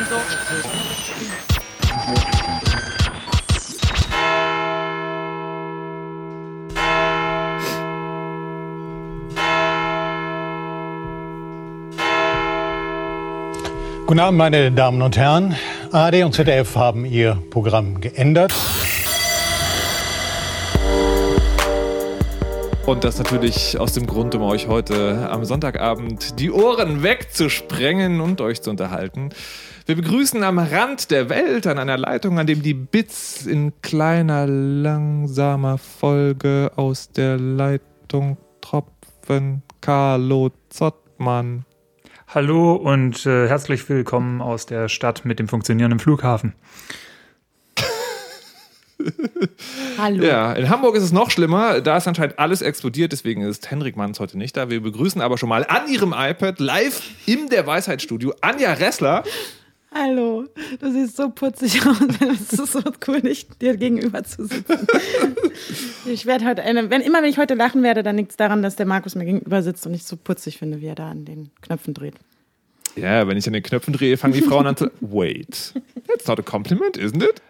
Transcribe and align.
und 0.00 0.08
so. 0.08 0.16
Guten 14.06 14.20
Abend, 14.20 14.38
meine 14.38 14.72
Damen 14.72 15.02
und 15.02 15.16
Herren. 15.16 15.54
ARD 15.92 16.24
und 16.24 16.34
ZDF 16.34 16.74
haben 16.76 17.04
ihr 17.04 17.40
Programm 17.50 18.00
geändert. 18.00 18.52
Und 22.86 23.04
das 23.04 23.18
natürlich 23.18 23.78
aus 23.78 23.92
dem 23.92 24.06
Grund, 24.06 24.34
um 24.34 24.42
euch 24.42 24.66
heute 24.66 25.28
am 25.30 25.44
Sonntagabend 25.44 26.40
die 26.40 26.50
Ohren 26.50 27.04
wegzusprengen 27.04 28.20
und 28.20 28.40
euch 28.40 28.62
zu 28.62 28.70
unterhalten. 28.70 29.30
Wir 29.90 29.96
begrüßen 29.96 30.44
am 30.44 30.60
Rand 30.60 31.10
der 31.10 31.28
Welt 31.30 31.66
an 31.66 31.76
einer 31.76 31.98
Leitung, 31.98 32.38
an 32.38 32.46
dem 32.46 32.62
die 32.62 32.74
Bits 32.74 33.44
in 33.44 33.72
kleiner, 33.82 34.46
langsamer 34.46 35.78
Folge 35.78 36.70
aus 36.76 37.10
der 37.10 37.38
Leitung 37.38 38.36
tropfen. 38.60 39.64
Carlo 39.80 40.52
Zottmann. 40.68 41.64
Hallo 42.28 42.76
und 42.76 43.26
äh, 43.26 43.48
herzlich 43.48 43.88
willkommen 43.88 44.40
aus 44.40 44.64
der 44.64 44.88
Stadt 44.88 45.24
mit 45.24 45.40
dem 45.40 45.48
funktionierenden 45.48 45.98
Flughafen. 45.98 46.54
Hallo. 49.98 50.22
Ja, 50.22 50.52
in 50.52 50.68
Hamburg 50.68 50.94
ist 50.94 51.02
es 51.02 51.10
noch 51.10 51.32
schlimmer. 51.32 51.80
Da 51.80 51.96
ist 51.96 52.06
anscheinend 52.06 52.38
alles 52.38 52.62
explodiert, 52.62 53.10
deswegen 53.10 53.42
ist 53.42 53.72
Henrik 53.72 53.96
Manns 53.96 54.20
heute 54.20 54.38
nicht 54.38 54.56
da. 54.56 54.70
Wir 54.70 54.80
begrüßen 54.80 55.20
aber 55.20 55.36
schon 55.36 55.48
mal 55.48 55.66
an 55.66 55.88
ihrem 55.88 56.14
iPad 56.16 56.60
live 56.60 57.02
im 57.26 57.48
der 57.48 57.66
Weisheitsstudio 57.66 58.34
Anja 58.40 58.74
Ressler. 58.74 59.24
Hallo, 59.92 60.44
du 60.78 60.92
siehst 60.92 61.16
so 61.16 61.30
putzig 61.30 61.84
aus. 61.86 61.96
Es 62.20 62.58
ist 62.58 62.72
so 62.72 62.80
cool, 63.08 63.18
nicht 63.20 63.60
dir 63.60 63.76
gegenüber 63.76 64.22
zu 64.22 64.46
sitzen. 64.46 64.86
Ich 66.06 66.26
werde 66.26 66.46
heute, 66.46 66.62
eine, 66.62 66.90
wenn 66.90 67.00
immer 67.00 67.22
wenn 67.22 67.30
ich 67.30 67.38
heute 67.38 67.54
lachen 67.54 67.82
werde, 67.82 68.04
dann 68.04 68.16
liegt 68.16 68.30
es 68.30 68.36
daran, 68.36 68.62
dass 68.62 68.76
der 68.76 68.86
Markus 68.86 69.16
mir 69.16 69.24
gegenüber 69.24 69.62
sitzt 69.62 69.86
und 69.86 69.94
ich 69.94 70.04
so 70.04 70.16
putzig 70.16 70.58
finde, 70.58 70.80
wie 70.80 70.86
er 70.86 70.94
da 70.94 71.10
an 71.10 71.24
den 71.24 71.50
Knöpfen 71.60 71.94
dreht. 71.94 72.14
Ja, 72.94 73.26
wenn 73.26 73.36
ich 73.36 73.46
an 73.46 73.52
den 73.52 73.62
Knöpfen 73.62 73.92
drehe, 73.92 74.16
fangen 74.16 74.34
die 74.34 74.42
Frauen 74.42 74.66
an 74.66 74.76
zu. 74.76 74.90
Wait, 75.00 75.74
that's 76.06 76.26
not 76.26 76.38
a 76.38 76.42
compliment, 76.42 76.96
isn't 76.96 77.22
it? 77.22 77.42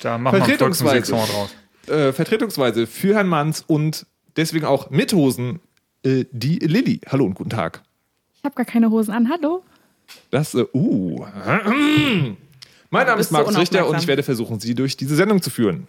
Da 0.00 0.16
machen 0.16 0.38
wir 0.38 0.44
Vertretungsweise, 0.44 1.12
draus. 1.12 1.54
Äh, 1.88 2.12
Vertretungsweise 2.12 2.86
für 2.86 3.14
Herrn 3.14 3.28
Manns 3.28 3.64
und 3.66 4.06
deswegen 4.36 4.64
auch 4.64 4.90
mit 4.90 5.12
Hosen 5.12 5.60
äh, 6.02 6.24
die 6.30 6.58
Lilly. 6.58 7.00
Hallo 7.08 7.24
und 7.24 7.34
guten 7.34 7.50
Tag. 7.50 7.82
Ich 8.34 8.44
habe 8.44 8.54
gar 8.54 8.66
keine 8.66 8.90
Hosen 8.90 9.12
an. 9.12 9.30
Hallo. 9.30 9.62
Das, 10.30 10.54
äh, 10.54 10.64
uh. 10.72 11.26
Mein 12.90 13.06
Name 13.06 13.20
ist 13.20 13.30
Markus 13.30 13.56
Richter 13.56 13.88
und 13.88 13.98
ich 13.98 14.06
werde 14.06 14.22
versuchen, 14.22 14.60
Sie 14.60 14.74
durch 14.74 14.96
diese 14.96 15.16
Sendung 15.16 15.42
zu 15.42 15.50
führen. 15.50 15.88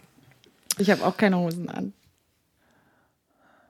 Ich 0.78 0.90
habe 0.90 1.04
auch 1.04 1.16
keine 1.16 1.38
Hosen 1.38 1.68
an. 1.68 1.92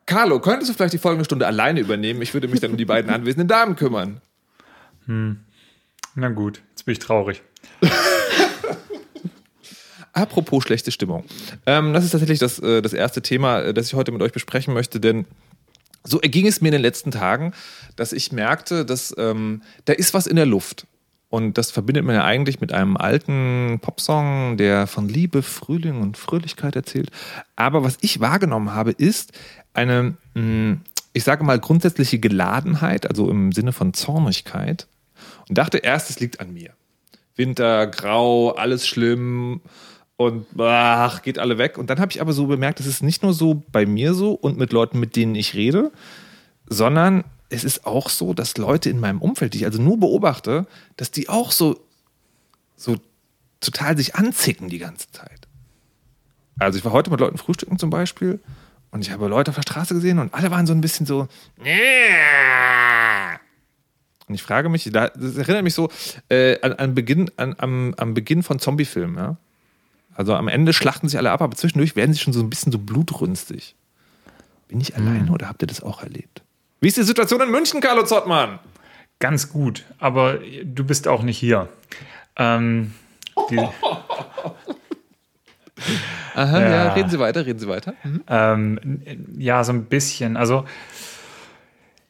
Carlo, 0.07 0.41
könntest 0.41 0.71
du 0.71 0.75
vielleicht 0.75 0.95
die 0.95 0.99
folgende 0.99 1.25
Stunde 1.25 1.47
alleine 1.47 1.81
übernehmen? 1.81 2.23
Ich 2.23 2.33
würde 2.33 2.49
mich 2.49 2.61
dann 2.61 2.71
um 2.71 2.77
die 2.77 2.87
beiden 2.87 3.11
anwesenden 3.15 3.49
Damen 3.49 3.77
kümmern. 3.77 4.21
Hm. 5.07 5.41
Na 6.15 6.31
gut, 6.31 6.63
jetzt 6.71 6.85
bin 6.85 6.93
ich 6.93 6.99
traurig. 6.99 7.43
Apropos 10.13 10.65
schlechte 10.65 10.91
Stimmung. 10.91 11.25
Ähm, 11.67 11.93
das 11.93 12.05
ist 12.05 12.11
tatsächlich 12.11 12.39
das, 12.39 12.59
äh, 12.59 12.83
das 12.83 12.93
erste 12.93 13.23
Thema, 13.23 13.61
äh, 13.61 13.75
das 13.75 13.87
ich 13.87 13.95
heute 13.95 14.11
mit 14.11 14.23
euch 14.23 14.33
besprechen 14.33 14.75
möchte, 14.75 14.99
denn 14.99 15.27
so 16.09 16.21
erging 16.21 16.47
es 16.47 16.61
mir 16.61 16.69
in 16.69 16.73
den 16.73 16.83
letzten 16.83 17.11
Tagen, 17.11 17.53
dass 17.97 18.13
ich 18.13 18.33
merkte, 18.33 18.85
dass 18.85 19.15
ähm, 19.19 19.63
da 19.85 19.93
ist 19.93 20.15
was 20.15 20.27
in 20.27 20.37
der 20.37 20.47
Luft. 20.47 20.87
Und 21.31 21.59
das 21.59 21.71
verbindet 21.71 22.05
man 22.05 22.15
ja 22.15 22.25
eigentlich 22.25 22.61
mit 22.61 22.73
einem 22.73 22.97
alten 22.97 23.81
Popsong, 23.83 24.57
der 24.57 24.87
von 24.87 25.09
Liebe, 25.09 25.43
Frühling 25.43 26.01
und 26.01 26.17
Fröhlichkeit 26.17 26.75
erzählt. 26.75 27.11
Aber 27.55 27.85
was 27.85 27.99
ich 28.01 28.21
wahrgenommen 28.21 28.73
habe, 28.73 28.93
ist 28.93 29.33
eine, 29.75 30.17
hm, 30.35 30.81
ich 31.13 31.25
sage 31.25 31.45
mal, 31.45 31.59
grundsätzliche 31.59 32.19
Geladenheit, 32.19 33.07
also 33.07 33.29
im 33.31 33.53
Sinne 33.53 33.73
von 33.73 33.93
Zornigkeit. 33.93 34.87
Und 35.49 35.59
dachte 35.59 35.79
erst, 35.79 36.09
es 36.09 36.19
liegt 36.19 36.41
an 36.41 36.55
mir. 36.55 36.71
Winter, 37.37 37.87
grau, 37.87 38.53
alles 38.53 38.87
schlimm 38.87 39.61
und 40.19 40.47
ach, 40.59 41.23
geht 41.23 41.39
alle 41.39 41.59
weg. 41.59 41.79
Und 41.79 41.89
dann 41.91 42.01
habe 42.01 42.11
ich 42.11 42.21
aber 42.21 42.33
so 42.33 42.47
bemerkt, 42.47 42.81
es 42.81 42.87
ist 42.87 43.03
nicht 43.03 43.23
nur 43.23 43.33
so 43.33 43.63
bei 43.71 43.87
mir 43.87 44.15
so 44.15 44.33
und 44.33 44.59
mit 44.59 44.73
Leuten, 44.73 44.99
mit 44.99 45.15
denen 45.15 45.37
ich 45.37 45.55
rede, 45.55 45.93
sondern 46.67 47.23
es 47.51 47.63
ist 47.63 47.87
auch 47.87 48.11
so, 48.11 48.35
dass 48.35 48.59
Leute 48.59 48.91
in 48.91 48.99
meinem 48.99 49.23
Umfeld, 49.23 49.55
die 49.55 49.59
ich 49.59 49.65
also 49.65 49.81
nur 49.81 49.99
beobachte, 49.99 50.67
dass 50.97 51.13
die 51.13 51.29
auch 51.29 51.53
so, 51.53 51.81
so 52.77 52.97
total 53.61 53.97
sich 53.97 54.17
anzicken 54.17 54.69
die 54.69 54.79
ganze 54.79 55.11
Zeit. 55.13 55.47
Also 56.59 56.79
ich 56.79 56.85
war 56.85 56.93
heute 56.93 57.11
mit 57.11 57.21
Leuten 57.21 57.39
frühstücken 57.39 57.79
zum 57.79 57.91
Beispiel 57.91 58.41
und 58.91 59.03
ich 59.03 59.13
habe 59.13 59.29
Leute 59.29 59.53
auf 59.53 59.55
der 59.55 59.63
Straße 59.63 59.95
gesehen 59.95 60.19
und 60.19 60.35
alle 60.35 60.51
waren 60.51 60.67
so 60.67 60.73
ein 60.73 60.81
bisschen 60.81 61.07
so. 61.07 61.29
Und 64.27 64.35
ich 64.35 64.43
frage 64.43 64.69
mich, 64.69 64.91
das 64.93 65.37
erinnert 65.37 65.63
mich 65.63 65.75
so 65.75 65.91
äh, 66.29 66.61
an, 66.61 66.73
an 66.73 66.95
Beginn, 66.97 67.31
an, 67.37 67.55
am, 67.59 67.95
am 67.97 68.15
Beginn 68.15 68.43
von 68.43 68.59
Zombiefilmen, 68.59 69.17
ja. 69.17 69.37
Also 70.19 70.35
am 70.35 70.49
Ende 70.49 70.73
schlachten 70.73 71.09
sich 71.09 71.17
alle 71.17 71.31
ab, 71.31 71.41
aber 71.41 71.57
zwischendurch 71.57 71.95
werden 71.95 72.13
sie 72.13 72.19
schon 72.19 72.33
so 72.33 72.41
ein 72.41 72.51
bisschen 72.51 72.73
so 72.73 72.79
blutrünstig. 72.81 73.77
Bin 74.67 74.81
ich 74.81 74.97
alleine 74.97 75.27
mhm. 75.27 75.31
oder 75.31 75.49
habt 75.49 75.63
ihr 75.63 75.69
das 75.69 75.81
auch 75.81 76.03
erlebt? 76.03 76.43
Wie 76.81 76.89
ist 76.89 76.97
die 76.97 77.05
Situation 77.05 77.41
in 77.41 77.53
München, 77.53 77.81
Carlo 77.81 78.03
Zottmann? 78.05 78.59
Ganz 79.21 79.49
gut, 79.49 79.85
aber 80.01 80.41
du 80.65 80.85
bist 80.85 81.07
auch 81.07 81.23
nicht 81.23 81.39
hier. 81.39 81.69
Ähm, 82.35 82.95
Aha, 86.35 86.61
ja. 86.61 86.69
ja. 86.69 86.93
reden 86.95 87.11
Sie 87.11 87.21
weiter, 87.21 87.47
reden 87.47 87.61
Sie 87.61 87.69
weiter. 87.69 87.95
Mhm. 88.03 88.25
Ähm, 88.27 89.03
ja, 89.39 89.63
so 89.63 89.73
ein 89.73 89.85
bisschen. 89.85 90.37
Also 90.37 90.65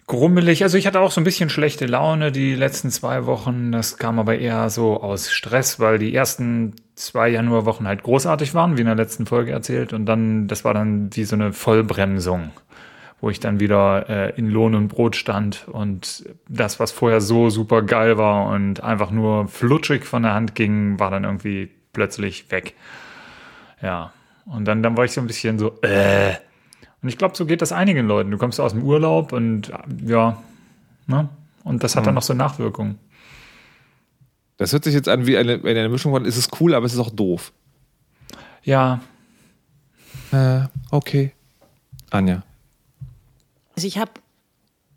grummelig. 0.09 0.65
Also 0.65 0.77
ich 0.77 0.87
hatte 0.89 1.01
auch 1.01 1.13
so 1.13 1.21
ein 1.21 1.25
bisschen 1.25 1.51
schlechte 1.51 1.87
Laune 1.87 2.33
die 2.33 2.57
letzten 2.57 2.91
zwei 2.91 3.27
Wochen. 3.27 3.71
Das 3.71 3.99
kam 3.99 4.19
aber 4.19 4.39
eher 4.39 4.69
so 4.71 5.01
aus 5.01 5.31
Stress, 5.31 5.79
weil 5.79 5.99
die 5.99 6.13
ersten 6.13 6.75
zwei 6.97 7.29
Januarwochen 7.29 7.87
halt 7.87 8.03
großartig 8.03 8.55
waren, 8.55 8.77
wie 8.77 8.81
in 8.81 8.87
der 8.87 8.97
letzten 8.97 9.27
Folge 9.27 9.53
erzählt. 9.53 9.93
Und 9.93 10.07
dann, 10.07 10.49
das 10.49 10.65
war 10.65 10.75
dann 10.75 11.15
wie 11.15 11.25
so 11.25 11.37
eine 11.37 11.53
Vollbremsung, 11.53 12.51
wo 13.21 13.31
ich 13.31 13.39
dann 13.39 13.61
wieder 13.61 14.09
äh, 14.09 14.39
in 14.39 14.51
Lohn 14.51 14.75
und 14.75 14.89
Brot 14.89 15.15
stand 15.15 15.69
und 15.69 16.25
das, 16.49 16.81
was 16.81 16.91
vorher 16.91 17.21
so 17.21 17.51
super 17.51 17.83
geil 17.83 18.19
war 18.19 18.47
und 18.49 18.83
einfach 18.83 19.11
nur 19.11 19.47
flutschig 19.47 20.05
von 20.05 20.23
der 20.25 20.35
Hand 20.35 20.55
ging, 20.55 20.99
war 20.99 21.11
dann 21.11 21.25
irgendwie 21.25 21.71
plötzlich 21.93 22.51
weg. 22.51 22.75
Ja. 23.83 24.13
Und 24.47 24.65
dann, 24.65 24.83
dann 24.83 24.97
war 24.97 25.05
ich 25.05 25.13
so 25.13 25.21
ein 25.21 25.27
bisschen 25.27 25.59
so, 25.59 25.79
äh, 25.83 26.33
und 27.03 27.09
ich 27.09 27.19
glaube, 27.19 27.37
so 27.37 27.47
geht 27.47 27.63
das 27.63 27.73
einigen 27.73 28.07
Leuten. 28.07 28.31
Du 28.31 28.39
kommst 28.39 28.61
aus 28.61 28.73
dem 28.73 28.83
Urlaub 28.83 29.33
und 29.33 29.73
ja, 30.05 30.43
ne? 31.07 31.29
Und 31.65 31.85
das 31.85 31.97
hat 31.97 32.07
dann 32.07 32.15
mhm. 32.15 32.17
noch 32.17 32.23
so 32.23 32.35
Nachwirkungen. 32.35 32.99
Das 34.57 34.73
hört 34.73 34.85
sich 34.85 34.95
jetzt 34.95 35.09
an 35.09 35.27
wie 35.27 35.37
eine, 35.37 35.61
eine 35.65 35.89
Mischung 35.89 36.13
von, 36.13 36.25
ist 36.25 36.37
es 36.37 36.49
cool, 36.61 36.75
aber 36.75 36.87
es 36.87 36.95
ist 36.95 36.99
auch 36.99 37.11
doof. 37.11 37.53
Ja. 38.65 39.01
Äh, 40.33 40.63
okay. 40.91 41.33
Anja. 42.11 42.43
Also 43.77 43.87
ich 43.87 43.99
habe 43.99 44.11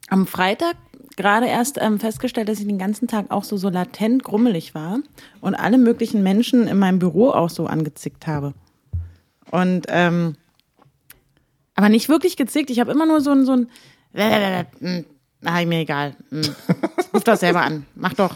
am 0.08 0.26
Freitag 0.26 0.76
gerade 1.16 1.46
erst 1.46 1.78
ähm, 1.80 2.00
festgestellt, 2.00 2.50
dass 2.50 2.60
ich 2.60 2.66
den 2.66 2.80
ganzen 2.80 3.08
Tag 3.08 3.30
auch 3.30 3.44
so, 3.44 3.58
so 3.58 3.70
latent 3.70 4.24
grummelig 4.24 4.74
war 4.74 5.00
und 5.42 5.56
alle 5.56 5.78
möglichen 5.78 6.24
Menschen 6.24 6.68
in 6.68 6.80
meinem 6.80 7.00
Büro 7.00 7.30
auch 7.30 7.50
so 7.50 7.68
angezickt 7.68 8.26
habe. 8.26 8.54
Und 9.52 9.86
ähm, 9.90 10.36
aber 11.82 11.90
nicht 11.90 12.10
wirklich 12.10 12.38
gezickt. 12.38 12.70
Ich 12.70 12.80
habe 12.80 12.92
immer 12.92 13.08
nur 13.08 13.22
so 13.22 13.32
ein, 13.32 13.44
so 13.44 13.54
ein, 13.54 13.70
na, 14.14 15.66
mir 15.66 15.80
egal. 15.80 16.16
Ruf 17.12 17.24
das 17.24 17.40
selber 17.40 17.62
an. 17.62 17.88
Mach 17.96 18.14
doch. 18.14 18.36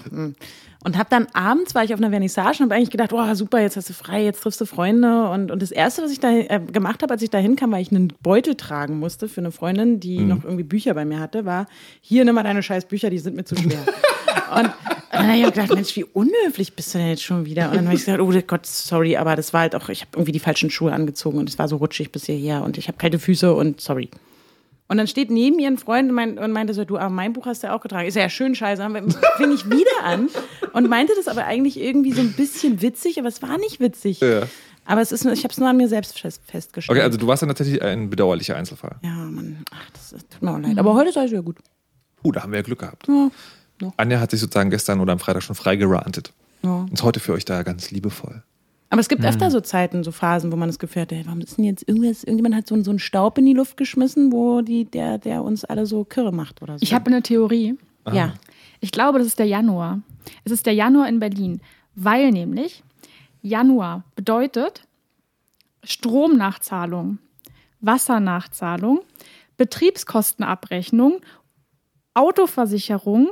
Und 0.85 0.99
habe 0.99 1.09
dann 1.09 1.26
abends, 1.34 1.73
war 1.73 1.84
ich 1.84 1.96
auf 1.96 1.99
einer 1.99 2.11
Vernissage 2.11 2.59
und 2.59 2.66
habe 2.66 2.76
eigentlich 2.76 2.91
gedacht, 2.91 3.11
oh 3.11 3.34
super, 3.34 3.59
jetzt 3.59 3.76
hast 3.76 3.90
du 3.90 3.93
frei, 3.93 4.23
jetzt 4.23 4.43
triffst 4.43 4.61
du 4.61 4.67
Freunde. 4.67 5.29
Und, 5.32 5.49
und 5.49 5.59
das 5.59 5.72
Erste, 5.72 6.03
was 6.03 6.11
ich 6.11 6.20
da 6.20 6.29
äh, 6.32 6.61
gemacht 6.72 7.02
habe, 7.02 7.11
als 7.11 7.23
ich 7.23 7.32
da 7.32 7.40
hinkam, 7.40 7.72
weil 7.72 7.82
ich 7.82 7.90
einen 7.90 8.14
Beutel 8.22 8.53
tragen 8.53 8.99
musste 8.99 9.28
für 9.28 9.41
eine 9.41 9.52
Freundin, 9.52 9.99
die 9.99 10.20
mhm. 10.20 10.28
noch 10.28 10.43
irgendwie 10.43 10.64
Bücher 10.64 10.93
bei 10.93 11.03
mir 11.03 11.20
hatte, 11.20 11.43
war, 11.43 11.66
hier, 12.02 12.23
nimm 12.23 12.35
mal 12.35 12.43
deine 12.43 12.61
scheiß 12.61 12.85
Bücher, 12.85 13.09
die 13.09 13.17
sind 13.17 13.35
mir 13.35 13.46
zu 13.46 13.55
schwer. 13.55 13.79
und 14.55 14.70
dann 15.11 15.28
habe 15.28 15.37
ich 15.40 15.46
gedacht, 15.46 15.73
Mensch, 15.73 15.96
wie 15.96 16.03
unhöflich 16.03 16.76
bist 16.76 16.93
du 16.93 16.99
denn 16.99 17.08
jetzt 17.08 17.23
schon 17.23 17.47
wieder? 17.47 17.70
Und 17.72 17.78
dann 17.78 17.85
habe 17.85 17.96
ich 17.96 18.05
gesagt, 18.05 18.22
oh 18.22 18.32
Gott, 18.46 18.67
sorry, 18.67 19.17
aber 19.17 19.35
das 19.35 19.53
war 19.53 19.61
halt 19.61 19.73
auch, 19.73 19.90
ich 19.90 20.02
habe 20.02 20.11
irgendwie 20.14 20.34
die 20.34 20.40
falschen 20.40 20.70
Schuhe 20.70 20.93
angezogen 20.93 21.40
und 21.40 21.49
es 21.49 21.58
war 21.58 21.67
so 21.67 21.78
rutschig 21.78 22.11
bis 22.11 22.28
hierher 22.28 22.64
und 22.64 22.78
ich 22.78 22.90
habe 22.90 22.99
kalte 22.99 23.17
Füße 23.17 23.52
und 23.55 23.82
sorry. 23.82 24.11
Und 24.87 24.97
dann 24.97 25.08
steht 25.08 25.32
neben 25.32 25.58
ihr 25.58 25.67
ein 25.67 25.78
Freund 25.78 26.11
und, 26.11 26.52
meinte 26.52 26.73
so, 26.76 26.85
du, 26.85 26.97
aber 26.97 27.09
mein 27.09 27.34
Buch 27.34 27.47
hast 27.47 27.64
du 27.64 27.67
ja 27.67 27.76
auch 27.76 27.82
getragen. 27.82 28.08
Ist 28.08 28.16
ja 28.16 28.29
schön 28.29 28.53
scheiße. 28.53 28.84
Fing 29.37 29.52
ich 29.52 29.66
wieder 29.66 30.03
an 30.03 30.29
und 30.73 30.87
meinte 30.90 31.14
das 31.16 31.28
aber 31.28 31.46
eigentlich 31.46 31.79
irgendwie 31.79 32.11
so 32.11 32.22
ein 32.22 32.34
bisschen 32.34 32.82
witzig, 32.82 33.17
aber 33.17 33.28
es 33.28 33.41
war 33.41 33.58
nicht 33.58 33.79
witzig. 33.79 34.20
Ja. 34.20 34.43
Aber 34.85 35.02
es 35.02 35.11
ist, 35.11 35.26
ich 35.26 35.43
habe 35.43 35.52
es 35.52 35.58
nur 35.58 35.67
an 35.67 35.78
mir 35.78 35.87
selbst 35.87 36.20
festgestellt. 36.20 36.90
Okay, 36.90 37.02
also 37.02 37.17
du 37.17 37.26
warst 37.26 37.41
dann 37.41 37.49
tatsächlich 37.49 37.82
ein 37.82 38.11
bedauerlicher 38.11 38.55
Einzelfall. 38.55 38.97
Ja, 39.02 39.16
Mann, 39.16 39.66
ach, 39.72 39.90
das, 39.91 40.11
tut 40.11 40.41
mir 40.43 40.52
auch 40.52 40.59
leid. 40.59 40.78
Aber 40.78 40.93
heute 40.93 41.09
ist 41.09 41.17
alles 41.17 41.32
wieder 41.32 41.41
gut. 41.41 41.58
Uh, 42.23 42.32
da 42.32 42.43
haben 42.43 42.52
wir 42.52 42.59
ja 42.59 42.64
Glück 42.64 42.79
gehabt. 42.79 43.08
Ja. 43.08 43.32
Anja 43.97 44.20
hat 44.20 44.32
sich 44.32 44.40
sozusagen 44.40 44.70
gestern 44.70 44.99
oder 44.99 45.14
am 45.14 45.20
Freitag 45.20 45.41
schon 45.41 45.55
frei 45.55 45.76
gerantet. 45.76 46.32
Ja. 46.61 46.82
Und 46.82 46.93
ist 46.93 47.03
heute 47.03 47.20
für 47.20 47.34
euch 47.34 47.46
da 47.46 47.64
ganz 47.64 47.90
liebevoll. 47.90 48.43
Aber 48.90 49.02
es 49.02 49.09
gibt 49.09 49.26
öfter 49.26 49.49
so 49.52 49.61
Zeiten, 49.61 50.03
so 50.03 50.11
Phasen, 50.11 50.52
wo 50.52 50.55
man 50.55 50.70
das 50.70 50.79
Gefühl 50.79 51.03
hat, 51.03 51.11
ey, 51.11 51.23
warum 51.26 51.41
ist 51.41 51.58
denn 51.58 51.66
jetzt 51.66 51.87
irgendwas, 51.87 52.23
irgendjemand 52.23 52.55
hat 52.55 52.67
so, 52.67 52.82
so 52.84 52.91
einen 52.91 52.99
Staub 52.99 53.37
in 53.37 53.46
die 53.46 53.53
Luft 53.53 53.78
geschmissen, 53.78 54.32
wo 54.32 54.61
die, 54.61 54.85
der, 54.85 55.17
der 55.17 55.43
uns 55.43 55.66
alle 55.66 55.85
so 55.85 56.03
kirre 56.03 56.32
macht 56.32 56.61
oder 56.61 56.78
so. 56.78 56.84
Ich 56.84 56.93
habe 56.93 57.08
eine 57.08 57.22
Theorie. 57.22 57.76
ja. 58.11 58.34
Ich 58.82 58.91
glaube, 58.91 59.17
das 59.17 59.28
ist 59.28 59.40
der 59.40 59.47
Januar. 59.47 60.02
Es 60.43 60.52
ist 60.52 60.66
der 60.66 60.73
Januar 60.73 61.09
in 61.09 61.20
Berlin, 61.20 61.61
weil 61.96 62.29
nämlich 62.32 62.84
Januar 63.41 64.03
bedeutet 64.16 64.84
Stromnachzahlung, 65.84 67.20
Wassernachzahlung, 67.82 69.02
Betriebskostenabrechnung, 69.58 71.22
Autoversicherung, 72.14 73.29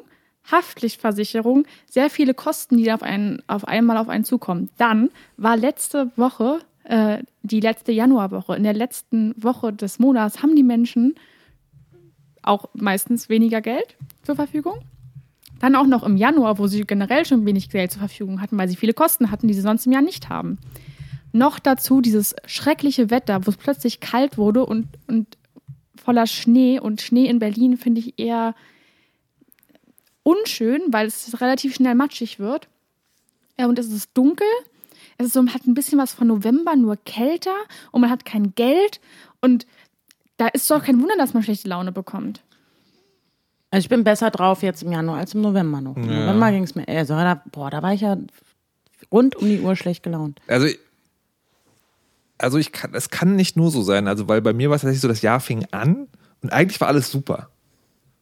Haftpflichtversicherung, 0.52 1.66
sehr 1.90 2.10
viele 2.10 2.34
Kosten, 2.34 2.78
die 2.78 2.92
auf, 2.92 3.02
einen, 3.02 3.42
auf 3.48 3.66
einmal 3.68 3.98
auf 3.98 4.10
einen 4.10 4.26
zukommen. 4.26 4.70
Dann 4.78 5.10
war 5.38 5.56
letzte 5.56 6.12
Woche, 6.16 6.60
äh, 6.84 7.20
die 7.44 7.60
letzte 7.60 7.92
Januarwoche, 7.92 8.56
in 8.56 8.64
der 8.64 8.74
letzten 8.74 9.34
Woche 9.42 9.72
des 9.72 10.00
Monats 10.00 10.44
haben 10.44 10.56
die 10.56 10.64
Menschen 10.64 11.16
auch 12.42 12.70
meistens 12.74 13.30
weniger 13.30 13.62
Geld 13.62 13.96
zur 14.24 14.36
Verfügung. 14.36 14.80
Dann 15.60 15.76
auch 15.76 15.88
noch 15.88 16.04
im 16.04 16.18
Januar, 16.18 16.58
wo 16.58 16.68
sie 16.68 16.82
generell 16.82 17.26
schon 17.26 17.46
wenig 17.46 17.70
Geld 17.70 17.92
zur 17.92 18.00
Verfügung 18.00 18.42
hatten, 18.42 18.58
weil 18.58 18.68
sie 18.68 18.76
viele 18.76 18.94
Kosten 18.94 19.32
hatten, 19.32 19.48
die 19.48 19.54
sie 19.54 19.62
sonst 19.62 19.86
im 19.86 19.94
Jahr 19.94 20.02
nicht 20.02 20.28
haben. 20.28 20.58
Noch 21.32 21.58
dazu 21.58 22.02
dieses 22.02 22.36
schreckliche 22.46 23.10
Wetter, 23.10 23.46
wo 23.46 23.50
es 23.50 23.58
plötzlich 23.58 24.02
kalt 24.02 24.38
wurde 24.38 24.66
und, 24.66 24.88
und 25.08 25.38
voller 25.96 26.28
Schnee. 26.28 26.80
Und 26.80 27.02
Schnee 27.02 27.28
in 27.28 27.40
Berlin 27.40 27.78
finde 27.78 28.02
ich 28.02 28.20
eher 28.20 28.56
unschön, 30.24 30.82
weil 30.92 31.08
es 31.08 31.40
relativ 31.42 31.76
schnell 31.76 31.96
matschig 31.96 32.40
wird. 32.40 32.68
Ja, 33.60 33.68
und 33.68 33.78
es 33.78 33.92
ist 33.92 34.10
dunkel. 34.14 34.48
Es 35.18 35.28
ist 35.28 35.34
so, 35.34 35.46
hat 35.46 35.66
ein 35.68 35.76
bisschen 35.76 36.00
was 36.00 36.14
von 36.14 36.28
November, 36.28 36.76
nur 36.76 36.98
kälter. 36.98 37.56
Und 37.92 38.02
man 38.02 38.10
hat 38.10 38.26
kein 38.26 38.56
Geld. 38.56 39.00
Und 39.42 39.68
da 40.38 40.48
ist 40.48 40.70
doch 40.72 40.84
kein 40.84 41.00
Wunder, 41.00 41.16
dass 41.18 41.34
man 41.34 41.44
schlechte 41.44 41.68
Laune 41.68 41.92
bekommt. 41.92 42.42
Also 43.74 43.86
ich 43.86 43.90
bin 43.90 44.04
besser 44.04 44.30
drauf 44.30 44.62
jetzt 44.62 44.84
im 44.84 44.92
Januar 44.92 45.18
als 45.18 45.34
im 45.34 45.42
November 45.42 45.82
noch. 45.82 45.96
Im 45.96 46.06
November 46.06 46.52
ging 46.52 46.64
es 46.64 46.76
mir, 46.76 46.88
also 46.88 47.16
da, 47.16 47.42
boah, 47.52 47.72
da 47.72 47.82
war 47.82 47.94
ich 47.94 48.02
ja 48.02 48.18
rund 49.12 49.36
um 49.36 49.48
die 49.48 49.62
Uhr 49.62 49.76
schlecht 49.76 50.04
gelaunt. 50.04 50.40
Also, 50.48 50.68
also 52.38 52.60
ich 52.60 52.72
kann, 52.72 52.94
es 52.94 53.10
kann 53.10 53.36
nicht 53.36 53.58
nur 53.58 53.72
so 53.72 53.82
sein, 53.82 54.08
also 54.08 54.28
weil 54.28 54.44
bei 54.44 54.54
mir 54.54 54.70
war 54.70 54.76
es 54.76 54.84
tatsächlich 54.84 55.02
so, 55.02 55.08
das 55.08 55.24
Jahr 55.24 55.40
fing 55.40 55.66
an 55.72 56.08
und 56.44 56.54
eigentlich 56.54 56.80
war 56.82 56.88
alles 56.88 57.10
super. 57.10 57.50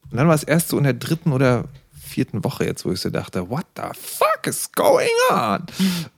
Und 0.09 0.17
dann 0.17 0.27
war 0.29 0.35
es 0.35 0.43
erst 0.43 0.69
so 0.69 0.77
in 0.77 0.85
der 0.85 0.93
dritten 0.93 1.33
oder 1.33 1.65
vierten 2.11 2.43
Woche 2.43 2.65
jetzt, 2.65 2.85
wo 2.85 2.91
ich 2.91 2.99
so 2.99 3.09
dachte, 3.09 3.49
what 3.49 3.65
the 3.75 3.83
fuck 3.93 4.45
is 4.45 4.71
going 4.73 5.07
on? 5.31 5.65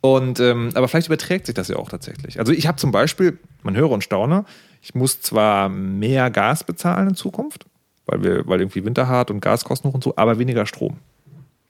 Und 0.01 0.39
ähm, 0.39 0.71
aber 0.73 0.87
vielleicht 0.87 1.07
überträgt 1.07 1.45
sich 1.45 1.55
das 1.55 1.67
ja 1.67 1.77
auch 1.77 1.89
tatsächlich. 1.89 2.39
Also 2.39 2.51
ich 2.51 2.67
habe 2.67 2.77
zum 2.77 2.91
Beispiel, 2.91 3.39
man 3.61 3.75
höre 3.75 3.91
und 3.91 4.03
staune, 4.03 4.45
ich 4.81 4.95
muss 4.95 5.21
zwar 5.21 5.69
mehr 5.69 6.29
Gas 6.29 6.63
bezahlen 6.63 7.09
in 7.09 7.15
Zukunft, 7.15 7.65
weil 8.05 8.23
wir, 8.23 8.47
weil 8.47 8.59
irgendwie 8.59 8.83
Winter 8.83 9.07
hart 9.07 9.31
und 9.31 9.39
Gaskosten 9.39 9.89
hoch 9.89 9.95
und 9.95 10.03
so, 10.03 10.13
aber 10.15 10.39
weniger 10.39 10.65
Strom. 10.65 10.97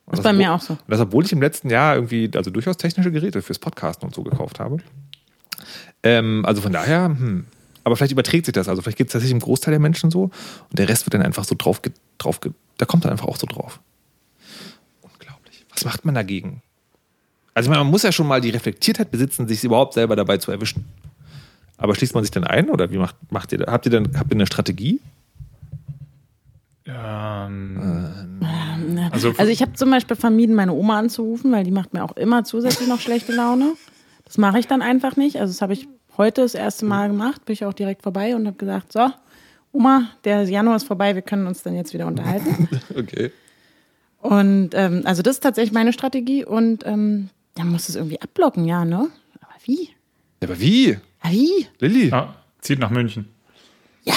Das 0.07 0.19
ist 0.19 0.23
bei 0.23 0.33
mir 0.33 0.53
auch 0.53 0.61
so. 0.61 0.73
Und 0.73 0.81
das, 0.87 0.99
obwohl 0.99 1.25
ich 1.25 1.31
im 1.31 1.41
letzten 1.41 1.69
Jahr 1.69 1.95
irgendwie, 1.95 2.29
also 2.35 2.51
durchaus 2.51 2.77
technische 2.77 3.11
Geräte 3.11 3.41
fürs 3.41 3.59
Podcasten 3.59 4.07
und 4.07 4.15
so 4.15 4.23
gekauft 4.23 4.59
habe. 4.59 4.77
Ähm, 6.03 6.43
also 6.45 6.61
von 6.61 6.73
daher, 6.73 7.05
hm. 7.05 7.45
aber 7.83 7.95
vielleicht 7.95 8.11
überträgt 8.11 8.45
sich 8.45 8.53
das. 8.53 8.67
Also 8.67 8.81
vielleicht 8.81 8.97
geht 8.97 9.07
es 9.07 9.13
tatsächlich 9.13 9.33
im 9.33 9.39
Großteil 9.39 9.71
der 9.71 9.79
Menschen 9.79 10.11
so 10.11 10.23
und 10.23 10.79
der 10.79 10.89
Rest 10.89 11.05
wird 11.05 11.13
dann 11.13 11.21
einfach 11.21 11.45
so 11.45 11.55
drauf, 11.57 11.81
drauf 12.17 12.39
da 12.77 12.85
kommt 12.85 13.05
dann 13.05 13.11
einfach 13.11 13.27
auch 13.27 13.37
so 13.37 13.47
drauf. 13.47 13.79
Was 15.73 15.85
macht 15.85 16.05
man 16.05 16.15
dagegen? 16.15 16.61
Also 17.53 17.67
ich 17.67 17.69
meine, 17.69 17.83
man 17.83 17.91
muss 17.91 18.03
ja 18.03 18.11
schon 18.11 18.27
mal 18.27 18.41
die 18.41 18.49
Reflektiertheit 18.49 19.11
besitzen, 19.11 19.47
sich 19.47 19.63
überhaupt 19.63 19.93
selber 19.93 20.15
dabei 20.15 20.37
zu 20.37 20.51
erwischen. 20.51 20.85
Aber 21.77 21.95
schließt 21.95 22.13
man 22.13 22.23
sich 22.23 22.31
dann 22.31 22.43
ein 22.43 22.69
oder 22.69 22.91
wie 22.91 22.97
macht, 22.97 23.15
macht 23.31 23.51
ihr 23.51 23.59
da? 23.59 23.71
Habt 23.71 23.85
ihr 23.85 23.91
dann 23.91 24.17
habt 24.17 24.31
ihr 24.31 24.35
eine 24.35 24.47
Strategie? 24.47 24.99
Ähm, 26.85 28.39
Also, 29.11 29.33
also, 29.37 29.51
ich 29.51 29.61
habe 29.61 29.73
zum 29.73 29.89
Beispiel 29.91 30.15
vermieden, 30.15 30.55
meine 30.55 30.73
Oma 30.73 30.99
anzurufen, 30.99 31.51
weil 31.51 31.63
die 31.63 31.71
macht 31.71 31.93
mir 31.93 32.03
auch 32.03 32.15
immer 32.17 32.43
zusätzlich 32.43 32.87
noch 32.87 32.99
schlechte 32.99 33.31
Laune. 33.33 33.73
Das 34.25 34.37
mache 34.37 34.59
ich 34.59 34.67
dann 34.67 34.81
einfach 34.81 35.15
nicht. 35.15 35.39
Also 35.39 35.53
das 35.53 35.61
habe 35.61 35.73
ich 35.73 35.87
heute 36.17 36.41
das 36.41 36.55
erste 36.55 36.85
Mal 36.85 37.09
gemacht, 37.09 37.45
bin 37.45 37.53
ich 37.53 37.65
auch 37.65 37.73
direkt 37.73 38.01
vorbei 38.01 38.35
und 38.35 38.47
habe 38.47 38.57
gesagt, 38.57 38.91
so, 38.91 39.09
Oma, 39.71 40.09
der 40.23 40.43
Januar 40.43 40.75
ist 40.75 40.85
vorbei, 40.85 41.15
wir 41.15 41.21
können 41.21 41.47
uns 41.47 41.63
dann 41.63 41.75
jetzt 41.75 41.93
wieder 41.93 42.07
unterhalten. 42.07 42.67
Okay. 42.97 43.31
Und 44.23 44.69
ähm, 44.73 45.01
also 45.05 45.21
das 45.21 45.35
ist 45.35 45.41
tatsächlich 45.41 45.73
meine 45.73 45.91
Strategie 45.93 46.45
und 46.45 46.85
ähm, 46.85 47.29
dann 47.55 47.69
muss 47.69 47.89
es 47.89 47.95
irgendwie 47.95 48.21
abblocken, 48.21 48.65
ja, 48.65 48.85
ne? 48.85 49.09
Aber 49.41 49.53
wie? 49.65 49.89
Ja, 50.41 50.47
aber 50.47 50.59
wie? 50.59 50.87
Ja, 50.89 50.99
wie? 51.31 51.67
Lilly? 51.79 52.09
ja, 52.09 52.33
zieht 52.61 52.79
nach 52.79 52.89
München. 52.89 53.27
Ja. 54.03 54.15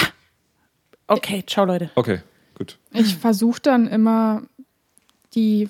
Okay, 1.07 1.43
ciao 1.45 1.65
Leute. 1.65 1.89
Okay, 1.95 2.19
gut. 2.55 2.77
Ich 2.91 3.17
versuche 3.17 3.61
dann 3.61 3.87
immer 3.87 4.43
die 5.35 5.69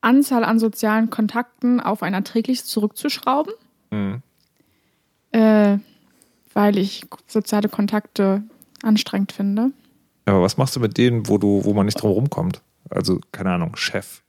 Anzahl 0.00 0.44
an 0.44 0.58
sozialen 0.58 1.10
Kontakten 1.10 1.80
auf 1.80 2.02
ein 2.02 2.14
erträgliches 2.14 2.66
zurückzuschrauben, 2.66 3.52
Mhm. 3.90 4.22
äh, 5.32 5.78
weil 6.54 6.78
ich 6.78 7.02
soziale 7.26 7.68
Kontakte 7.68 8.42
anstrengend 8.82 9.32
finde. 9.32 9.72
Aber 10.28 10.42
was 10.42 10.56
machst 10.56 10.76
du 10.76 10.80
mit 10.80 10.96
denen, 10.98 11.28
wo 11.28 11.38
du, 11.38 11.64
wo 11.64 11.72
man 11.74 11.86
nicht 11.86 12.00
drum 12.00 12.10
rumkommt? 12.12 12.60
Also, 12.90 13.20
keine 13.32 13.50
Ahnung, 13.50 13.76
Chef. 13.76 14.22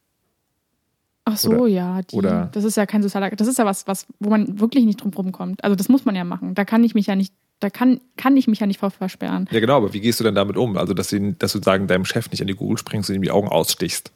Ach 1.26 1.38
so, 1.38 1.50
Oder- 1.52 1.68
ja. 1.68 2.02
Die, 2.02 2.16
oder- 2.16 2.50
das 2.52 2.64
ist 2.64 2.78
ja 2.78 2.86
kein 2.86 3.04
sozialer, 3.04 3.30
das 3.32 3.48
ist 3.48 3.58
ja 3.58 3.66
was, 3.66 3.86
was, 3.88 4.06
wo 4.20 4.30
man 4.30 4.60
wirklich 4.60 4.86
nicht 4.86 5.02
drum 5.02 5.12
rumkommt. 5.14 5.64
Also 5.64 5.76
das 5.76 5.90
muss 5.90 6.06
man 6.06 6.16
ja 6.16 6.24
machen. 6.24 6.56
Da 6.56 6.66
kann 6.66 6.84
ich 6.84 6.96
mich 6.96 7.06
ja 7.08 7.16
nicht, 7.16 7.34
da 7.60 7.70
kann, 7.70 8.02
kann 8.18 8.36
ich 8.38 8.48
mich 8.48 8.60
ja 8.60 8.68
nicht 8.68 8.80
vor 8.80 8.90
versperren. 8.92 9.48
Ja, 9.52 9.60
genau, 9.60 9.78
aber 9.78 9.94
wie 9.94 10.00
gehst 10.00 10.20
du 10.20 10.24
denn 10.24 10.36
damit 10.36 10.58
um? 10.58 10.78
Also, 10.78 10.94
dass, 10.94 11.10
sie, 11.10 11.36
dass 11.38 11.52
du 11.54 11.62
sagen, 11.62 11.88
deinem 11.88 12.06
Chef 12.06 12.30
nicht 12.32 12.42
an 12.42 12.48
die 12.48 12.56
Google 12.56 12.78
springst 12.78 13.10
und 13.10 13.16
ihm 13.18 13.22
die 13.22 13.32
Augen 13.32 13.48
ausstichst. 13.48 14.12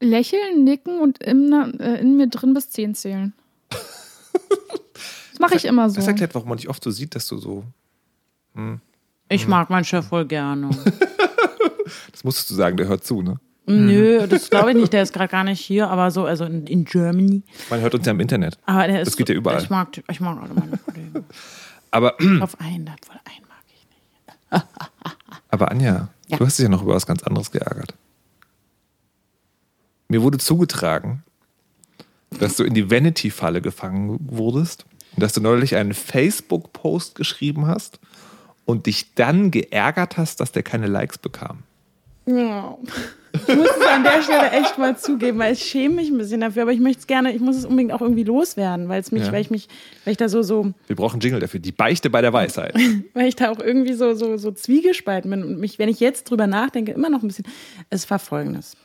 Lächeln, 0.00 0.64
nicken 0.64 1.00
und 1.00 1.18
in, 1.18 1.52
äh, 1.80 2.00
in 2.00 2.16
mir 2.16 2.26
drin 2.28 2.52
bis 2.54 2.70
zehn 2.70 2.94
zählen. 2.94 3.32
Das 5.32 5.40
mache 5.40 5.56
ich 5.56 5.66
immer 5.66 5.90
so. 5.90 5.96
Das 5.96 6.06
erklärt, 6.06 6.34
warum 6.34 6.48
man 6.48 6.56
dich 6.56 6.66
oft 6.70 6.82
so 6.82 6.90
sieht, 6.90 7.14
dass 7.14 7.28
du 7.28 7.36
so. 7.36 7.62
Ich 9.28 9.48
mag 9.48 9.70
meinen 9.70 9.84
Chef 9.84 10.06
voll 10.06 10.26
gerne. 10.26 10.70
Das 12.10 12.24
musstest 12.24 12.50
du 12.50 12.54
sagen, 12.54 12.76
der 12.78 12.88
hört 12.88 13.04
zu, 13.04 13.22
ne? 13.22 13.38
Nö, 13.66 14.26
das 14.26 14.48
glaube 14.48 14.70
ich 14.70 14.76
nicht. 14.76 14.92
Der 14.92 15.02
ist 15.02 15.12
gerade 15.12 15.28
gar 15.28 15.44
nicht 15.44 15.60
hier, 15.60 15.88
aber 15.88 16.10
so, 16.10 16.24
also 16.24 16.44
in, 16.44 16.66
in 16.66 16.84
Germany. 16.84 17.42
Man 17.68 17.80
hört 17.80 17.94
uns 17.94 18.06
ja 18.06 18.12
im 18.12 18.20
Internet. 18.20 18.58
Aber 18.64 18.86
der 18.86 19.02
ist 19.02 19.08
Das 19.08 19.16
geht 19.16 19.28
ja 19.28 19.34
überall. 19.34 19.60
Ich 19.62 19.70
mag, 19.70 19.88
ich 20.10 20.20
mag 20.20 20.40
alle 20.40 20.54
meine 20.54 20.78
Kollegen. 20.78 21.24
Aber, 21.90 22.14
Auf 22.40 22.60
einen, 22.60 22.86
wohl 22.88 23.20
einen 23.24 23.46
mag 23.48 23.64
ich 23.68 23.86
nicht. 23.88 24.64
aber 25.50 25.70
Anja, 25.70 26.08
Ja. 26.28 26.36
du 26.36 26.44
hast 26.44 26.58
dich 26.58 26.64
ja 26.64 26.68
noch 26.68 26.82
über 26.82 26.94
was 26.94 27.06
ganz 27.06 27.22
anderes 27.22 27.50
geärgert. 27.50 27.94
Mir 30.08 30.22
wurde 30.22 30.38
zugetragen, 30.38 31.22
dass 32.30 32.56
du 32.56 32.64
in 32.64 32.74
die 32.74 32.90
Vanity-Falle 32.90 33.62
gefangen 33.62 34.18
wurdest 34.20 34.84
und 35.14 35.22
dass 35.22 35.32
du 35.32 35.40
neulich 35.40 35.76
einen 35.76 35.94
Facebook-Post 35.94 37.14
geschrieben 37.14 37.66
hast 37.66 37.98
und 38.66 38.84
dich 38.86 39.14
dann 39.14 39.50
geärgert 39.50 40.18
hast, 40.18 40.40
dass 40.40 40.52
der 40.52 40.62
keine 40.62 40.86
Likes 40.88 41.16
bekam. 41.16 41.62
Ja. 42.26 42.76
Ich 43.32 43.54
muss 43.54 43.68
es 43.68 43.86
an 43.86 44.02
der 44.02 44.22
Stelle 44.22 44.50
echt 44.50 44.78
mal 44.78 44.96
zugeben, 44.96 45.38
weil 45.38 45.52
ich 45.52 45.62
schäme 45.62 45.96
mich 45.96 46.08
ein 46.10 46.16
bisschen 46.18 46.40
dafür, 46.40 46.62
aber 46.62 46.72
ich 46.72 46.80
möchte 46.80 47.00
es 47.00 47.06
gerne, 47.06 47.32
ich 47.32 47.40
muss 47.40 47.56
es 47.56 47.64
unbedingt 47.66 47.92
auch 47.92 48.00
irgendwie 48.00 48.24
loswerden, 48.24 48.88
weil 48.88 49.00
es 49.00 49.12
mich, 49.12 49.26
Ja. 49.26 49.32
weil 49.32 49.42
ich 49.42 49.50
mich, 49.50 49.68
weil 50.04 50.12
ich 50.12 50.16
da 50.18 50.28
so, 50.28 50.42
so, 50.42 50.72
Wir 50.86 50.96
brauchen 50.96 51.20
Jingle 51.20 51.38
dafür. 51.38 51.60
Die 51.60 51.70
Beichte 51.72 52.08
bei 52.10 52.22
der 52.22 52.32
Weisheit. 52.32 52.74
weil 53.14 53.28
ich 53.28 53.36
da 53.36 53.50
auch 53.50 53.60
irgendwie 53.60 53.92
so, 53.92 54.14
so, 54.14 54.36
so 54.38 54.50
zwiegespalten 54.52 55.30
bin 55.30 55.44
und 55.44 55.60
mich, 55.60 55.78
wenn 55.78 55.88
ich 55.88 56.00
jetzt 56.00 56.30
drüber 56.30 56.46
nachdenke, 56.46 56.92
immer 56.92 57.10
noch 57.10 57.22
ein 57.22 57.28
bisschen. 57.28 57.46
Es 57.90 58.10
war 58.10 58.18
folgendes. 58.18 58.76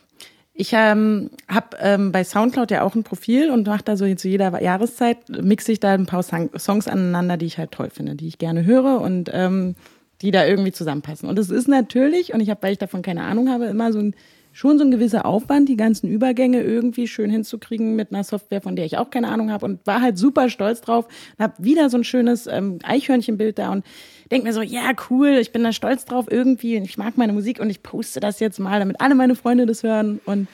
Ich 0.54 0.72
ähm, 0.74 1.30
habe 1.48 1.78
ähm, 1.80 2.12
bei 2.12 2.24
Soundcloud 2.24 2.70
ja 2.70 2.82
auch 2.82 2.94
ein 2.94 3.04
Profil 3.04 3.50
und 3.50 3.66
mache 3.66 3.84
da 3.84 3.96
so 3.96 4.12
zu 4.14 4.28
jeder 4.28 4.62
Jahreszeit, 4.62 5.28
mixe 5.28 5.72
ich 5.72 5.80
da 5.80 5.94
ein 5.94 6.06
paar 6.06 6.22
Songs 6.22 6.88
aneinander, 6.88 7.38
die 7.38 7.46
ich 7.46 7.56
halt 7.56 7.72
toll 7.72 7.88
finde, 7.90 8.16
die 8.16 8.28
ich 8.28 8.38
gerne 8.38 8.64
höre 8.66 9.00
und 9.00 9.30
ähm, 9.32 9.76
die 10.20 10.30
da 10.30 10.44
irgendwie 10.46 10.72
zusammenpassen. 10.72 11.28
Und 11.28 11.38
es 11.38 11.48
ist 11.48 11.68
natürlich, 11.68 12.34
und 12.34 12.40
ich 12.40 12.50
habe, 12.50 12.62
weil 12.62 12.72
ich 12.72 12.78
davon 12.78 13.02
keine 13.02 13.22
Ahnung 13.22 13.48
habe, 13.48 13.64
immer 13.66 13.92
so 13.92 13.98
ein 13.98 14.14
schon 14.52 14.78
so 14.78 14.84
ein 14.84 14.90
gewisser 14.90 15.26
Aufwand, 15.26 15.68
die 15.68 15.76
ganzen 15.76 16.08
Übergänge 16.08 16.62
irgendwie 16.62 17.08
schön 17.08 17.30
hinzukriegen 17.30 17.96
mit 17.96 18.12
einer 18.12 18.24
Software, 18.24 18.60
von 18.60 18.76
der 18.76 18.84
ich 18.84 18.98
auch 18.98 19.10
keine 19.10 19.28
Ahnung 19.28 19.50
habe 19.50 19.64
und 19.64 19.86
war 19.86 20.02
halt 20.02 20.18
super 20.18 20.48
stolz 20.48 20.80
drauf 20.80 21.06
habe 21.38 21.54
wieder 21.58 21.90
so 21.90 21.98
ein 21.98 22.04
schönes 22.04 22.46
ähm, 22.46 22.78
Eichhörnchenbild 22.82 23.58
da 23.58 23.72
und 23.72 23.84
denk 24.30 24.44
mir 24.44 24.52
so, 24.52 24.62
ja 24.62 24.92
cool, 25.10 25.38
ich 25.40 25.52
bin 25.52 25.62
da 25.62 25.72
stolz 25.72 26.04
drauf 26.04 26.26
irgendwie 26.30 26.76
und 26.76 26.84
ich 26.84 26.98
mag 26.98 27.16
meine 27.16 27.32
Musik 27.32 27.60
und 27.60 27.70
ich 27.70 27.82
poste 27.82 28.20
das 28.20 28.40
jetzt 28.40 28.58
mal, 28.58 28.78
damit 28.78 29.00
alle 29.00 29.14
meine 29.14 29.34
Freunde 29.34 29.66
das 29.66 29.82
hören 29.82 30.20
und 30.24 30.48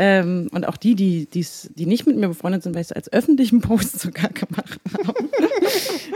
ähm, 0.00 0.48
und 0.52 0.68
auch 0.68 0.76
die, 0.76 0.94
die, 0.94 1.26
die's, 1.26 1.70
die 1.74 1.84
nicht 1.84 2.06
mit 2.06 2.16
mir 2.16 2.28
befreundet 2.28 2.62
sind, 2.62 2.72
weil 2.72 2.82
ich 2.82 2.90
es 2.90 2.92
als 2.92 3.12
öffentlichen 3.12 3.60
Post 3.60 3.98
sogar 4.00 4.30
gemacht 4.30 4.78
habe. 4.92 5.28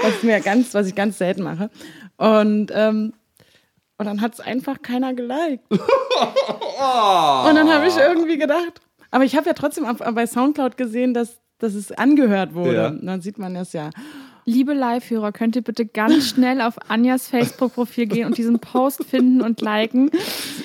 was, 0.00 0.22
mir 0.22 0.38
ganz, 0.38 0.72
was 0.72 0.86
ich 0.86 0.94
ganz 0.94 1.18
selten 1.18 1.42
mache. 1.42 1.68
Und, 2.16 2.70
ähm, 2.72 3.12
Und 4.02 4.06
dann 4.06 4.20
hat 4.20 4.34
es 4.34 4.40
einfach 4.40 4.82
keiner 4.82 5.14
geliked. 5.14 5.62
Und 5.70 5.78
dann 7.54 7.72
habe 7.72 7.86
ich 7.86 7.96
irgendwie 7.96 8.36
gedacht, 8.36 8.80
aber 9.12 9.22
ich 9.22 9.36
habe 9.36 9.46
ja 9.46 9.52
trotzdem 9.52 9.86
auf, 9.86 9.98
bei 9.98 10.26
Soundcloud 10.26 10.76
gesehen, 10.76 11.14
dass, 11.14 11.40
dass 11.58 11.74
es 11.74 11.92
angehört 11.92 12.52
wurde. 12.52 12.74
Ja. 12.74 12.90
Dann 12.90 13.20
sieht 13.20 13.38
man 13.38 13.54
das 13.54 13.72
ja. 13.72 13.90
Liebe 14.44 14.74
Live-Hörer, 14.74 15.30
könnt 15.30 15.54
ihr 15.54 15.62
bitte 15.62 15.86
ganz 15.86 16.26
schnell 16.30 16.60
auf 16.60 16.90
Anjas 16.90 17.28
Facebook-Profil 17.28 18.06
gehen 18.06 18.26
und 18.26 18.36
diesen 18.36 18.58
Post 18.58 19.04
finden 19.04 19.40
und 19.40 19.60
liken. 19.60 20.10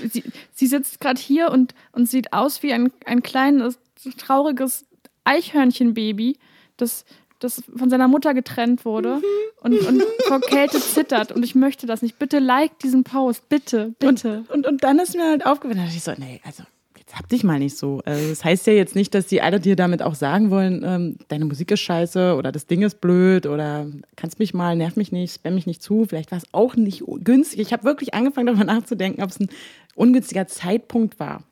Sie, 0.09 0.23
sie 0.51 0.65
sitzt 0.65 0.99
gerade 0.99 1.21
hier 1.21 1.51
und, 1.51 1.75
und 1.91 2.09
sieht 2.09 2.33
aus 2.33 2.63
wie 2.63 2.73
ein, 2.73 2.91
ein 3.05 3.21
kleines, 3.21 3.77
trauriges 4.17 4.87
Eichhörnchenbaby, 5.25 6.39
das, 6.77 7.05
das 7.39 7.63
von 7.75 7.89
seiner 7.89 8.07
Mutter 8.07 8.33
getrennt 8.33 8.85
wurde 8.85 9.21
und, 9.61 9.79
und 9.87 10.03
vor 10.27 10.41
Kälte 10.41 10.79
zittert. 10.79 11.31
Und 11.31 11.43
ich 11.43 11.55
möchte 11.55 11.85
das 11.87 12.01
nicht. 12.01 12.19
Bitte 12.19 12.39
like 12.39 12.79
diesen 12.79 13.03
Post. 13.03 13.47
Bitte, 13.49 13.93
bitte. 13.99 14.43
Und, 14.49 14.65
und 14.65 14.83
dann 14.83 14.99
ist 14.99 15.15
mir 15.15 15.29
halt 15.29 15.45
aufgefallen, 15.45 15.77
da 15.77 15.83
dachte 15.85 15.97
ich 15.97 16.03
so, 16.03 16.13
nee, 16.17 16.41
also 16.43 16.63
jetzt 17.07 17.17
hab 17.17 17.29
dich 17.29 17.43
mal 17.43 17.59
nicht 17.59 17.77
so. 17.77 18.01
Also, 18.05 18.29
das 18.29 18.43
heißt 18.43 18.67
ja 18.67 18.73
jetzt 18.73 18.95
nicht, 18.95 19.13
dass 19.13 19.27
die 19.27 19.41
alle 19.41 19.59
dir 19.59 19.75
damit 19.75 20.01
auch 20.01 20.15
sagen 20.15 20.49
wollen, 20.49 20.83
ähm, 20.85 21.17
deine 21.29 21.45
Musik 21.45 21.71
ist 21.71 21.79
scheiße 21.79 22.35
oder 22.35 22.51
das 22.51 22.67
Ding 22.67 22.81
ist 22.81 22.99
blöd 22.99 23.45
oder 23.45 23.87
kannst 24.15 24.39
mich 24.39 24.53
mal, 24.53 24.75
nerv 24.75 24.95
mich 24.95 25.11
nicht, 25.11 25.35
spam 25.35 25.55
mich 25.55 25.67
nicht 25.67 25.81
zu. 25.81 26.05
Vielleicht 26.05 26.31
war 26.31 26.37
es 26.37 26.45
auch 26.51 26.75
nicht 26.75 27.03
günstig. 27.23 27.59
Ich 27.59 27.71
habe 27.71 27.83
wirklich 27.85 28.13
angefangen 28.13 28.47
darüber 28.47 28.65
nachzudenken, 28.65 29.23
ob 29.23 29.29
es 29.29 29.39
ein 29.39 29.49
ungünstiger 29.95 30.47
Zeitpunkt 30.47 31.19
war. 31.19 31.43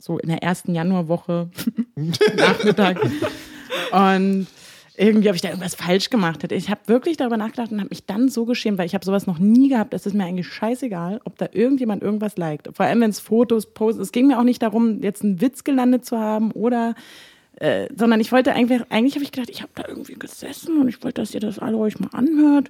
So 0.00 0.18
in 0.18 0.28
der 0.28 0.42
ersten 0.42 0.74
Januarwoche, 0.74 1.48
Nachmittag. 2.36 3.00
Und 3.92 4.46
irgendwie 4.96 5.28
habe 5.28 5.36
ich 5.36 5.42
da 5.42 5.48
irgendwas 5.48 5.74
falsch 5.74 6.10
gemacht. 6.10 6.50
Ich 6.52 6.70
habe 6.70 6.80
wirklich 6.86 7.16
darüber 7.16 7.36
nachgedacht 7.36 7.72
und 7.72 7.80
habe 7.80 7.90
mich 7.90 8.06
dann 8.06 8.28
so 8.28 8.44
geschämt, 8.44 8.78
weil 8.78 8.86
ich 8.86 8.94
habe 8.94 9.04
sowas 9.04 9.26
noch 9.26 9.38
nie 9.38 9.68
gehabt. 9.68 9.92
Es 9.94 10.06
ist 10.06 10.14
mir 10.14 10.24
eigentlich 10.24 10.46
scheißegal, 10.46 11.20
ob 11.24 11.36
da 11.38 11.48
irgendjemand 11.52 12.02
irgendwas 12.02 12.36
liked. 12.36 12.70
Vor 12.74 12.86
allem, 12.86 13.00
wenn 13.00 13.10
es 13.10 13.20
Fotos 13.20 13.66
postet. 13.66 14.02
Es 14.02 14.12
ging 14.12 14.28
mir 14.28 14.38
auch 14.38 14.44
nicht 14.44 14.62
darum, 14.62 15.02
jetzt 15.02 15.22
einen 15.22 15.40
Witz 15.40 15.64
gelandet 15.64 16.04
zu 16.04 16.18
haben 16.18 16.52
oder 16.52 16.94
äh, 17.56 17.88
sondern 17.96 18.20
ich 18.20 18.32
wollte 18.32 18.52
eigentlich, 18.52 18.82
eigentlich 18.90 19.14
habe 19.14 19.24
ich 19.24 19.32
gedacht, 19.32 19.50
ich 19.50 19.62
habe 19.62 19.72
da 19.74 19.84
irgendwie 19.86 20.14
gesessen 20.14 20.80
und 20.80 20.88
ich 20.88 21.02
wollte, 21.02 21.20
dass 21.20 21.34
ihr 21.34 21.40
das 21.40 21.58
alle 21.58 21.76
euch 21.76 21.98
mal 22.00 22.10
anhört. 22.12 22.68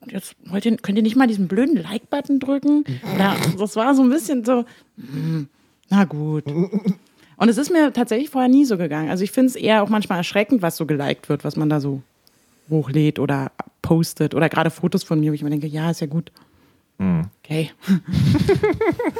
Und 0.00 0.12
jetzt 0.12 0.36
wollt 0.44 0.64
ihr, 0.64 0.76
könnt 0.76 0.98
ihr 0.98 1.02
nicht 1.02 1.16
mal 1.16 1.26
diesen 1.26 1.48
blöden 1.48 1.76
Like-Button 1.76 2.40
drücken? 2.40 2.84
Oder, 3.14 3.36
das 3.58 3.76
war 3.76 3.94
so 3.94 4.02
ein 4.02 4.10
bisschen 4.10 4.44
so, 4.44 4.64
hm, 4.96 5.48
na 5.88 6.04
gut. 6.04 6.44
Und 7.38 7.48
es 7.48 7.56
ist 7.56 7.70
mir 7.70 7.92
tatsächlich 7.92 8.30
vorher 8.30 8.48
nie 8.48 8.64
so 8.64 8.76
gegangen. 8.76 9.10
Also 9.10 9.24
ich 9.24 9.30
finde 9.30 9.48
es 9.48 9.56
eher 9.56 9.82
auch 9.82 9.88
manchmal 9.88 10.18
erschreckend, 10.18 10.60
was 10.60 10.76
so 10.76 10.86
geliked 10.86 11.28
wird, 11.28 11.44
was 11.44 11.56
man 11.56 11.68
da 11.68 11.80
so 11.80 12.02
hochlädt 12.68 13.18
oder 13.18 13.52
postet 13.80 14.34
oder 14.34 14.48
gerade 14.48 14.70
Fotos 14.70 15.04
von 15.04 15.20
mir, 15.20 15.30
wo 15.30 15.34
ich 15.34 15.42
mir 15.42 15.50
denke, 15.50 15.66
ja, 15.66 15.90
ist 15.90 16.00
ja 16.00 16.06
gut. 16.06 16.30
Okay. 17.44 17.70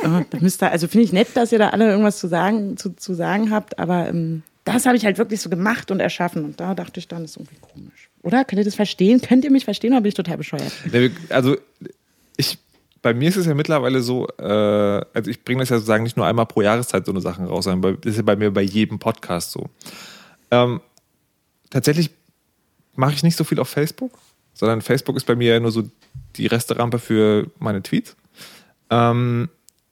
Äh, 0.03 0.25
da 0.31 0.39
müsst 0.41 0.63
ihr, 0.63 0.71
also 0.71 0.87
finde 0.87 1.05
ich 1.05 1.13
nett, 1.13 1.29
dass 1.35 1.51
ihr 1.51 1.59
da 1.59 1.71
alle 1.71 1.91
irgendwas 1.91 2.21
zu 2.21 2.29
sagen, 2.29 2.77
zu, 2.77 2.95
zu 2.95 3.15
sagen 3.15 3.51
habt, 3.51 3.81
aber 3.81 4.09
ähm, 4.09 4.45
das 4.65 4.87
habe 4.87 4.97
ich 4.97 5.05
halt 5.05 5.19
wirklich 5.19 5.41
so 5.41 5.51
gemacht 5.51 5.91
und 5.91 5.99
erschaffen. 5.99 6.45
Und 6.45 6.61
da 6.61 6.75
dachte 6.75 7.01
ich 7.01 7.09
dann, 7.09 7.23
das 7.23 7.33
ist 7.33 7.37
irgendwie 7.39 7.57
komisch. 7.61 8.09
Oder? 8.23 8.45
Könnt 8.45 8.61
ihr 8.61 8.65
das 8.65 8.77
verstehen? 8.77 9.21
Könnt 9.21 9.45
ihr 9.45 9.51
mich 9.51 9.65
verstehen 9.65 9.93
oder 9.93 10.03
bin 10.03 10.11
ich 10.11 10.15
total 10.15 10.37
bescheuert? 10.37 10.73
Also 11.31 11.57
ich, 12.37 12.59
bei 13.09 13.15
mir 13.15 13.31
ist 13.31 13.37
es 13.37 13.47
ja 13.47 13.55
mittlerweile 13.55 14.03
so, 14.03 14.29
äh, 14.39 14.43
also 15.15 15.31
ich 15.31 15.43
bringe 15.43 15.61
das 15.61 15.71
ja 15.71 15.77
sozusagen 15.77 16.03
nicht 16.05 16.19
nur 16.19 16.27
einmal 16.27 16.45
pro 16.45 16.61
Jahreszeit 16.61 17.07
so 17.07 17.13
eine 17.13 17.23
Sachen 17.23 17.47
raus, 17.47 17.65
sondern 17.65 17.81
bei- 17.81 17.99
das 17.99 18.11
ist 18.13 18.17
ja 18.19 18.23
bei 18.23 18.37
mir 18.37 18.51
bei 18.51 18.61
jedem 18.61 18.99
Podcast 18.99 19.53
so. 19.53 19.71
Ähm, 20.51 20.83
tatsächlich 21.71 22.11
mache 22.97 23.15
ich 23.15 23.23
nicht 23.23 23.39
so 23.39 23.45
viel 23.45 23.61
auf 23.61 23.69
Facebook, 23.71 24.13
sondern 24.53 24.83
Facebook 24.83 25.17
ist 25.17 25.25
bei 25.25 25.37
mir 25.37 25.55
ja 25.55 25.61
nur 25.61 25.71
so 25.71 25.85
die 26.37 26.47
Resterampe 26.47 26.99
für 26.99 27.51
meine 27.59 27.83
Tweets. 27.83 28.15
Ähm, 28.91 29.49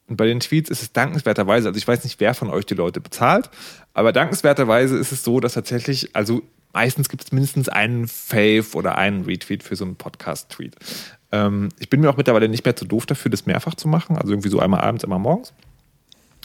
und 0.09 0.17
bei 0.19 0.27
den 0.27 0.41
Tweets 0.41 0.69
ist 0.69 0.83
es 0.83 0.93
dankenswerterweise, 0.93 1.69
also 1.69 1.79
ich 1.79 1.89
weiß 1.89 2.05
nicht, 2.05 2.21
wer 2.21 2.35
von 2.35 2.51
euch 2.51 2.67
die 2.67 2.75
Leute 2.75 3.01
bezahlt, 3.01 3.49
aber 3.95 4.13
dankenswerterweise 4.13 4.99
ist 4.99 5.11
es 5.11 5.25
so, 5.25 5.41
dass 5.41 5.55
tatsächlich, 5.55 6.15
also 6.15 6.43
meistens 6.75 7.09
gibt 7.09 7.25
es 7.25 7.33
mindestens 7.33 7.71
einen 7.71 8.07
Fave 8.07 8.67
oder 8.75 8.99
einen 8.99 9.25
Retweet 9.25 9.63
für 9.63 9.77
so 9.77 9.87
einen 9.87 9.97
Podcast-Tweet. 9.97 10.77
Ähm, 11.33 11.69
ich 11.79 11.91
bin 11.91 12.01
mir 12.01 12.11
auch 12.11 12.17
mittlerweile 12.17 12.49
nicht 12.49 12.65
mehr 12.65 12.77
zu 12.77 12.85
doof 12.85 13.07
dafür, 13.07 13.31
das 13.31 13.47
mehrfach 13.47 13.75
zu 13.75 13.89
machen, 13.89 14.17
also 14.17 14.33
irgendwie 14.33 14.49
so 14.49 14.61
einmal 14.61 14.81
abends, 14.83 15.05
einmal 15.05 15.19
morgens. 15.19 15.53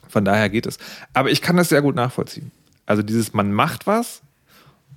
Von 0.10 0.26
daher 0.26 0.50
geht 0.50 0.66
es. 0.66 0.78
Aber 1.14 1.30
ich 1.30 1.42
kann 1.42 1.56
das 1.58 1.70
sehr 1.70 1.82
gut 1.82 1.96
nachvollziehen. 1.96 2.52
Also 2.86 3.02
dieses, 3.04 3.34
man 3.34 3.52
macht 3.54 3.88
was 3.88 4.22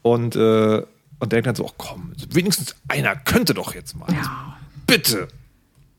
und, 0.03 0.35
äh, 0.37 0.83
und 1.21 1.33
denkt 1.33 1.47
dann 1.47 1.55
so, 1.55 1.67
ach 1.69 1.75
komm, 1.79 2.13
wenigstens 2.31 2.75
einer 2.89 3.15
könnte 3.15 3.55
doch 3.55 3.75
jetzt 3.75 3.95
mal. 3.97 4.09
Bitte. 4.87 5.29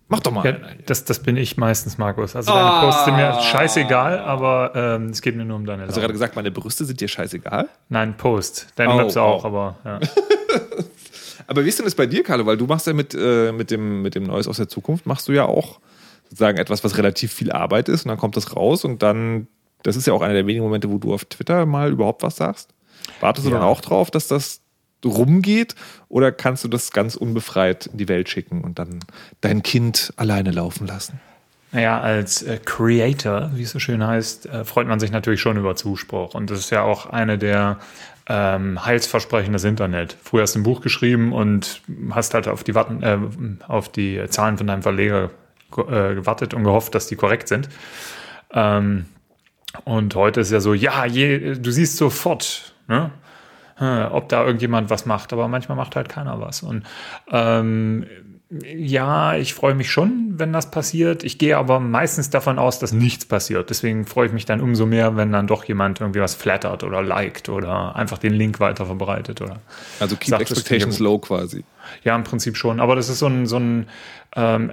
Mach 0.08 0.20
doch 0.20 0.32
mal. 0.32 0.46
Ja, 0.46 0.52
das, 0.86 1.06
das 1.06 1.20
bin 1.24 1.36
ich 1.38 1.58
meistens, 1.58 1.98
Markus. 1.98 2.36
Also 2.36 2.54
deine 2.54 2.82
Posts 2.82 3.06
sind 3.06 3.16
mir 3.16 3.42
scheißegal, 3.42 4.20
aber 4.20 4.74
ähm, 4.76 5.10
es 5.10 5.22
geht 5.22 5.36
mir 5.36 5.46
nur 5.46 5.56
um 5.56 5.66
deine 5.66 5.84
Hast 5.84 5.90
du 5.92 5.94
gerade 5.96 6.08
Laune. 6.08 6.14
gesagt, 6.14 6.36
meine 6.36 6.52
Brüste 6.52 6.86
sind 6.86 7.00
dir 7.02 7.08
scheißegal? 7.08 7.70
Nein, 7.90 8.16
Post. 8.18 8.68
Deine 8.76 8.94
Oh, 8.94 8.98
Maps 8.98 9.18
auch, 9.18 9.44
oh. 9.44 9.48
aber 9.48 9.76
ja. 9.84 10.00
Aber 11.48 11.64
wie 11.66 11.70
ist 11.70 11.78
denn 11.80 11.86
das 11.86 11.96
bei 11.96 12.06
dir, 12.06 12.24
Carlo? 12.24 12.46
Weil 12.46 12.58
du 12.58 12.66
machst 12.66 12.88
ja 12.88 12.94
mit, 12.94 13.14
äh, 13.14 13.52
mit, 13.52 13.72
dem, 13.72 14.02
mit 14.02 14.16
dem 14.16 14.24
Neues 14.24 14.48
aus 14.48 14.58
der 14.58 14.68
Zukunft, 14.68 15.06
machst 15.06 15.28
du 15.28 15.32
ja 15.32 15.46
auch 15.46 15.80
sozusagen 16.30 16.58
etwas, 16.58 16.84
was 16.84 16.98
relativ 16.98 17.32
viel 17.34 17.52
Arbeit 17.52 17.88
ist 17.90 18.06
und 18.06 18.10
dann 18.10 18.18
kommt 18.18 18.36
das 18.36 18.56
raus 18.56 18.84
und 18.84 19.04
dann, 19.04 19.48
das 19.84 19.96
ist 19.96 20.08
ja 20.08 20.14
auch 20.14 20.22
einer 20.22 20.34
der 20.34 20.48
wenigen 20.48 20.64
Momente, 20.64 20.90
wo 20.90 20.98
du 20.98 21.14
auf 21.14 21.26
Twitter 21.26 21.66
mal 21.66 21.92
überhaupt 21.92 22.24
was 22.24 22.36
sagst. 22.38 22.70
Wartest 23.20 23.46
du 23.46 23.52
Ja. 23.52 23.58
dann 23.60 23.68
auch 23.68 23.82
drauf, 23.82 24.10
dass 24.10 24.28
das 24.28 24.62
rumgeht 25.06 25.76
oder 26.10 26.32
kannst 26.32 26.64
du 26.64 26.68
das 26.68 26.92
ganz 26.92 27.16
unbefreit 27.16 27.86
in 27.86 27.98
die 28.00 28.08
Welt 28.10 28.28
schicken 28.28 28.64
und 28.64 28.80
dann 28.80 29.00
dein 29.42 29.62
Kind 29.62 30.12
alleine 30.18 30.50
laufen 30.50 30.88
lassen? 30.88 31.20
Naja, 31.72 32.00
als 32.00 32.42
äh, 32.42 32.58
Creator, 32.64 33.52
wie 33.54 33.64
es 33.64 33.72
so 33.72 33.80
schön 33.80 34.06
heißt, 34.06 34.48
äh, 34.48 34.66
freut 34.66 34.88
man 34.88 35.00
sich 35.00 35.12
natürlich 35.12 35.42
schon 35.42 35.58
über 35.58 35.76
Zuspruch. 35.76 36.34
Und 36.34 36.50
das 36.50 36.60
ist 36.60 36.70
ja 36.72 36.82
auch 36.84 37.06
eine 37.08 37.38
der 37.38 37.80
ähm, 38.28 38.86
Heilsversprechen 38.86 39.54
des 39.54 39.64
Internet. 39.64 40.18
Früher 40.24 40.44
hast 40.44 40.56
du 40.56 40.60
ein 40.60 40.64
Buch 40.64 40.82
geschrieben 40.82 41.32
und 41.34 41.82
hast 42.12 42.34
halt 42.34 42.48
auf 42.48 42.64
die, 42.64 42.76
Warten, 42.76 43.04
äh, 43.04 43.18
auf 43.68 43.90
die 43.90 44.22
Zahlen 44.30 44.58
von 44.58 44.68
deinem 44.68 44.82
Verleger 44.82 45.30
ge- 45.76 46.12
äh, 46.12 46.16
gewartet 46.16 46.54
und 46.54 46.64
gehofft, 46.64 46.96
dass 46.96 47.08
die 47.08 47.16
korrekt 47.16 47.48
sind. 47.48 47.70
Ähm, 48.52 49.06
und 49.84 50.16
heute 50.16 50.40
ist 50.42 50.52
ja 50.52 50.60
so, 50.60 50.74
ja, 50.74 51.06
je, 51.06 51.56
du 51.56 51.72
siehst 51.72 51.98
sofort, 51.98 52.74
ne? 52.88 53.12
äh, 53.80 54.04
ob 54.04 54.30
da 54.30 54.44
irgendjemand 54.46 54.90
was 54.90 55.06
macht, 55.06 55.34
aber 55.34 55.48
manchmal 55.48 55.78
macht 55.78 55.96
halt 55.96 56.10
keiner 56.10 56.40
was. 56.40 56.64
Und 56.64 56.84
ähm, 57.30 58.06
ja, 58.50 59.36
ich 59.36 59.54
freue 59.56 59.74
mich 59.74 59.92
schon, 59.92 60.36
wenn 60.38 60.54
das 60.54 60.70
passiert. 60.70 61.24
Ich 61.24 61.38
gehe 61.40 61.58
aber 61.58 61.80
meistens 61.80 62.30
davon 62.30 62.60
aus, 62.60 62.78
dass 62.78 62.92
nichts 62.92 63.26
passiert. 63.26 63.70
Deswegen 63.70 64.06
freue 64.06 64.28
ich 64.28 64.34
mich 64.34 64.46
dann 64.46 64.62
umso 64.62 64.86
mehr, 64.86 65.18
wenn 65.18 65.32
dann 65.32 65.48
doch 65.48 65.64
jemand 65.64 66.00
irgendwie 66.00 66.20
was 66.22 66.36
flattert 66.36 66.84
oder 66.84 67.02
liked 67.02 67.50
oder 67.50 67.96
einfach 67.96 68.20
den 68.20 68.34
Link 68.34 68.60
weiter 68.60 68.86
verbreitet 68.86 69.42
oder 69.42 69.62
Also 70.00 70.16
keep 70.16 70.30
Sagt, 70.30 70.42
expectations 70.44 71.00
low 71.00 71.18
quasi. 71.18 71.64
ja, 72.04 72.16
im 72.16 72.24
Prinzip 72.24 72.56
schon. 72.56 72.80
Aber 72.80 72.96
das 72.96 73.10
ist 73.10 73.20
so 73.20 73.28
ein, 73.28 73.48
so 73.48 73.58
ein, 73.58 73.88
ähm, 74.36 74.72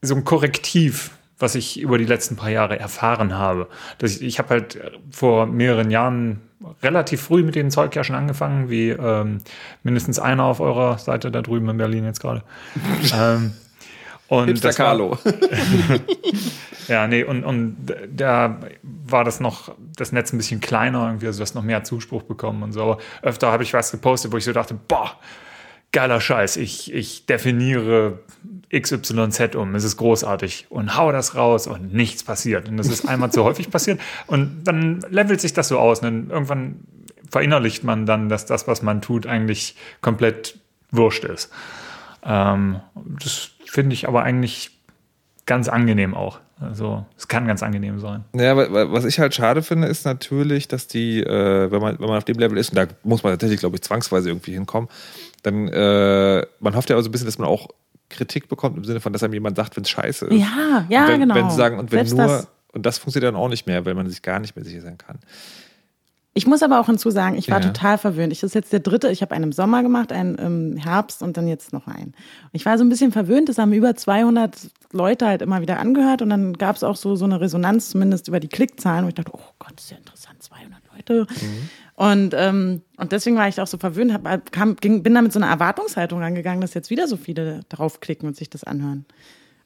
so 0.00 0.14
ein 0.14 0.24
Korrektiv, 0.24 1.10
was 1.44 1.54
ich 1.54 1.78
über 1.78 1.98
die 1.98 2.06
letzten 2.06 2.36
paar 2.36 2.48
Jahre 2.48 2.78
erfahren 2.78 3.34
habe. 3.34 3.68
Ich 4.02 4.22
ich 4.22 4.38
habe 4.38 4.48
halt 4.48 4.80
vor 5.10 5.46
mehreren 5.46 5.90
Jahren 5.90 6.40
relativ 6.82 7.20
früh 7.20 7.42
mit 7.42 7.54
dem 7.54 7.70
Zeug 7.70 7.94
ja 7.94 8.02
schon 8.02 8.16
angefangen, 8.16 8.70
wie 8.70 8.88
ähm, 8.90 9.40
mindestens 9.82 10.18
einer 10.18 10.44
auf 10.44 10.60
eurer 10.60 10.98
Seite 10.98 11.30
da 11.30 11.42
drüben 11.42 11.68
in 11.68 11.76
Berlin 11.76 12.04
jetzt 12.04 12.20
gerade. 12.20 12.42
ähm, 13.14 13.52
und 14.28 14.46
Hipster 14.46 14.68
das 14.68 14.76
Carlo. 14.76 15.18
ja, 16.88 17.06
nee, 17.06 17.22
und, 17.22 17.44
und 17.44 17.76
da 18.10 18.58
war 18.82 19.24
das 19.24 19.38
noch, 19.38 19.74
das 19.96 20.12
Netz 20.12 20.32
ein 20.32 20.38
bisschen 20.38 20.60
kleiner, 20.60 21.06
irgendwie, 21.06 21.26
also 21.26 21.38
du 21.38 21.42
hast 21.42 21.54
noch 21.54 21.62
mehr 21.62 21.84
Zuspruch 21.84 22.22
bekommen 22.22 22.62
und 22.62 22.72
so. 22.72 22.82
Aber 22.82 22.98
öfter 23.20 23.52
habe 23.52 23.62
ich 23.62 23.74
was 23.74 23.90
gepostet, 23.90 24.32
wo 24.32 24.38
ich 24.38 24.44
so 24.44 24.52
dachte, 24.52 24.74
boah, 24.88 25.12
geiler 25.92 26.22
Scheiß, 26.22 26.56
ich, 26.56 26.92
ich 26.92 27.26
definiere 27.26 28.20
XYZ 28.80 29.54
um, 29.54 29.74
es 29.74 29.84
ist 29.84 29.96
großartig 29.96 30.66
und 30.68 30.96
hau 30.96 31.12
das 31.12 31.34
raus 31.34 31.66
und 31.66 31.94
nichts 31.94 32.24
passiert. 32.24 32.68
Und 32.68 32.76
das 32.76 32.88
ist 32.88 33.08
einmal 33.08 33.30
zu 33.32 33.44
häufig 33.44 33.70
passiert 33.70 34.00
und 34.26 34.64
dann 34.64 35.00
levelt 35.10 35.40
sich 35.40 35.52
das 35.52 35.68
so 35.68 35.78
aus. 35.78 36.00
Und 36.00 36.30
irgendwann 36.30 36.80
verinnerlicht 37.30 37.84
man 37.84 38.06
dann, 38.06 38.28
dass 38.28 38.46
das, 38.46 38.66
was 38.68 38.82
man 38.82 39.00
tut, 39.02 39.26
eigentlich 39.26 39.76
komplett 40.00 40.58
wurscht 40.90 41.24
ist. 41.24 41.50
Ähm, 42.24 42.80
das 43.20 43.50
finde 43.66 43.94
ich 43.94 44.06
aber 44.08 44.22
eigentlich 44.22 44.70
ganz 45.46 45.68
angenehm 45.68 46.14
auch. 46.14 46.40
Also 46.60 47.04
es 47.18 47.26
kann 47.28 47.46
ganz 47.48 47.62
angenehm 47.62 47.98
sein. 47.98 48.24
Ja, 48.32 48.56
wa- 48.56 48.72
wa- 48.72 48.92
was 48.92 49.04
ich 49.04 49.18
halt 49.18 49.34
schade 49.34 49.62
finde, 49.62 49.88
ist 49.88 50.04
natürlich, 50.06 50.68
dass 50.68 50.86
die, 50.86 51.20
äh, 51.20 51.70
wenn, 51.70 51.80
man, 51.82 51.98
wenn 51.98 52.06
man 52.08 52.16
auf 52.16 52.24
dem 52.24 52.38
Level 52.38 52.56
ist, 52.56 52.70
und 52.70 52.76
da 52.76 52.86
muss 53.02 53.22
man 53.24 53.32
tatsächlich, 53.32 53.60
glaube 53.60 53.76
ich, 53.76 53.82
zwangsweise 53.82 54.30
irgendwie 54.30 54.52
hinkommen, 54.52 54.88
dann, 55.42 55.66
äh, 55.68 56.46
man 56.60 56.76
hofft 56.76 56.88
ja 56.90 56.96
auch 56.96 57.00
so 57.02 57.08
ein 57.08 57.12
bisschen, 57.12 57.26
dass 57.26 57.38
man 57.38 57.48
auch 57.48 57.68
Kritik 58.14 58.48
bekommt, 58.48 58.76
im 58.76 58.84
Sinne 58.84 59.00
von, 59.00 59.12
dass 59.12 59.22
einem 59.22 59.34
jemand 59.34 59.56
sagt, 59.56 59.76
wenn 59.76 59.84
es 59.84 59.90
scheiße 59.90 60.26
ist. 60.26 60.40
Ja, 60.40 60.86
ja, 60.88 61.08
wenn, 61.08 61.20
genau. 61.20 61.34
Wenn 61.34 61.50
sie 61.50 61.56
sagen, 61.56 61.78
und 61.78 61.92
wenn 61.92 61.98
Selbst 62.06 62.16
nur, 62.16 62.26
das- 62.26 62.48
und 62.72 62.86
das 62.86 62.98
funktioniert 62.98 63.32
dann 63.32 63.40
auch 63.40 63.48
nicht 63.48 63.66
mehr, 63.66 63.84
weil 63.86 63.94
man 63.94 64.08
sich 64.08 64.22
gar 64.22 64.40
nicht 64.40 64.56
mehr 64.56 64.64
sicher 64.64 64.80
sein 64.80 64.98
kann. 64.98 65.18
Ich 66.36 66.48
muss 66.48 66.64
aber 66.64 66.80
auch 66.80 66.86
hinzusagen, 66.86 67.38
ich 67.38 67.48
war 67.48 67.60
Ja. 67.60 67.66
total 67.68 67.96
verwöhnt. 67.96 68.32
Ich 68.32 68.40
das 68.40 68.48
ist 68.48 68.54
jetzt 68.54 68.72
der 68.72 68.80
dritte. 68.80 69.08
Ich 69.10 69.22
habe 69.22 69.32
einen 69.36 69.44
im 69.44 69.52
Sommer 69.52 69.84
gemacht, 69.84 70.10
einen 70.10 70.34
im 70.34 70.76
Herbst 70.76 71.22
und 71.22 71.36
dann 71.36 71.46
jetzt 71.46 71.72
noch 71.72 71.86
einen. 71.86 72.12
Ich 72.50 72.66
war 72.66 72.76
so 72.76 72.82
ein 72.82 72.88
bisschen 72.88 73.12
verwöhnt. 73.12 73.48
Das 73.48 73.58
haben 73.58 73.72
über 73.72 73.94
200 73.94 74.56
Leute 74.90 75.28
halt 75.28 75.42
immer 75.42 75.60
wieder 75.60 75.78
angehört 75.78 76.22
und 76.22 76.30
dann 76.30 76.54
gab 76.54 76.74
es 76.74 76.82
auch 76.82 76.96
so, 76.96 77.14
so 77.14 77.24
eine 77.24 77.40
Resonanz, 77.40 77.90
zumindest 77.90 78.26
über 78.26 78.40
die 78.40 78.48
Klickzahlen, 78.48 79.04
wo 79.04 79.08
ich 79.10 79.14
dachte, 79.14 79.30
oh 79.32 79.38
Gott, 79.60 79.74
ist 79.78 79.92
ja 79.92 79.96
interessant, 79.96 80.42
200 80.42 80.80
Leute. 80.92 81.26
Und, 81.96 82.34
ähm, 82.36 82.82
und 82.96 83.12
deswegen 83.12 83.36
war 83.36 83.48
ich 83.48 83.60
auch 83.60 83.66
so 83.66 83.78
verwöhnt, 83.78 84.12
hab, 84.12 84.52
kam, 84.52 84.76
ging, 84.76 85.02
bin 85.02 85.14
da 85.14 85.22
mit 85.22 85.32
so 85.32 85.38
einer 85.38 85.48
Erwartungshaltung 85.48 86.20
rangegangen, 86.20 86.60
dass 86.60 86.74
jetzt 86.74 86.90
wieder 86.90 87.06
so 87.06 87.16
viele 87.16 87.60
draufklicken 87.68 88.26
und 88.26 88.36
sich 88.36 88.50
das 88.50 88.64
anhören. 88.64 89.04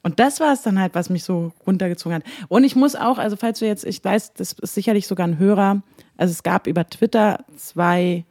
Und 0.02 0.20
das 0.20 0.38
war 0.38 0.52
es 0.52 0.62
dann 0.62 0.78
halt, 0.78 0.94
was 0.94 1.10
mich 1.10 1.24
so 1.24 1.52
runtergezogen 1.66 2.16
hat. 2.16 2.24
Und 2.48 2.64
ich 2.64 2.76
muss 2.76 2.94
auch, 2.94 3.18
also 3.18 3.36
falls 3.36 3.58
du 3.58 3.66
jetzt, 3.66 3.84
ich 3.84 4.04
weiß, 4.04 4.34
das 4.34 4.52
ist 4.52 4.74
sicherlich 4.74 5.06
sogar 5.06 5.26
ein 5.26 5.38
Hörer, 5.38 5.82
also 6.16 6.32
es 6.32 6.42
gab 6.42 6.66
über 6.66 6.88
Twitter 6.88 7.44
zwei 7.56 8.24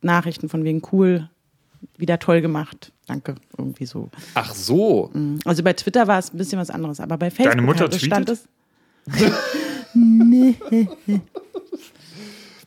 Nachrichten 0.00 0.48
von 0.48 0.64
wegen 0.64 0.82
cool, 0.92 1.28
wieder 1.96 2.18
toll 2.18 2.40
gemacht. 2.40 2.92
Danke, 3.06 3.34
irgendwie 3.58 3.86
so. 3.86 4.10
Ach 4.34 4.54
so. 4.54 5.10
Also 5.44 5.64
bei 5.64 5.72
Twitter 5.72 6.06
war 6.06 6.18
es 6.18 6.32
ein 6.32 6.38
bisschen 6.38 6.58
was 6.58 6.70
anderes, 6.70 7.00
aber 7.00 7.18
bei 7.18 7.30
Facebook 7.30 7.52
Deine 7.52 7.62
Mutter 7.62 7.90
halt, 7.90 8.00
stand 8.00 8.28
tweetet? 8.28 8.48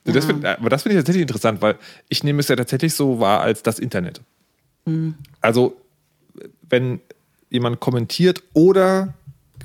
es. 0.06 0.14
Das 0.14 0.26
find, 0.26 0.46
aber 0.46 0.70
das 0.70 0.84
finde 0.84 0.96
ich 0.96 1.00
tatsächlich 1.00 1.22
interessant, 1.22 1.62
weil 1.62 1.76
ich 2.10 2.24
nehme 2.24 2.40
es 2.40 2.48
ja 2.48 2.56
tatsächlich 2.56 2.94
so 2.94 3.20
wahr 3.20 3.42
als 3.42 3.64
das 3.64 3.80
Internet. 3.80 4.22
Also, 5.42 5.78
wenn 6.70 7.00
jemand 7.50 7.80
kommentiert 7.80 8.44
oder 8.54 9.14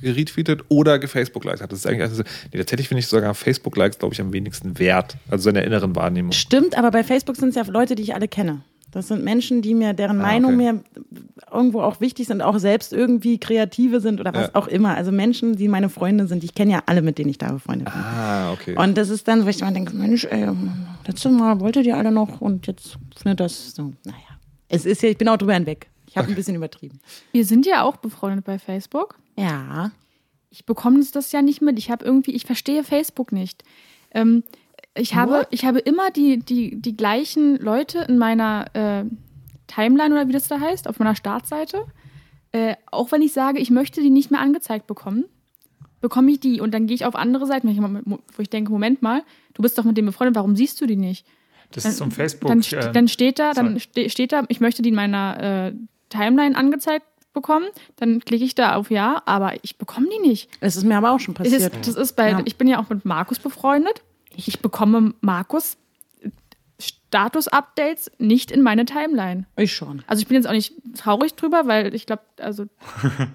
geretweetet 0.00 0.62
oder 0.68 1.00
gefacebook-likes 1.00 1.60
hat, 1.60 1.72
das 1.72 1.80
ist 1.80 1.86
eigentlich, 1.86 2.02
also, 2.02 2.22
nee, 2.52 2.58
tatsächlich 2.58 2.86
finde 2.86 3.00
ich 3.00 3.08
sogar 3.08 3.34
Facebook-Likes, 3.34 3.98
glaube 3.98 4.14
ich, 4.14 4.20
am 4.20 4.32
wenigsten 4.32 4.78
wert. 4.78 5.16
Also 5.28 5.44
so 5.44 5.48
in 5.48 5.56
der 5.56 5.64
inneren 5.64 5.96
Wahrnehmung. 5.96 6.30
Stimmt, 6.32 6.78
aber 6.78 6.92
bei 6.92 7.02
Facebook 7.02 7.34
sind 7.36 7.48
es 7.48 7.54
ja 7.56 7.62
Leute, 7.62 7.96
die 7.96 8.02
ich 8.02 8.14
alle 8.14 8.28
kenne. 8.28 8.60
Das 8.90 9.08
sind 9.08 9.22
Menschen, 9.22 9.60
die 9.60 9.74
mir, 9.74 9.92
deren 9.92 10.18
Ah, 10.20 10.22
Meinung 10.22 10.54
okay. 10.54 10.72
mir 10.72 10.82
irgendwo 11.52 11.82
auch 11.82 12.00
wichtig 12.00 12.26
sind, 12.26 12.40
auch 12.40 12.58
selbst 12.58 12.92
irgendwie 12.94 13.38
Kreative 13.38 14.00
sind 14.00 14.18
oder 14.20 14.32
was 14.32 14.46
Ja. 14.48 14.54
auch 14.54 14.66
immer. 14.66 14.94
Also 14.96 15.12
Menschen, 15.12 15.56
die 15.56 15.68
meine 15.68 15.88
Freunde 15.90 16.26
sind, 16.26 16.42
ich 16.42 16.54
kenne 16.54 16.72
ja 16.72 16.82
alle, 16.86 17.02
mit 17.02 17.18
denen 17.18 17.28
ich 17.30 17.36
da 17.38 17.52
befreundet 17.52 17.92
bin. 17.92 18.00
Ah, 18.02 18.52
okay. 18.52 18.74
Und 18.78 18.96
das 18.96 19.10
ist 19.10 19.28
dann, 19.28 19.44
wo 19.44 19.48
ich 19.48 19.60
immer 19.60 19.72
denke, 19.72 19.94
Mensch, 19.94 20.24
ey, 20.24 20.48
letztes 21.06 21.30
Mal 21.32 21.60
wolltet 21.60 21.84
ihr 21.86 21.96
alle 21.98 22.10
noch 22.10 22.40
und 22.40 22.66
jetzt 22.66 22.96
findet 23.16 23.40
das 23.40 23.74
so, 23.74 23.92
naja. 24.04 24.16
Es 24.70 24.86
ist 24.86 25.02
ja, 25.02 25.08
ich 25.10 25.18
bin 25.18 25.28
auch 25.28 25.36
drüber 25.36 25.54
hinweg. 25.54 25.88
Ich 26.06 26.16
habe 26.16 26.28
ein 26.28 26.34
bisschen 26.34 26.56
übertrieben. 26.56 27.00
Wir 27.32 27.44
sind 27.44 27.66
ja 27.66 27.82
auch 27.82 27.96
befreundet 27.96 28.44
bei 28.46 28.58
Facebook. 28.58 29.18
Ja. 29.36 29.90
Ich 30.50 30.64
bekomme 30.64 31.04
das 31.12 31.30
ja 31.32 31.42
nicht 31.42 31.60
mit. 31.60 31.78
Ich 31.78 31.90
habe 31.90 32.04
irgendwie, 32.04 32.30
ich 32.32 32.46
verstehe 32.46 32.82
Facebook 32.84 33.32
nicht. 33.32 33.62
Ähm, 34.12 34.42
ich, 34.98 35.14
habe, 35.14 35.46
ich 35.50 35.64
habe 35.64 35.78
immer 35.78 36.10
die, 36.10 36.38
die, 36.38 36.80
die 36.80 36.96
gleichen 36.96 37.56
Leute 37.58 38.00
in 38.08 38.18
meiner 38.18 38.66
äh, 38.74 39.04
Timeline 39.66 40.14
oder 40.14 40.28
wie 40.28 40.32
das 40.32 40.48
da 40.48 40.60
heißt, 40.60 40.88
auf 40.88 40.98
meiner 40.98 41.14
Startseite. 41.14 41.84
Äh, 42.52 42.76
auch 42.90 43.12
wenn 43.12 43.22
ich 43.22 43.32
sage, 43.32 43.58
ich 43.58 43.70
möchte 43.70 44.00
die 44.00 44.10
nicht 44.10 44.30
mehr 44.30 44.40
angezeigt 44.40 44.86
bekommen, 44.86 45.24
bekomme 46.00 46.30
ich 46.32 46.40
die 46.40 46.60
und 46.60 46.72
dann 46.72 46.86
gehe 46.86 46.94
ich 46.94 47.04
auf 47.04 47.14
andere 47.14 47.46
Seiten, 47.46 47.68
wo 48.06 48.42
ich 48.42 48.50
denke, 48.50 48.70
Moment 48.70 49.02
mal, 49.02 49.22
du 49.54 49.62
bist 49.62 49.76
doch 49.78 49.84
mit 49.84 49.96
dem 49.96 50.06
befreundet, 50.06 50.36
warum 50.36 50.56
siehst 50.56 50.80
du 50.80 50.86
die 50.86 50.96
nicht? 50.96 51.26
Das 51.72 51.84
ist 51.84 52.00
um 52.00 52.10
Facebook. 52.10 52.48
Dann, 52.48 52.60
äh, 52.60 52.92
dann 52.92 53.08
steht 53.08 53.38
da, 53.38 53.52
dann 53.52 53.78
sorry. 53.78 53.80
ste 53.80 54.10
steht 54.10 54.32
da, 54.32 54.44
ich 54.48 54.60
möchte 54.60 54.80
die 54.80 54.88
in 54.88 54.94
meiner 54.94 55.68
äh, 55.68 55.72
Timeline 56.08 56.56
angezeigt 56.56 57.04
bekommen. 57.34 57.66
Dann 57.96 58.20
klicke 58.20 58.44
ich 58.44 58.54
da 58.54 58.74
auf 58.76 58.90
Ja, 58.90 59.22
aber 59.26 59.52
ich 59.62 59.76
bekomme 59.76 60.08
die 60.08 60.26
nicht. 60.26 60.48
Es 60.60 60.76
ist 60.76 60.84
mir 60.84 60.96
aber 60.96 61.10
auch 61.12 61.20
schon 61.20 61.34
Es 61.34 61.50
passiert. 61.52 61.74
ist, 61.74 61.88
das 61.88 61.94
ist 61.96 62.16
bei, 62.16 62.30
Ja. 62.30 62.42
ich 62.46 62.56
bin 62.56 62.68
ja 62.68 62.80
auch 62.80 62.88
mit 62.88 63.04
Markus 63.04 63.38
befreundet. 63.38 64.02
Ich 64.46 64.60
bekomme 64.60 65.14
Markus 65.20 65.76
Status-Updates 66.80 68.10
nicht 68.18 68.50
in 68.50 68.62
meine 68.62 68.84
Timeline. 68.84 69.46
ich 69.56 69.74
schon. 69.74 70.04
Also 70.06 70.20
ich 70.20 70.28
bin 70.28 70.36
jetzt 70.36 70.46
auch 70.46 70.52
nicht 70.52 70.74
traurig 70.96 71.34
drüber, 71.34 71.66
weil 71.66 71.94
ich 71.94 72.06
glaube, 72.06 72.22
also 72.38 72.66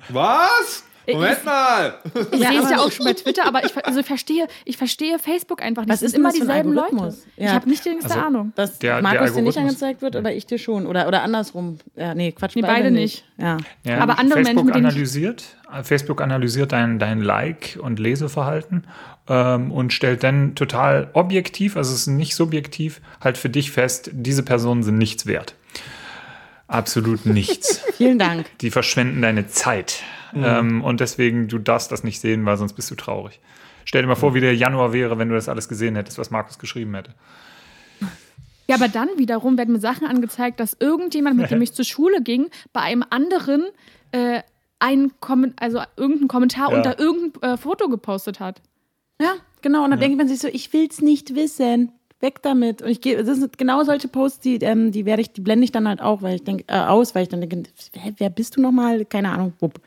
Was? 0.09 0.85
Moment 1.11 1.43
mal! 1.45 1.95
ich 2.31 2.39
Ja, 2.39 2.49
sehe 2.49 2.61
es 2.61 2.69
ja 2.69 2.79
auch 2.79 2.91
schon 2.91 3.05
bei 3.05 3.13
Twitter, 3.13 3.45
aber 3.45 3.65
ich, 3.65 3.85
also 3.85 4.03
verstehe, 4.03 4.47
ich 4.65 4.77
verstehe 4.77 5.19
Facebook 5.19 5.61
einfach 5.61 5.81
nicht. 5.83 5.89
Was 5.89 5.97
es 6.01 6.03
ist 6.07 6.11
sind 6.11 6.21
immer 6.21 6.29
das 6.29 6.39
dieselben 6.39 6.73
Leute. 6.73 6.85
Algorithmus? 6.93 7.25
Ich 7.35 7.43
Ja. 7.45 7.53
habe 7.53 7.69
nicht 7.69 7.83
die 7.83 7.89
geringste 7.89 8.13
Also- 8.13 8.25
Ahnung. 8.25 8.53
Dass 8.55 8.79
Der- 8.79 8.93
der 8.95 9.01
Markus 9.03 9.33
dir 9.33 9.41
nicht 9.41 9.57
angezeigt 9.57 10.01
wird 10.01 10.15
oder 10.15 10.33
ich 10.33 10.45
dir 10.45 10.57
schon. 10.57 10.85
Oder, 10.87 11.07
oder 11.07 11.23
andersrum. 11.23 11.79
Ja, 11.95 12.13
nee, 12.15 12.31
Quatsch. 12.31 12.55
Nee, 12.55 12.61
beide 12.61 12.91
nicht. 12.91 13.25
Ja. 13.37 13.57
Ja, 13.83 13.99
Aber 13.99 14.17
andere 14.19 14.43
Facebook 14.43 14.45
Menschen, 14.45 14.65
mit 14.65 14.75
denen 14.75 14.85
ich- 14.85 14.91
analysiert, 14.93 15.43
Facebook 15.83 16.21
analysiert 16.21 16.71
dein, 16.71 16.99
dein 16.99 17.21
Like- 17.21 17.77
und 17.81 17.99
Leseverhalten 17.99 18.85
ähm, 19.27 19.71
und 19.71 19.91
stellt 19.93 20.23
dann 20.23 20.55
total 20.55 21.09
objektiv, 21.13 21.75
also 21.77 21.93
es 21.93 22.01
ist 22.01 22.07
nicht 22.07 22.35
subjektiv, 22.35 23.01
halt 23.21 23.37
für 23.37 23.49
dich 23.49 23.71
fest, 23.71 24.09
diese 24.13 24.43
Personen 24.43 24.83
sind 24.83 24.97
nichts 24.97 25.25
wert. 25.25 25.55
Absolut 26.67 27.25
nichts. 27.25 27.81
Vielen 27.97 28.19
Dank. 28.19 28.45
Die 28.61 28.71
verschwenden 28.71 29.21
deine 29.21 29.47
Zeit. 29.47 30.01
Ähm, 30.35 30.83
und 30.83 30.99
deswegen, 30.99 31.47
du 31.47 31.59
darfst 31.59 31.91
das 31.91 32.03
nicht 32.03 32.19
sehen, 32.19 32.45
weil 32.45 32.57
sonst 32.57 32.73
bist 32.73 32.89
du 32.91 32.95
traurig. 32.95 33.39
Stell 33.85 34.01
dir 34.01 34.07
mal 34.07 34.15
vor, 34.15 34.33
wie 34.33 34.39
der 34.39 34.55
Januar 34.55 34.93
wäre, 34.93 35.17
wenn 35.17 35.29
du 35.29 35.35
das 35.35 35.49
alles 35.49 35.67
gesehen 35.67 35.95
hättest, 35.95 36.17
was 36.17 36.31
Markus 36.31 36.57
geschrieben 36.57 36.95
hätte. 36.95 37.13
Ja, 38.67 38.75
aber 38.75 38.87
dann 38.87 39.09
wiederum 39.17 39.57
werden 39.57 39.73
mir 39.73 39.79
Sachen 39.79 40.07
angezeigt, 40.07 40.59
dass 40.59 40.75
irgendjemand, 40.79 41.35
mit 41.35 41.51
dem 41.51 41.61
ich 41.63 41.73
zur 41.73 41.85
Schule 41.85 42.21
ging, 42.21 42.47
bei 42.71 42.81
einem 42.81 43.03
anderen 43.09 43.65
äh, 44.11 44.41
einen 44.79 45.11
also 45.57 45.81
irgendeinen 45.97 46.27
Kommentar 46.27 46.71
Ja. 46.71 46.77
unter 46.77 46.99
irgendein 46.99 47.53
äh, 47.53 47.57
Foto 47.57 47.89
gepostet 47.89 48.39
hat. 48.39 48.61
Ja, 49.21 49.33
genau. 49.61 49.83
Und 49.83 49.91
dann 49.91 49.99
denkt 49.99 50.17
man 50.17 50.27
sich 50.27 50.39
so, 50.39 50.47
ich 50.47 50.71
will's 50.73 51.01
nicht 51.01 51.35
wissen. 51.35 51.91
Weg 52.19 52.41
damit. 52.41 52.81
Und 52.81 52.89
ich 52.89 53.01
gehe, 53.01 53.21
das 53.21 53.37
sind 53.37 53.57
genau 53.57 53.83
solche 53.83 54.07
Posts, 54.07 54.39
die, 54.39 54.55
ähm, 54.55 54.91
die 54.93 55.05
werde 55.05 55.21
ich, 55.21 55.33
die 55.33 55.41
blende 55.41 55.65
ich 55.65 55.73
dann 55.73 55.87
halt 55.89 56.01
auch, 56.01 56.21
weil 56.21 56.35
ich 56.35 56.43
denke, 56.45 56.63
äh, 56.67 56.77
aus, 56.79 57.13
weil 57.15 57.23
ich 57.23 57.29
dann 57.29 57.41
denke, 57.41 57.63
wer, 57.91 58.13
wer 58.17 58.29
bist 58.29 58.55
du 58.55 58.61
nochmal? 58.61 59.03
Keine 59.03 59.29
Ahnung, 59.29 59.51
wupp. 59.59 59.81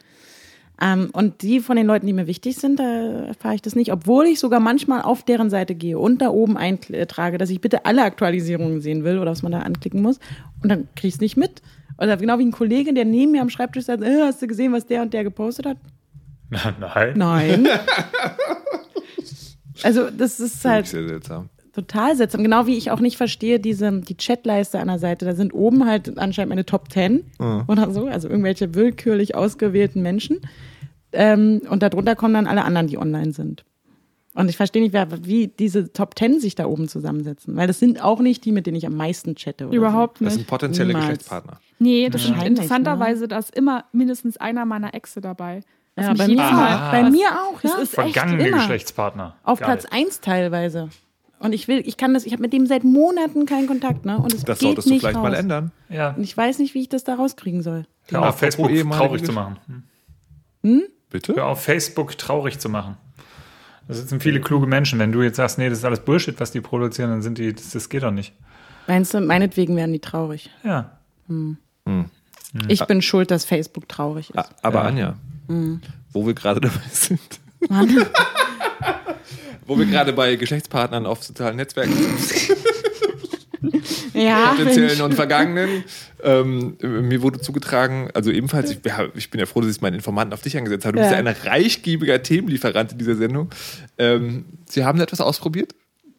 Ähm, 0.81 1.09
und 1.13 1.43
die 1.43 1.61
von 1.61 1.77
den 1.77 1.87
Leuten, 1.87 2.07
die 2.07 2.13
mir 2.13 2.27
wichtig 2.27 2.57
sind, 2.57 2.79
da 2.79 3.25
erfahre 3.25 3.55
ich 3.55 3.63
das 3.63 3.75
nicht, 3.75 3.93
obwohl 3.93 4.27
ich 4.27 4.41
sogar 4.41 4.61
manchmal 4.61 5.03
auf 5.03 5.23
deren 5.23 5.49
Seite 5.49 5.75
gehe 5.75 5.99
und 5.99 6.21
da 6.21 6.29
oben 6.29 6.57
eintrage, 6.57 7.39
dass 7.39 7.51
ich 7.51 7.61
bitte 7.61 7.87
alle 7.87 8.03
Aktualisierungen 8.03 8.81
sehen 8.81 9.03
will 9.03 9.19
oder 9.19 9.31
was 9.31 9.43
man 9.43 9.53
da 9.53 9.61
anklicken 9.61 10.03
muss. 10.03 10.19
Und 10.63 10.69
dann 10.69 10.89
kriege 10.95 11.09
ich 11.09 11.15
es 11.15 11.21
nicht 11.21 11.37
mit. 11.37 11.63
Oder 11.99 12.17
genau 12.19 12.39
wie 12.39 12.45
ein 12.45 12.53
Kollege, 12.53 12.93
der 12.93 13.07
neben 13.07 13.33
mir 13.33 13.41
am 13.41 13.49
Schreibtisch 13.49 13.85
sagt, 13.85 14.03
äh, 14.03 14.23
hast 14.23 14.43
du 14.43 14.47
gesehen, 14.47 14.73
was 14.73 14.87
der 14.87 15.01
und 15.01 15.15
der 15.15 15.25
gepostet 15.25 15.67
hat? 15.67 15.79
Nein. 16.79 17.15
Nein. 17.17 17.69
also 19.83 20.11
das 20.11 20.39
ist 20.41 20.65
halt 20.65 20.87
Sehr 20.87 21.09
seltsam. 21.09 21.49
Total 21.77 22.17
seltsam. 22.17 22.43
Genau 22.43 22.67
wie 22.67 22.77
ich 22.77 22.91
auch 22.91 23.01
nicht 23.01 23.17
verstehe, 23.17 23.61
diese, 23.61 24.01
die 24.01 24.17
Chatleiste 24.17 24.81
an 24.81 24.89
der 24.89 24.99
Seite. 24.99 25.25
Da 25.25 25.35
sind 25.35 25.53
oben 25.53 25.87
halt 25.87 26.19
anscheinend 26.19 26.49
meine 26.49 26.65
Top 26.65 26.91
10 26.91 27.25
oder 27.69 27.91
so, 27.91 28.07
also 28.07 28.29
irgendwelche 28.29 28.75
willkürlich 28.75 29.35
ausgewählten 29.35 30.03
Menschen. 30.03 30.41
Ähm, 31.13 31.63
und 31.71 31.83
darunter 31.83 32.17
kommen 32.17 32.35
dann 32.35 32.47
alle 32.47 32.65
anderen, 32.65 32.89
die 32.89 32.99
online 32.99 33.33
sind. 33.33 33.65
Und 34.35 34.51
ich 34.51 34.57
verstehe 34.57 34.83
nicht, 34.83 34.93
wer, 34.93 35.09
wie 35.25 35.49
diese 35.49 35.93
Top 35.93 36.19
10 36.19 36.41
sich 36.41 36.55
da 36.55 36.67
oben 36.67 36.89
zusammensetzen. 36.89 37.57
Weil 37.57 37.67
das 37.67 37.79
sind 37.79 38.03
auch 38.03 38.21
nicht 38.21 38.45
die, 38.45 38.53
mit 38.53 38.67
denen 38.67 38.77
ich 38.77 38.87
am 38.87 38.95
meisten 38.95 39.35
chatte. 39.35 39.67
Oder 39.67 39.77
Überhaupt 39.77 40.21
Das 40.21 40.25
nicht. 40.25 40.35
sind 40.35 40.47
potenzielle 40.47 40.89
Niemals. 40.89 41.05
Geschlechtspartner. 41.07 41.61
Nee, 41.79 42.09
das 42.11 42.23
stimmt. 42.23 42.37
Wahrscheinlich, 42.37 42.61
Interessanterweise, 42.63 43.29
da 43.29 43.39
ist 43.39 43.55
immer 43.57 43.85
mindestens 43.93 44.37
einer 44.37 44.65
meiner 44.67 44.93
Exe 44.95 45.21
dabei. 45.21 45.63
So. 45.97 46.03
Ja, 46.03 46.13
bei 46.13 46.29
mir, 46.29 46.37
bei 46.37 47.11
mir 47.11 47.29
auch. 47.29 47.61
Das 47.63 47.73
ja. 47.73 47.79
ist 47.79 47.99
echt 47.99 48.13
Vergangene 48.15 48.49
immer. 48.49 48.59
Geschlechtspartner. 48.59 49.37
Auf 49.43 49.61
Geil. 49.61 49.69
Platz 49.69 49.87
1 49.91 50.21
teilweise. 50.21 50.91
Und 51.39 51.53
ich 51.53 51.69
will, 51.69 51.83
ich 51.87 51.97
kann 51.97 52.15
das, 52.15 52.25
ich 52.25 52.33
habe 52.33 52.43
mit 52.43 52.53
dem 52.53 52.67
seit 52.67 52.83
Monaten 52.85 53.45
keinen 53.47 53.67
Kontakt, 53.67 54.05
ne? 54.07 54.17
Und 54.19 54.33
es 54.33 54.43
Das 54.45 54.59
geht 54.59 54.69
solltest 54.69 54.87
du 54.89 54.93
nicht 54.93 55.01
vielleicht 55.03 55.17
raus. 55.19 55.23
mal 55.23 55.35
ändern. 55.35 55.71
Ja, 55.91 56.11
Und 56.15 56.23
ich 56.25 56.35
weiß 56.37 56.59
nicht, 56.61 56.75
wie 56.75 56.81
ich 56.81 56.89
das 56.89 57.05
da 57.05 57.15
rauskriegen 57.15 57.63
soll. 57.63 57.87
hör 58.09 58.29
auf, 58.29 58.39
Facebook 58.39 58.71
traurig 58.91 59.25
zu 59.25 59.33
machen. 59.33 59.57
Hm? 60.63 60.83
Bitte? 61.11 61.35
Hör 61.37 61.47
auf, 61.47 61.63
Facebook 61.63 62.17
traurig 62.19 62.59
zu 62.59 62.69
machen. 62.69 62.97
Da 63.87 63.95
sitzen 63.95 64.19
viele 64.19 64.41
kluge 64.41 64.67
Menschen. 64.67 64.99
Wenn 64.99 65.13
du 65.13 65.23
jetzt 65.23 65.37
sagst, 65.37 65.59
nee, 65.59 65.69
das 65.69 65.79
ist 65.79 65.85
alles 65.85 66.01
Bullshit, 66.01 66.41
was 66.41 66.51
die 66.51 66.61
produzieren, 66.61 67.11
dann 67.11 67.23
sind 67.23 67.39
die, 67.39 67.53
das, 67.53 67.71
das 67.71 67.89
geht 67.89 68.03
doch 68.03 68.11
nicht. 68.11 68.33
Meinst 68.89 69.15
du, 69.15 69.21
meinetwegen 69.21 69.77
werden 69.77 69.93
die 69.93 70.01
traurig? 70.01 70.51
Ja. 70.65 70.99
Ich 72.69 72.85
bin 72.87 73.03
schuld, 73.03 73.31
dass 73.31 73.45
Facebook 73.45 73.89
traurig 73.89 74.31
ist. 74.31 74.49
Aber 74.63 74.81
Ja. 74.83 74.87
Anja, 74.89 75.15
Mhm. 75.49 75.81
wo 76.13 76.27
wir 76.27 76.35
gerade 76.35 76.61
dabei 76.61 76.81
sind, 76.91 77.21
Mann. 77.69 77.89
wo 79.67 79.79
wir 79.79 79.87
gerade 79.87 80.13
bei 80.13 80.37
Geschlechtspartnern 80.37 81.07
auf 81.07 81.23
sozialen 81.25 81.57
Netzwerken 81.57 81.93
sind, 81.93 82.57
ja, 84.15 84.55
potenziellen 84.57 85.01
und 85.03 85.15
vergangenen, 85.15 85.85
ähm, 86.23 86.77
mir 86.81 87.23
wurde 87.23 87.41
zugetragen, 87.41 88.09
also 88.15 88.31
ebenfalls, 88.31 88.71
ich, 88.71 88.79
ich 89.15 89.31
bin 89.31 89.41
ja 89.41 89.47
froh, 89.47 89.61
dass 89.61 89.71
ich 89.71 89.81
meinen 89.81 89.95
Informanten 89.95 90.33
auf 90.35 90.43
dich 90.43 90.57
angesetzt 90.57 90.85
habe. 90.87 90.97
Du 90.97 91.03
bist 91.03 91.13
ja 91.13 91.21
Ja. 91.21 91.25
ein 91.27 91.37
reichgiebiger 91.45 92.23
Themenlieferant 92.23 92.93
in 92.93 92.99
dieser 92.99 93.17
Sendung. 93.17 93.51
Ähm, 93.99 94.45
Sie 94.69 94.85
haben 94.85 95.01
etwas 95.01 95.21
ausprobiert? 95.21 95.75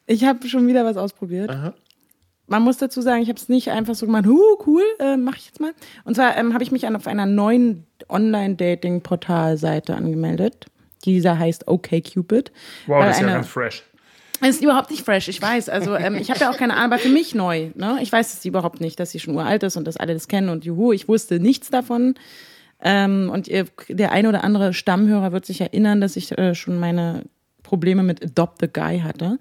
ich 0.10 0.24
habe 0.24 0.48
schon 0.48 0.68
wieder 0.68 0.86
was 0.86 0.96
ausprobiert. 0.96 1.52
Man 2.50 2.62
muss 2.62 2.78
dazu 2.78 3.02
sagen, 3.02 3.22
ich 3.22 3.28
habe 3.28 3.38
es 3.38 3.50
nicht 3.50 3.72
einfach 3.72 3.94
so 3.94 4.06
gemacht, 4.06 4.26
huh, 4.26 4.58
cool, 4.66 4.82
äh, 5.00 5.18
mache 5.18 5.36
ich 5.38 5.48
jetzt 5.48 5.60
mal. 5.60 5.74
Und 6.06 6.16
zwar 6.16 6.38
ähm, 6.38 6.54
habe 6.54 6.64
ich 6.64 6.72
mich 6.72 6.88
an, 6.88 6.96
auf 6.96 7.06
einer 7.08 7.26
neuen 7.26 7.86
Online-Dating-Portal-Seite 8.08 9.96
angemeldet. 9.96 10.68
Dieser 11.06 11.38
heißt 11.38 11.68
OkCupid. 11.68 12.52
Wow, 12.86 13.00
Weil 13.00 13.08
das 13.08 13.18
ist 13.18 13.22
ja 13.22 13.34
ganz 13.34 13.48
fresh. 13.48 13.84
Es 14.40 14.50
ist 14.58 14.64
überhaupt 14.64 14.92
nicht 14.92 15.04
fresh, 15.04 15.28
ich 15.30 15.42
weiß. 15.42 15.70
Also 15.70 15.96
ähm, 15.96 16.16
ich 16.16 16.30
habe 16.30 16.40
ja 16.40 16.52
auch 16.52 16.58
keine 16.58 16.74
Ahnung, 16.74 16.94
aber 16.94 17.00
für 17.00 17.10
mich 17.10 17.34
neu. 17.34 17.70
Ne? 17.76 17.98
Ich 18.02 18.12
weiß 18.12 18.34
es 18.34 18.46
überhaupt 18.46 18.82
nicht, 18.82 19.00
dass 19.00 19.12
sie 19.12 19.20
schon 19.20 19.36
uralt 19.36 19.64
ist 19.64 19.78
und 19.78 19.86
dass 19.86 19.98
alle 19.98 20.14
das 20.14 20.28
kennen 20.28 20.50
und 20.50 20.64
juhu, 20.64 20.92
ich 20.92 21.08
wusste 21.08 21.40
nichts 21.40 21.70
davon. 21.70 22.16
Ähm, 22.80 23.32
und 23.34 23.48
ihr, 23.48 23.66
der 23.90 24.12
eine 24.12 24.30
oder 24.30 24.44
andere 24.44 24.74
Stammhörer 24.74 25.32
wird 25.32 25.46
sich 25.46 25.62
erinnern, 25.62 26.02
dass 26.02 26.16
ich 26.16 26.38
äh, 26.38 26.54
schon 26.54 26.80
meine 26.80 27.24
Probleme 27.64 28.04
mit 28.04 28.24
Adopt 28.24 28.62
the 28.62 28.68
Guy 28.72 29.00
hatte. 29.00 29.40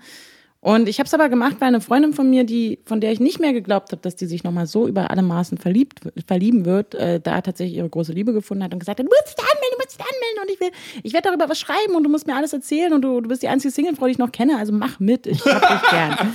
Und 0.66 0.88
ich 0.88 0.98
habe 0.98 1.06
es 1.06 1.14
aber 1.14 1.28
gemacht, 1.28 1.58
weil 1.60 1.68
eine 1.68 1.80
Freundin 1.80 2.12
von 2.12 2.28
mir, 2.28 2.42
die, 2.42 2.80
von 2.86 3.00
der 3.00 3.12
ich 3.12 3.20
nicht 3.20 3.38
mehr 3.38 3.52
geglaubt 3.52 3.92
habe, 3.92 4.02
dass 4.02 4.16
die 4.16 4.26
sich 4.26 4.42
nochmal 4.42 4.66
so 4.66 4.88
über 4.88 5.12
alle 5.12 5.22
Maßen 5.22 5.58
verliebt, 5.58 6.00
verlieben 6.26 6.64
wird, 6.64 6.96
äh, 6.96 7.20
da 7.20 7.40
tatsächlich 7.40 7.76
ihre 7.76 7.88
große 7.88 8.12
Liebe 8.12 8.32
gefunden 8.32 8.64
hat 8.64 8.72
und 8.72 8.80
gesagt 8.80 8.98
hat, 8.98 9.06
du 9.06 9.08
musst 9.08 9.38
dich 9.38 9.44
anmelden, 9.44 9.70
du 9.70 9.84
musst 9.84 9.96
dich 9.96 10.04
anmelden 10.04 10.42
und 10.42 10.50
ich 10.50 10.60
will, 10.60 10.70
ich 11.04 11.12
werde 11.12 11.28
darüber 11.28 11.48
was 11.48 11.60
schreiben 11.60 11.94
und 11.94 12.02
du 12.02 12.10
musst 12.10 12.26
mir 12.26 12.34
alles 12.34 12.52
erzählen 12.52 12.92
und 12.92 13.02
du, 13.02 13.20
du 13.20 13.28
bist 13.28 13.44
die 13.44 13.48
einzige 13.48 13.72
Singlefrau, 13.72 14.06
die 14.06 14.10
ich 14.10 14.18
noch 14.18 14.32
kenne, 14.32 14.58
also 14.58 14.72
mach 14.72 14.98
mit, 14.98 15.28
ich 15.28 15.44
hab 15.44 15.82
dich 15.82 15.90
gern. 15.90 16.34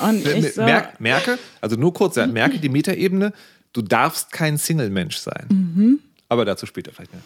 Und 0.00 0.26
ich 0.26 0.54
so, 0.54 0.62
Merk, 0.62 0.98
merke, 0.98 1.38
also 1.60 1.76
nur 1.76 1.94
kurz, 1.94 2.16
ja, 2.16 2.26
merke 2.26 2.58
die 2.58 2.68
Metaebene, 2.68 3.32
du 3.72 3.80
darfst 3.80 4.32
kein 4.32 4.58
Single-Mensch 4.58 5.18
sein. 5.18 5.46
Mhm. 5.50 6.00
Aber 6.28 6.44
dazu 6.44 6.66
später 6.66 6.92
vielleicht 6.92 7.12
mehr. 7.12 7.22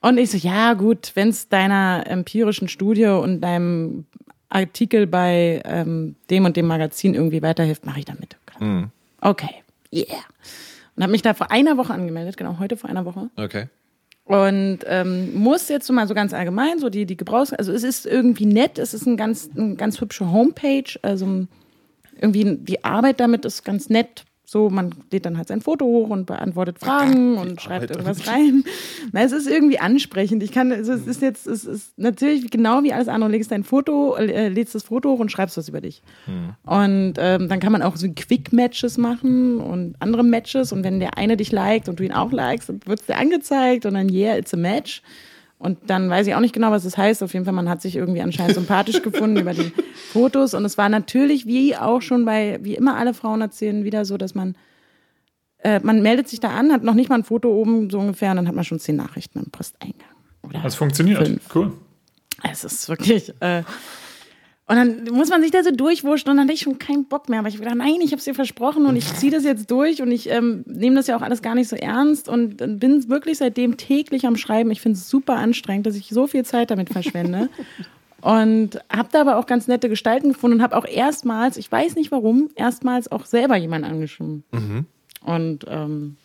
Und 0.00 0.18
ich 0.18 0.30
so, 0.30 0.38
ja 0.38 0.74
gut, 0.74 1.12
wenn 1.14 1.28
es 1.28 1.48
deiner 1.48 2.04
empirischen 2.06 2.68
Studie 2.68 3.06
und 3.06 3.40
deinem 3.40 4.04
Artikel 4.48 5.06
bei 5.06 5.62
ähm, 5.64 6.16
dem 6.30 6.44
und 6.44 6.56
dem 6.56 6.66
Magazin 6.66 7.14
irgendwie 7.14 7.42
weiterhilft, 7.42 7.84
mache 7.84 8.00
ich 8.00 8.04
damit. 8.04 8.36
Mhm. 8.60 8.90
Okay, 9.20 9.62
yeah. 9.92 10.06
Und 10.96 11.02
habe 11.02 11.12
mich 11.12 11.22
da 11.22 11.34
vor 11.34 11.50
einer 11.50 11.76
Woche 11.76 11.92
angemeldet, 11.92 12.36
genau, 12.36 12.58
heute 12.58 12.76
vor 12.76 12.90
einer 12.90 13.04
Woche. 13.04 13.30
Okay. 13.36 13.66
Und 14.24 14.80
ähm, 14.86 15.34
muss 15.34 15.68
jetzt 15.68 15.86
so 15.86 15.92
mal 15.92 16.06
so 16.06 16.14
ganz 16.14 16.34
allgemein, 16.34 16.78
so 16.78 16.90
die, 16.90 17.06
die 17.06 17.16
Gebrauchs... 17.16 17.52
Also 17.52 17.72
es 17.72 17.82
ist 17.82 18.04
irgendwie 18.04 18.44
nett, 18.44 18.78
es 18.78 18.92
ist 18.92 19.06
ein 19.06 19.16
ganz, 19.16 19.48
ein 19.56 19.76
ganz 19.76 20.00
hübsche 20.00 20.30
Homepage, 20.30 20.98
also 21.00 21.46
irgendwie 22.20 22.56
die 22.56 22.84
Arbeit 22.84 23.20
damit 23.20 23.44
ist 23.44 23.64
ganz 23.64 23.88
nett 23.88 24.24
so, 24.50 24.70
man 24.70 24.94
lädt 25.12 25.26
dann 25.26 25.36
halt 25.36 25.48
sein 25.48 25.60
Foto 25.60 25.84
hoch 25.84 26.08
und 26.08 26.24
beantwortet 26.24 26.78
Fragen 26.78 27.36
und 27.36 27.60
schreibt 27.60 27.90
irgendwas 27.90 28.26
rein. 28.26 28.64
Na, 29.12 29.20
es 29.20 29.32
ist 29.32 29.46
irgendwie 29.46 29.78
ansprechend. 29.78 30.42
Ich 30.42 30.52
kann, 30.52 30.72
also 30.72 30.94
es 30.94 31.06
ist 31.06 31.20
jetzt, 31.20 31.46
es 31.46 31.66
ist 31.66 31.98
natürlich 31.98 32.50
genau 32.50 32.82
wie 32.82 32.94
alles 32.94 33.08
andere. 33.08 33.28
Du 33.28 33.36
legst 33.36 33.50
dein 33.52 33.62
Foto, 33.62 34.16
äh, 34.16 34.48
lädst 34.48 34.74
das 34.74 34.84
Foto 34.84 35.10
hoch 35.10 35.18
und 35.18 35.30
schreibst 35.30 35.58
was 35.58 35.68
über 35.68 35.82
dich. 35.82 36.00
Hm. 36.24 36.54
Und 36.64 37.14
ähm, 37.18 37.50
dann 37.50 37.60
kann 37.60 37.72
man 37.72 37.82
auch 37.82 37.96
so 37.96 38.08
Quick-Matches 38.08 38.96
machen 38.96 39.60
und 39.60 39.96
andere 39.98 40.24
Matches. 40.24 40.72
Und 40.72 40.82
wenn 40.82 40.98
der 40.98 41.18
eine 41.18 41.36
dich 41.36 41.52
liked 41.52 41.90
und 41.90 42.00
du 42.00 42.04
ihn 42.04 42.12
auch 42.12 42.32
likest, 42.32 42.70
dann 42.70 42.80
wird 42.86 43.00
es 43.00 43.06
dir 43.06 43.18
angezeigt 43.18 43.84
und 43.84 43.92
dann, 43.92 44.08
yeah, 44.08 44.34
it's 44.34 44.54
a 44.54 44.56
match. 44.56 45.02
Und 45.58 45.78
dann 45.88 46.08
weiß 46.08 46.26
ich 46.28 46.34
auch 46.34 46.40
nicht 46.40 46.54
genau, 46.54 46.70
was 46.70 46.84
das 46.84 46.96
heißt. 46.96 47.22
Auf 47.22 47.32
jeden 47.32 47.44
Fall, 47.44 47.54
man 47.54 47.68
hat 47.68 47.82
sich 47.82 47.96
irgendwie 47.96 48.22
anscheinend 48.22 48.54
sympathisch 48.54 49.02
gefunden 49.02 49.38
über 49.38 49.52
die 49.54 49.72
Fotos. 50.12 50.54
Und 50.54 50.64
es 50.64 50.78
war 50.78 50.88
natürlich, 50.88 51.46
wie 51.46 51.76
auch 51.76 52.00
schon 52.00 52.24
bei, 52.24 52.60
wie 52.62 52.74
immer 52.76 52.96
alle 52.96 53.12
Frauen 53.12 53.40
erzählen, 53.40 53.84
wieder 53.84 54.04
so, 54.04 54.16
dass 54.16 54.36
man, 54.36 54.56
äh, 55.58 55.80
man 55.82 56.00
meldet 56.00 56.28
sich 56.28 56.38
da 56.38 56.50
an, 56.50 56.72
hat 56.72 56.84
noch 56.84 56.94
nicht 56.94 57.08
mal 57.08 57.16
ein 57.16 57.24
Foto 57.24 57.50
oben 57.50 57.90
so 57.90 57.98
ungefähr, 57.98 58.30
und 58.30 58.36
dann 58.36 58.48
hat 58.48 58.54
man 58.54 58.64
schon 58.64 58.78
zehn 58.78 58.96
Nachrichten 58.96 59.40
im 59.40 59.50
Posteingang. 59.50 60.06
Oder 60.42 60.60
Das 60.62 60.76
funktioniert. 60.76 61.26
Fünf. 61.26 61.54
Cool. 61.54 61.72
es 62.44 62.62
ist 62.62 62.88
wirklich. 62.88 63.32
Äh, 63.40 63.64
und 64.68 64.76
dann 64.76 65.04
muss 65.12 65.30
man 65.30 65.40
sich 65.42 65.50
da 65.50 65.62
so 65.62 65.70
durchwurschen 65.70 66.30
und 66.30 66.36
dann 66.36 66.44
hatte 66.44 66.52
ich 66.52 66.60
schon 66.60 66.78
keinen 66.78 67.06
Bock 67.06 67.28
mehr. 67.30 67.38
Aber 67.38 67.48
ich 67.48 67.54
habe 67.54 67.64
gedacht, 67.64 67.78
nein, 67.78 67.96
ich 68.02 68.12
habe 68.12 68.18
es 68.18 68.24
dir 68.24 68.34
versprochen 68.34 68.84
und 68.84 68.96
ich 68.96 69.12
ziehe 69.14 69.32
das 69.32 69.42
jetzt 69.44 69.70
durch 69.70 70.02
und 70.02 70.10
ich 70.10 70.28
ähm, 70.28 70.62
nehme 70.66 70.94
das 70.96 71.06
ja 71.06 71.16
auch 71.16 71.22
alles 71.22 71.40
gar 71.40 71.54
nicht 71.54 71.68
so 71.68 71.76
ernst 71.76 72.28
und 72.28 72.58
bin 72.78 73.08
wirklich 73.08 73.38
seitdem 73.38 73.78
täglich 73.78 74.26
am 74.26 74.36
Schreiben. 74.36 74.70
Ich 74.70 74.82
finde 74.82 74.98
es 74.98 75.08
super 75.08 75.36
anstrengend, 75.36 75.86
dass 75.86 75.96
ich 75.96 76.10
so 76.10 76.26
viel 76.26 76.44
Zeit 76.44 76.70
damit 76.70 76.90
verschwende. 76.90 77.48
Und 78.20 78.80
habe 78.90 79.10
da 79.12 79.20
aber 79.20 79.36
auch 79.36 79.46
ganz 79.46 79.68
nette 79.68 79.88
Gestalten 79.88 80.30
gefunden 80.32 80.56
und 80.56 80.62
habe 80.64 80.76
auch 80.76 80.84
erstmals, 80.84 81.56
ich 81.56 81.70
weiß 81.70 81.94
nicht 81.94 82.10
warum, 82.10 82.50
erstmals 82.56 83.12
auch 83.12 83.24
selber 83.26 83.54
jemanden 83.56 83.88
angeschrieben. 83.88 84.42
Und 85.24 85.64
ähm, 85.68 86.16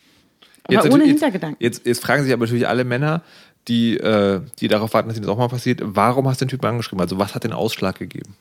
aber 0.63 0.79
ohne 0.79 0.89
natürlich- 0.89 1.07
Hintergedanken. 1.09 1.57
Jetzt, 1.59 1.85
jetzt 1.85 2.01
fragen 2.01 2.23
sich 2.23 2.33
aber 2.33 2.45
natürlich 2.45 2.67
alle 2.67 2.83
Männer, 2.83 3.21
die, 3.67 3.97
äh, 3.97 4.41
die 4.59 4.67
darauf 4.67 4.93
warten, 4.93 5.07
dass 5.09 5.17
ihnen 5.17 5.25
das 5.25 5.33
auch 5.33 5.37
mal 5.37 5.47
passiert, 5.47 5.81
warum 5.83 6.27
hast 6.27 6.41
du 6.41 6.45
den 6.45 6.49
Typen 6.49 6.65
angeschrieben? 6.67 7.01
Also 7.01 7.17
was 7.19 7.33
hat 7.35 7.43
den 7.43 7.53
Ausschlag 7.53 7.97
gegeben? 7.99 8.35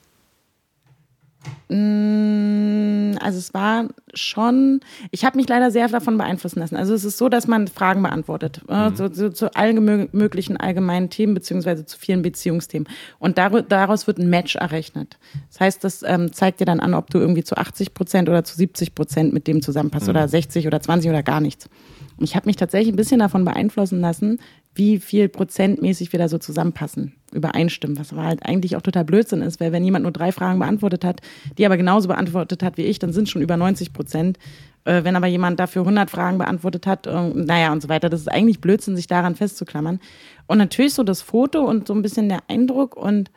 Mm, 1.68 3.16
Also 3.20 3.38
es 3.38 3.54
war 3.54 3.88
schon, 4.14 4.80
ich 5.10 5.24
habe 5.24 5.36
mich 5.36 5.48
leider 5.48 5.70
sehr 5.70 5.86
davon 5.88 6.16
beeinflussen 6.18 6.58
lassen. 6.60 6.76
Also 6.76 6.92
es 6.94 7.04
ist 7.04 7.18
so, 7.18 7.28
dass 7.28 7.46
man 7.46 7.68
Fragen 7.68 8.02
beantwortet, 8.02 8.60
äh, 8.68 8.90
Mhm. 8.90 8.96
so, 8.96 9.12
so, 9.12 9.28
zu 9.28 9.54
allen 9.54 10.08
möglichen 10.12 10.56
allgemeinen 10.56 11.08
Themen 11.10 11.34
beziehungsweise 11.34 11.84
zu 11.86 11.98
vielen 11.98 12.22
Beziehungsthemen. 12.22 12.88
Und 13.18 13.38
dar 13.38 13.50
daraus 13.62 14.06
wird 14.06 14.18
ein 14.18 14.28
Match 14.30 14.56
errechnet. 14.56 15.18
Das 15.50 15.60
heißt, 15.60 15.84
das 15.84 16.02
ähm, 16.04 16.32
zeigt 16.32 16.60
dir 16.60 16.64
dann 16.64 16.80
an, 16.80 16.94
ob 16.94 17.10
du 17.10 17.18
irgendwie 17.18 17.44
zu 17.44 17.56
80 17.56 17.94
Prozent 17.94 18.28
oder 18.28 18.42
zu 18.44 18.56
70 18.56 18.94
Prozent 18.94 19.32
mit 19.32 19.46
dem 19.46 19.62
zusammenpasst 19.62 20.06
Mhm. 20.06 20.10
oder 20.10 20.28
60 20.28 20.66
oder 20.66 20.80
20 20.80 21.10
oder 21.10 21.22
gar 21.22 21.40
nichts. 21.40 21.68
Und 22.16 22.24
ich 22.24 22.34
habe 22.34 22.46
mich 22.46 22.56
tatsächlich 22.56 22.92
ein 22.92 22.96
bisschen 22.96 23.20
davon 23.20 23.44
beeinflussen 23.44 24.00
lassen, 24.00 24.40
wie 24.74 24.98
viel 24.98 25.28
prozentmäßig 25.28 26.12
wir 26.12 26.18
da 26.18 26.28
so 26.28 26.38
zusammenpassen, 26.38 27.14
übereinstimmen, 27.32 27.98
was 27.98 28.12
aber 28.12 28.24
halt 28.24 28.44
eigentlich 28.46 28.76
auch 28.76 28.82
total 28.82 29.04
Blödsinn 29.04 29.42
ist, 29.42 29.60
weil 29.60 29.72
wenn 29.72 29.84
jemand 29.84 30.04
nur 30.04 30.12
drei 30.12 30.32
Fragen 30.32 30.58
beantwortet 30.58 31.04
hat, 31.04 31.20
die 31.58 31.66
aber 31.66 31.76
genauso 31.76 32.08
beantwortet 32.08 32.62
hat 32.62 32.78
wie 32.78 32.84
ich, 32.84 32.98
dann 32.98 33.12
sind 33.12 33.28
schon 33.28 33.42
über 33.42 33.56
90 33.56 33.92
Prozent. 33.92 34.38
Äh, 34.84 35.04
wenn 35.04 35.14
aber 35.14 35.28
jemand 35.28 35.60
dafür 35.60 35.82
100 35.82 36.10
Fragen 36.10 36.38
beantwortet 36.38 36.86
hat, 36.86 37.06
äh, 37.06 37.28
naja 37.34 37.72
und 37.72 37.82
so 37.82 37.88
weiter, 37.88 38.08
das 38.08 38.20
ist 38.20 38.28
eigentlich 38.28 38.60
Blödsinn, 38.60 38.96
sich 38.96 39.06
daran 39.06 39.36
festzuklammern. 39.36 40.00
Und 40.46 40.58
natürlich 40.58 40.94
so 40.94 41.02
das 41.04 41.22
Foto 41.22 41.60
und 41.60 41.86
so 41.86 41.94
ein 41.94 42.02
bisschen 42.02 42.28
der 42.28 42.40
Eindruck 42.48 42.96
und 42.96 43.30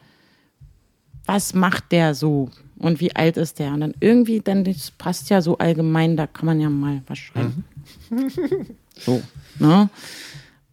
was 1.26 1.54
macht 1.54 1.92
der 1.92 2.16
so 2.16 2.50
und 2.78 3.00
wie 3.00 3.16
alt 3.16 3.38
ist 3.38 3.60
der? 3.60 3.74
Und 3.74 3.82
dann 3.82 3.94
irgendwie, 4.00 4.40
dann 4.40 4.64
das 4.64 4.92
passt 4.92 5.30
ja 5.30 5.42
so 5.42 5.58
allgemein, 5.58 6.18
da 6.18 6.28
kann 6.28 6.46
man 6.46 6.60
ja 6.60 6.70
mal 6.70 7.02
was 7.08 7.18
schreiben. 7.18 7.66
so, 8.98 9.22
ne? 9.60 9.90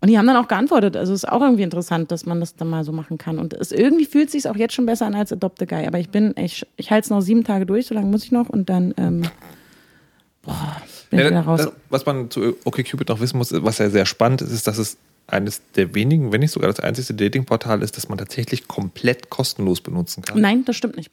Und 0.02 0.08
die 0.08 0.18
haben 0.18 0.26
dann 0.26 0.36
auch 0.36 0.48
geantwortet. 0.48 0.96
Also 0.96 1.14
ist 1.14 1.28
auch 1.28 1.40
irgendwie 1.40 1.62
interessant, 1.62 2.10
dass 2.10 2.26
man 2.26 2.40
das 2.40 2.56
dann 2.56 2.68
mal 2.68 2.82
so 2.82 2.90
machen 2.90 3.18
kann. 3.18 3.38
Und 3.38 3.54
es 3.54 3.70
irgendwie 3.70 4.04
fühlt 4.04 4.32
sich 4.32 4.48
auch 4.48 4.56
jetzt 4.56 4.74
schon 4.74 4.84
besser 4.84 5.06
an 5.06 5.14
als 5.14 5.32
Adopt 5.32 5.62
a 5.62 5.64
Guy. 5.64 5.86
Aber 5.86 6.00
ich 6.00 6.08
bin, 6.08 6.34
ich, 6.36 6.66
ich 6.76 6.90
halte 6.90 7.04
es 7.04 7.10
noch 7.10 7.20
sieben 7.20 7.44
Tage 7.44 7.66
durch, 7.66 7.86
so 7.86 7.94
lange 7.94 8.08
muss 8.08 8.24
ich 8.24 8.32
noch 8.32 8.48
und 8.48 8.68
dann 8.68 8.92
ähm, 8.96 9.22
boah, 10.42 10.76
bin 11.08 11.20
ich 11.20 11.24
Ja, 11.24 11.30
wieder 11.30 11.40
raus. 11.42 11.60
das, 11.60 11.72
was 11.88 12.04
man 12.04 12.30
zu 12.30 12.56
OkCupid 12.64 13.08
noch 13.08 13.20
wissen 13.20 13.38
muss, 13.38 13.52
was 13.52 13.78
ja 13.78 13.90
sehr 13.90 14.04
spannend 14.04 14.42
ist, 14.42 14.50
ist, 14.50 14.66
dass 14.66 14.78
es 14.78 14.98
eines 15.28 15.62
der 15.76 15.94
wenigen, 15.94 16.32
wenn 16.32 16.40
nicht 16.40 16.50
sogar 16.50 16.68
das 16.68 16.80
einzige 16.80 17.14
Datingportal 17.14 17.80
ist, 17.80 17.96
das 17.96 18.08
man 18.08 18.18
tatsächlich 18.18 18.66
komplett 18.66 19.30
kostenlos 19.30 19.80
benutzen 19.80 20.24
kann. 20.24 20.40
Nein, 20.40 20.64
das 20.64 20.74
stimmt 20.74 20.96
nicht. 20.96 21.12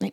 Nee. 0.00 0.12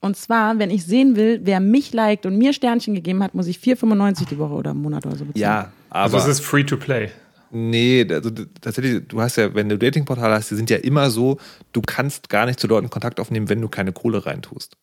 Und 0.00 0.16
zwar, 0.16 0.60
wenn 0.60 0.70
ich 0.70 0.84
sehen 0.86 1.16
will, 1.16 1.40
wer 1.42 1.58
mich 1.58 1.92
liked 1.92 2.26
und 2.26 2.38
mir 2.38 2.52
Sternchen 2.52 2.94
gegeben 2.94 3.24
hat, 3.24 3.34
muss 3.34 3.48
ich 3.48 3.58
4,95 3.58 4.28
die 4.28 4.38
Woche 4.38 4.54
oder 4.54 4.70
im 4.70 4.82
Monat 4.82 5.04
oder 5.04 5.16
so 5.16 5.24
bezahlen. 5.24 5.42
Ja, 5.42 5.72
Also 5.90 6.16
aber 6.16 6.24
es 6.26 6.38
ist 6.38 6.44
free 6.44 6.64
to 6.64 6.76
play. 6.76 7.10
nee, 7.50 8.06
also 8.08 8.30
tatsächlich, 8.60 9.06
du 9.08 9.20
hast 9.20 9.36
ja, 9.36 9.54
wenn 9.54 9.68
du 9.68 9.76
Datingportale 9.76 10.34
hast, 10.34 10.50
die 10.50 10.54
sind 10.54 10.70
ja 10.70 10.76
immer 10.78 11.10
so, 11.10 11.38
du 11.72 11.82
kannst 11.82 12.28
gar 12.28 12.46
nicht 12.46 12.60
zu 12.60 12.66
Leuten 12.68 12.90
Kontakt 12.90 13.18
aufnehmen, 13.20 13.48
wenn 13.48 13.60
du 13.60 13.68
keine 13.68 13.92
Kohle 13.92 14.24
reintust. 14.24 14.76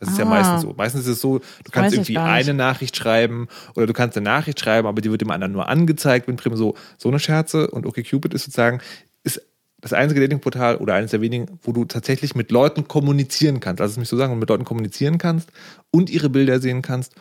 Das 0.00 0.08
ist 0.10 0.18
ja 0.18 0.24
Ah. 0.24 0.28
meistens 0.28 0.62
so. 0.62 0.74
Meistens 0.76 1.02
ist 1.02 1.08
es 1.08 1.20
so, 1.20 1.38
du 1.38 1.44
weiß 1.44 1.72
kannst 1.72 1.94
irgendwie 1.94 2.18
eine 2.18 2.54
Nachricht 2.54 2.96
schreiben 2.96 3.48
oder 3.74 3.86
du 3.86 3.92
kannst 3.92 4.16
eine 4.16 4.24
Nachricht 4.24 4.60
schreiben, 4.60 4.86
aber 4.86 5.00
die 5.00 5.10
wird 5.10 5.20
dem 5.20 5.30
anderen 5.30 5.52
nur 5.52 5.68
angezeigt, 5.68 6.28
wenn 6.28 6.36
Prim 6.36 6.56
so, 6.56 6.74
so 6.98 7.08
eine 7.08 7.18
Scherze 7.20 7.68
und 7.70 7.86
OkCupid 7.86 8.34
ist 8.34 8.44
sozusagen, 8.44 8.80
ist 9.22 9.40
das 9.80 9.92
einzige 9.92 10.20
Datingportal 10.20 10.76
oder 10.76 10.94
eines 10.94 11.10
der 11.12 11.20
wenigen, 11.20 11.58
wo 11.62 11.72
du 11.72 11.84
tatsächlich 11.84 12.34
mit 12.34 12.50
Leuten 12.50 12.86
kommunizieren 12.88 13.60
kannst. 13.60 13.80
Also 13.80 13.92
es 13.92 13.98
mich 13.98 14.08
so 14.08 14.16
sagen, 14.16 14.38
mit 14.38 14.48
Leuten 14.48 14.64
kommunizieren 14.64 15.18
kannst 15.18 15.50
und 15.90 16.10
ihre 16.10 16.28
Bilder 16.30 16.60
sehen 16.60 16.82
kannst, 16.82 17.14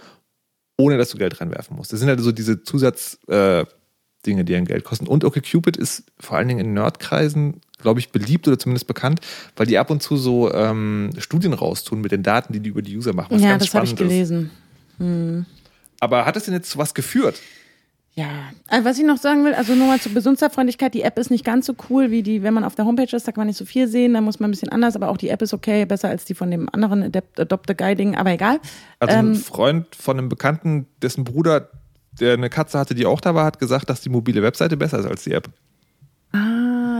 ohne 0.78 0.98
dass 0.98 1.10
du 1.10 1.18
Geld 1.18 1.40
reinwerfen 1.40 1.76
musst. 1.76 1.94
Das 1.94 2.00
sind 2.00 2.10
halt 2.10 2.20
so 2.20 2.32
diese 2.32 2.64
Zusatz, 2.64 3.20
äh, 3.28 3.66
die 4.26 4.56
ein 4.56 4.66
Geld 4.66 4.84
kosten. 4.84 5.08
Und 5.08 5.26
OkCupid 5.26 5.78
ist 5.78 6.04
vor 6.20 6.38
allen 6.38 6.48
Dingen 6.48 6.60
in 6.60 6.74
Nerdkreisen, 6.74 7.62
glaube 7.80 8.00
ich, 8.00 8.12
beliebt 8.12 8.48
oder 8.48 8.58
zumindest 8.58 8.88
bekannt, 8.88 9.20
weil 9.56 9.66
die 9.66 9.78
ab 9.78 9.90
und 9.90 10.02
zu 10.02 10.16
so 10.16 10.52
ähm, 10.54 11.10
Studien 11.18 11.54
raustun 11.54 12.00
mit 12.02 12.12
den 12.12 12.24
Daten, 12.24 12.54
die 12.54 12.62
die 12.62 12.70
über 12.70 12.82
die 12.82 12.96
User 12.96 13.14
machen. 13.14 13.36
Was 13.36 13.42
ja 13.42 13.50
ganz 13.50 13.66
das 13.66 13.74
habe 13.74 13.86
ich 13.86 13.96
gelesen. 13.96 14.50
ist. 15.00 15.46
Aber 16.00 16.26
hat 16.26 16.36
es 16.38 16.46
denn 16.46 16.54
jetzt 16.54 16.70
zu 16.70 16.78
was 16.78 16.94
geführt? 16.94 17.40
Ja, 18.16 18.52
also 18.68 18.86
was 18.86 19.00
ich 19.00 19.06
noch 19.06 19.18
sagen 19.18 19.44
will, 19.44 19.56
also 19.56 19.74
nur 19.74 19.88
mal 19.88 20.00
zur 20.00 20.14
Benutzerfreundlichkeit, 20.14 20.94
die 20.94 21.02
App 21.02 21.18
ist 21.18 21.32
nicht 21.32 21.44
ganz 21.44 21.66
so 21.66 21.74
cool 21.90 22.12
wie 22.12 22.22
die, 22.22 22.44
wenn 22.44 22.54
man 22.54 22.64
auf 22.64 22.76
der 22.76 22.86
Homepage 22.86 23.16
ist, 23.16 23.28
da 23.28 23.32
kann 23.32 23.42
man 23.42 23.48
nicht 23.48 23.58
so 23.58 23.66
viel 23.66 23.88
sehen, 23.88 24.14
da 24.14 24.22
muss 24.22 24.40
man 24.40 24.50
ein 24.50 24.52
bisschen 24.52 24.70
anders, 24.70 24.96
aber 24.96 25.10
auch 25.10 25.18
die 25.18 25.30
App 25.30 25.42
ist 25.42 25.52
okay, 25.52 25.86
besser 25.86 26.10
als 26.10 26.24
die 26.24 26.36
von 26.36 26.52
dem 26.52 26.70
anderen 26.72 27.02
Adopt, 27.02 27.40
Adopt 27.40 27.72
a 27.72 27.74
Guy 27.74 27.96
Ding, 27.96 28.16
aber 28.16 28.30
egal. 28.32 28.60
Also 29.00 29.18
ein 29.18 29.28
Ähm, 29.30 29.36
Freund 29.36 29.96
von 29.96 30.20
einem 30.20 30.30
Bekannten, 30.30 30.86
dessen 31.02 31.24
Bruder, 31.24 31.70
der 32.20 32.34
eine 32.34 32.52
Katze 32.52 32.78
hatte, 32.78 32.94
die 32.94 33.08
auch 33.08 33.20
da 33.20 33.34
war, 33.34 33.46
hat 33.46 33.58
gesagt, 33.58 33.90
dass 33.90 34.02
die 34.02 34.10
mobile 34.10 34.44
Webseite 34.44 34.78
besser 34.78 35.00
ist 35.00 35.08
als 35.08 35.24
die 35.24 35.32
App. 35.32 35.50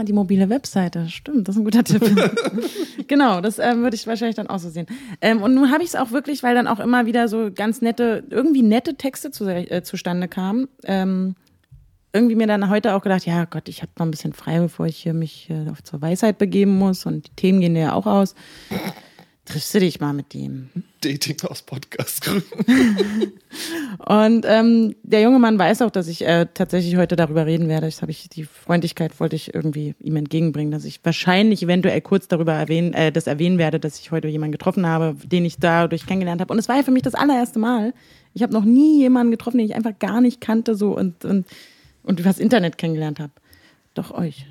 Die 0.04 0.12
mobile 0.12 0.48
Webseite, 0.48 1.08
stimmt, 1.08 1.48
das 1.48 1.56
ist 1.56 1.60
ein 1.60 1.64
guter 1.64 1.84
Tipp. 1.84 2.02
genau, 3.08 3.40
das 3.40 3.58
ähm, 3.58 3.82
würde 3.82 3.96
ich 3.96 4.06
wahrscheinlich 4.06 4.36
dann 4.36 4.48
auch 4.48 4.58
so 4.58 4.70
sehen. 4.70 4.86
Ähm, 5.20 5.42
und 5.42 5.54
nun 5.54 5.70
habe 5.70 5.82
ich 5.82 5.90
es 5.90 5.96
auch 5.96 6.10
wirklich, 6.10 6.42
weil 6.42 6.54
dann 6.54 6.66
auch 6.66 6.80
immer 6.80 7.06
wieder 7.06 7.28
so 7.28 7.50
ganz 7.54 7.80
nette, 7.82 8.24
irgendwie 8.30 8.62
nette 8.62 8.94
Texte 8.94 9.30
zu, 9.30 9.46
äh, 9.46 9.82
zustande 9.82 10.28
kamen. 10.28 10.68
Ähm, 10.84 11.34
irgendwie 12.12 12.36
mir 12.36 12.46
dann 12.46 12.70
heute 12.70 12.94
auch 12.94 13.02
gedacht, 13.02 13.26
ja 13.26 13.44
Gott, 13.44 13.68
ich 13.68 13.82
habe 13.82 13.90
noch 13.98 14.06
ein 14.06 14.10
bisschen 14.10 14.32
frei, 14.32 14.60
bevor 14.60 14.86
ich 14.86 14.98
hier 14.98 15.14
mich 15.14 15.50
äh, 15.50 15.66
zur 15.82 16.00
Weisheit 16.00 16.38
begeben 16.38 16.78
muss 16.78 17.06
und 17.06 17.26
die 17.26 17.34
Themen 17.34 17.60
gehen 17.60 17.74
ja 17.74 17.92
auch 17.92 18.06
aus. 18.06 18.36
Triffst 19.46 19.74
du 19.74 19.80
dich 19.80 20.00
mal 20.00 20.14
mit 20.14 20.32
dem? 20.32 20.70
Dating 21.02 21.36
aus 21.42 21.60
Podcastgründen. 21.60 22.48
Und 23.98 24.46
ähm, 24.48 24.94
der 25.02 25.20
junge 25.20 25.38
Mann 25.38 25.58
weiß 25.58 25.82
auch, 25.82 25.90
dass 25.90 26.08
ich 26.08 26.26
äh, 26.26 26.46
tatsächlich 26.54 26.96
heute 26.96 27.14
darüber 27.14 27.44
reden 27.44 27.68
werde. 27.68 27.86
Das 27.86 28.00
habe 28.00 28.10
ich 28.10 28.30
die 28.30 28.44
Freundlichkeit 28.44 29.20
wollte 29.20 29.36
ich 29.36 29.54
irgendwie 29.54 29.94
ihm 30.00 30.16
entgegenbringen, 30.16 30.72
dass 30.72 30.86
ich 30.86 30.98
wahrscheinlich 31.04 31.62
eventuell 31.62 32.00
kurz 32.00 32.26
darüber 32.26 32.54
erwähnen, 32.54 32.94
äh, 32.94 33.12
das 33.12 33.26
erwähnen 33.26 33.58
werde, 33.58 33.78
dass 33.78 34.00
ich 34.00 34.10
heute 34.10 34.28
jemanden 34.28 34.52
getroffen 34.52 34.86
habe, 34.86 35.14
den 35.26 35.44
ich 35.44 35.58
dadurch 35.58 36.06
kennengelernt 36.06 36.40
habe. 36.40 36.50
Und 36.50 36.58
es 36.58 36.68
war 36.68 36.76
ja 36.76 36.82
für 36.82 36.90
mich 36.90 37.02
das 37.02 37.14
allererste 37.14 37.58
Mal. 37.58 37.92
Ich 38.32 38.42
habe 38.42 38.52
noch 38.52 38.64
nie 38.64 39.00
jemanden 39.00 39.30
getroffen, 39.30 39.58
den 39.58 39.66
ich 39.66 39.74
einfach 39.74 39.98
gar 39.98 40.22
nicht 40.22 40.40
kannte 40.40 40.74
so 40.74 40.96
und 40.96 41.24
und 41.24 41.46
und 42.02 42.18
übers 42.18 42.38
Internet 42.38 42.78
kennengelernt 42.78 43.20
habe. 43.20 43.32
Doch 43.92 44.10
euch. 44.10 44.46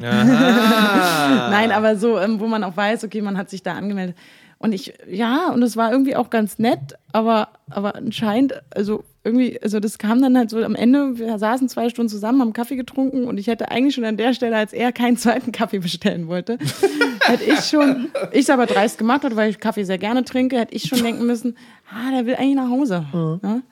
Nein, 0.00 1.72
aber 1.72 1.96
so, 1.96 2.18
ähm, 2.18 2.40
wo 2.40 2.46
man 2.46 2.64
auch 2.64 2.76
weiß, 2.76 3.04
okay, 3.04 3.20
man 3.22 3.36
hat 3.36 3.50
sich 3.50 3.62
da 3.62 3.74
angemeldet. 3.74 4.16
Und 4.58 4.72
ich, 4.72 4.92
ja, 5.08 5.50
und 5.50 5.62
es 5.62 5.76
war 5.76 5.90
irgendwie 5.90 6.16
auch 6.16 6.28
ganz 6.28 6.58
nett, 6.58 6.94
aber, 7.12 7.48
aber 7.70 7.94
anscheinend, 7.94 8.60
also 8.74 9.04
irgendwie, 9.24 9.58
also 9.62 9.80
das 9.80 9.96
kam 9.96 10.20
dann 10.20 10.36
halt 10.36 10.50
so 10.50 10.62
am 10.62 10.74
Ende, 10.74 11.18
wir 11.18 11.38
saßen 11.38 11.68
zwei 11.70 11.88
Stunden 11.88 12.10
zusammen, 12.10 12.42
haben 12.42 12.52
Kaffee 12.52 12.76
getrunken 12.76 13.24
und 13.24 13.38
ich 13.38 13.46
hätte 13.46 13.70
eigentlich 13.70 13.94
schon 13.94 14.04
an 14.04 14.18
der 14.18 14.34
Stelle, 14.34 14.56
als 14.56 14.74
er 14.74 14.92
keinen 14.92 15.16
zweiten 15.16 15.50
Kaffee 15.52 15.78
bestellen 15.78 16.28
wollte, 16.28 16.58
hätte 17.22 17.44
ich 17.44 17.60
schon, 17.60 18.10
ich 18.32 18.40
es 18.40 18.50
aber 18.50 18.66
dreist 18.66 18.98
gemacht 18.98 19.24
hat, 19.24 19.34
weil 19.34 19.48
ich 19.48 19.60
Kaffee 19.60 19.84
sehr 19.84 19.96
gerne 19.96 20.24
trinke, 20.24 20.58
hätte 20.58 20.74
ich 20.74 20.82
schon 20.82 21.02
denken 21.02 21.26
müssen, 21.26 21.56
ah, 21.90 22.10
der 22.10 22.26
will 22.26 22.34
eigentlich 22.34 22.56
nach 22.56 22.68
Hause. 22.68 23.06
Ja? 23.42 23.62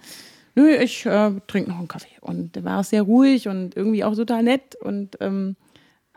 Nö, 0.55 0.71
ich 0.71 1.05
äh, 1.05 1.33
trinke 1.47 1.71
noch 1.71 1.79
einen 1.79 1.89
Kaffee. 1.89 2.17
Und 2.21 2.57
der 2.57 2.65
war 2.65 2.81
auch 2.81 2.85
sehr 2.85 3.03
ruhig 3.03 3.47
und 3.47 3.77
irgendwie 3.77 4.05
auch 4.05 4.17
total 4.17 4.43
nett 4.43 4.75
und 4.75 5.17
ähm, 5.21 5.55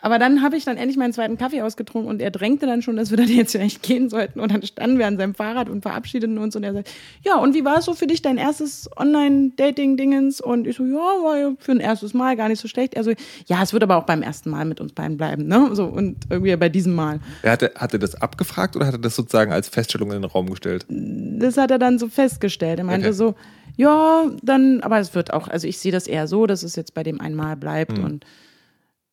aber 0.01 0.17
dann 0.17 0.41
habe 0.41 0.57
ich 0.57 0.65
dann 0.65 0.77
endlich 0.77 0.97
meinen 0.97 1.13
zweiten 1.13 1.37
Kaffee 1.37 1.61
ausgetrunken 1.61 2.09
und 2.09 2.21
er 2.21 2.31
drängte 2.31 2.65
dann 2.65 2.81
schon, 2.81 2.95
dass 2.95 3.11
wir 3.11 3.17
dann 3.21 3.27
jetzt 3.27 3.51
vielleicht 3.51 3.83
gehen 3.83 4.09
sollten. 4.09 4.39
Und 4.39 4.51
dann 4.51 4.63
standen 4.63 4.97
wir 4.97 5.07
an 5.07 5.17
seinem 5.17 5.35
Fahrrad 5.35 5.69
und 5.69 5.81
verabschiedeten 5.81 6.37
uns. 6.37 6.55
Und 6.55 6.63
er 6.63 6.73
sagt, 6.73 6.89
ja, 7.23 7.37
und 7.37 7.53
wie 7.53 7.63
war 7.63 7.77
es 7.77 7.85
so 7.85 7.93
für 7.93 8.07
dich, 8.07 8.21
dein 8.21 8.37
erstes 8.37 8.89
Online-Dating-Dingens? 8.97 10.41
Und 10.41 10.67
ich 10.67 10.77
so, 10.77 10.85
ja, 10.85 10.95
war 10.95 11.37
ja 11.37 11.53
für 11.59 11.71
ein 11.71 11.79
erstes 11.79 12.13
Mal 12.13 12.35
gar 12.35 12.49
nicht 12.49 12.59
so 12.59 12.67
schlecht. 12.67 12.95
Er 12.95 13.03
so, 13.03 13.11
ja, 13.45 13.61
es 13.61 13.73
wird 13.73 13.83
aber 13.83 13.97
auch 13.97 14.05
beim 14.05 14.23
ersten 14.23 14.49
Mal 14.49 14.65
mit 14.65 14.81
uns 14.81 14.93
beiden 14.93 15.17
bleiben. 15.17 15.47
Ne? 15.47 15.69
So, 15.73 15.85
und 15.85 16.17
irgendwie 16.29 16.55
bei 16.55 16.69
diesem 16.69 16.95
Mal. 16.95 17.19
Er 17.43 17.51
hatte, 17.51 17.71
hat 17.75 17.93
er 17.93 17.99
das 17.99 18.15
abgefragt 18.15 18.75
oder 18.75 18.87
hat 18.87 18.95
er 18.95 18.99
das 18.99 19.15
sozusagen 19.15 19.51
als 19.51 19.69
Feststellung 19.69 20.11
in 20.11 20.21
den 20.21 20.31
Raum 20.31 20.49
gestellt? 20.49 20.85
Das 20.89 21.57
hat 21.57 21.69
er 21.69 21.79
dann 21.79 21.99
so 21.99 22.07
festgestellt. 22.07 22.79
Er 22.79 22.85
meinte 22.85 23.07
Okay. 23.07 23.15
so, 23.15 23.35
ja, 23.77 24.25
dann, 24.43 24.81
aber 24.81 24.99
es 24.99 25.15
wird 25.15 25.33
auch, 25.33 25.47
also 25.47 25.67
ich 25.67 25.79
sehe 25.79 25.91
das 25.91 26.07
eher 26.07 26.27
so, 26.27 26.45
dass 26.45 26.63
es 26.63 26.75
jetzt 26.75 26.93
bei 26.93 27.03
dem 27.03 27.19
einmal 27.19 27.55
bleibt. 27.55 27.97
Mhm. 27.97 28.03
Und 28.03 28.25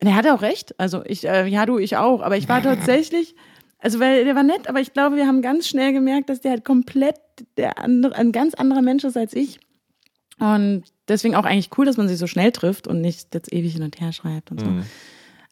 er 0.01 0.15
hatte 0.15 0.35
auch 0.35 0.43
recht. 0.43 0.79
Also 0.79 1.05
ich, 1.05 1.27
äh, 1.27 1.47
ja, 1.47 1.67
du, 1.67 1.79
ich 1.79 1.97
auch. 1.97 2.23
Aber 2.23 2.37
ich 2.37 2.49
war 2.49 2.63
tatsächlich, 2.63 3.35
also 3.79 4.01
weil 4.01 4.25
der 4.25 4.35
war 4.37 4.43
nett, 4.43 4.69
aber 4.69 4.81
ich 4.81 4.93
glaube, 4.93 5.17
wir 5.17 5.27
haben 5.27 5.43
ganz 5.43 5.69
schnell 5.69 5.93
gemerkt, 5.93 6.29
dass 6.31 6.41
der 6.41 6.53
halt 6.53 6.65
komplett 6.65 7.17
der 7.57 7.79
andere, 7.79 8.15
ein 8.15 8.33
ganz 8.33 8.55
anderer 8.55 8.83
Mensch 8.83 9.05
ist 9.05 9.17
als 9.17 9.35
ich. 9.35 9.59
Und 10.39 10.85
deswegen 11.09 11.35
auch 11.35 11.45
eigentlich 11.45 11.71
cool, 11.77 11.87
dass 11.87 11.97
man 11.97 12.09
sich 12.09 12.19
so 12.19 12.29
schnell 12.29 12.53
trifft 12.53 12.87
und 12.87 13.01
nicht 13.01 13.35
jetzt 13.35 13.53
ewig 13.53 13.73
hin 13.73 13.83
und 13.83 14.01
her 14.01 14.13
schreibt 14.13 14.53
und 14.53 14.61
so. 14.61 14.67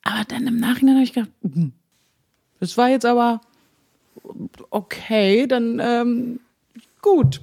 Aber 0.04 0.24
dann 0.28 0.46
im 0.46 0.58
Nachhinein 0.58 0.94
habe 0.94 1.04
ich 1.04 1.12
gedacht, 1.12 1.32
hm, 1.42 1.72
das 2.60 2.76
war 2.78 2.88
jetzt 2.88 3.04
aber 3.04 3.40
okay, 4.70 5.46
dann 5.46 5.80
ähm, 5.82 6.40
gut. 7.02 7.40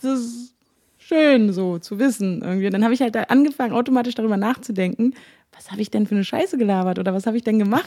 Das 0.00 0.18
ist 0.18 0.54
schön 0.98 1.52
so 1.52 1.78
zu 1.78 1.98
wissen 1.98 2.42
irgendwie. 2.42 2.70
Dann 2.70 2.82
habe 2.82 2.94
ich 2.94 3.00
halt 3.00 3.16
angefangen, 3.30 3.72
automatisch 3.72 4.16
darüber 4.16 4.36
nachzudenken, 4.36 5.14
was 5.54 5.70
habe 5.70 5.80
ich 5.82 5.90
denn 5.90 6.06
für 6.06 6.14
eine 6.14 6.24
Scheiße 6.24 6.58
gelabert 6.58 6.98
oder 6.98 7.14
was 7.14 7.26
habe 7.26 7.36
ich 7.36 7.44
denn 7.44 7.58
gemacht? 7.58 7.86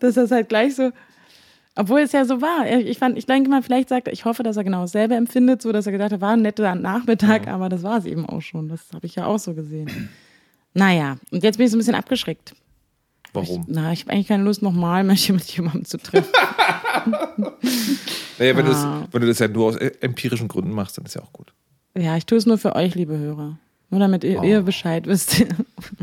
dass 0.00 0.14
das 0.16 0.30
halt 0.30 0.48
gleich 0.48 0.74
so, 0.74 0.90
obwohl 1.76 2.00
es 2.00 2.12
ja 2.12 2.24
so 2.24 2.40
war. 2.40 2.66
Ich 2.66 2.98
fand, 2.98 3.18
ich 3.18 3.26
denke 3.26 3.50
mal, 3.50 3.62
vielleicht 3.62 3.88
sagt 3.88 4.06
er, 4.08 4.12
ich 4.12 4.24
hoffe, 4.24 4.42
dass 4.42 4.56
er 4.56 4.64
genau 4.64 4.82
dasselbe 4.82 5.14
empfindet, 5.14 5.60
so 5.62 5.72
dass 5.72 5.86
er 5.86 5.92
gedacht 5.92 6.12
hat, 6.12 6.20
war 6.20 6.32
ein 6.32 6.42
netter 6.42 6.74
Nachmittag, 6.74 7.48
aber 7.48 7.68
das 7.68 7.82
war 7.82 7.98
es 7.98 8.04
eben 8.06 8.26
auch 8.26 8.40
schon. 8.42 8.68
Das 8.68 8.80
habe 8.94 9.06
ich 9.06 9.14
ja 9.16 9.26
auch 9.26 9.38
so 9.38 9.54
gesehen. 9.54 10.08
Naja, 10.72 11.16
und 11.30 11.42
jetzt 11.44 11.56
bin 11.56 11.66
ich 11.66 11.70
so 11.72 11.76
ein 11.76 11.80
bisschen 11.80 11.94
abgeschreckt. 11.94 12.54
Warum? 13.32 13.62
Ich, 13.62 13.66
na, 13.74 13.92
ich 13.92 14.02
habe 14.02 14.12
eigentlich 14.12 14.28
keine 14.28 14.44
Lust, 14.44 14.62
nochmal 14.62 15.02
mit 15.04 15.18
jemandem 15.56 15.84
zu 15.84 15.98
treffen. 15.98 16.30
Naja, 18.38 18.56
wenn, 18.56 18.66
du 18.66 18.72
Ah. 18.72 19.00
das, 19.02 19.12
wenn 19.14 19.20
du 19.20 19.26
das 19.28 19.38
ja 19.38 19.48
nur 19.48 19.66
aus 19.66 19.76
äh, 19.76 19.92
empirischen 20.00 20.48
Gründen 20.48 20.72
machst, 20.72 20.98
dann 20.98 21.04
ist 21.04 21.14
ja 21.14 21.22
auch 21.22 21.32
gut. 21.32 21.52
Ja, 21.96 22.16
ich 22.16 22.26
tue 22.26 22.38
es 22.38 22.46
nur 22.46 22.58
für 22.58 22.74
euch, 22.74 22.94
liebe 22.94 23.16
Hörer. 23.16 23.58
Nur 23.90 24.00
damit 24.00 24.24
ihr, 24.24 24.42
ihr 24.42 24.62
Bescheid 24.62 25.06
wisst 25.06 25.44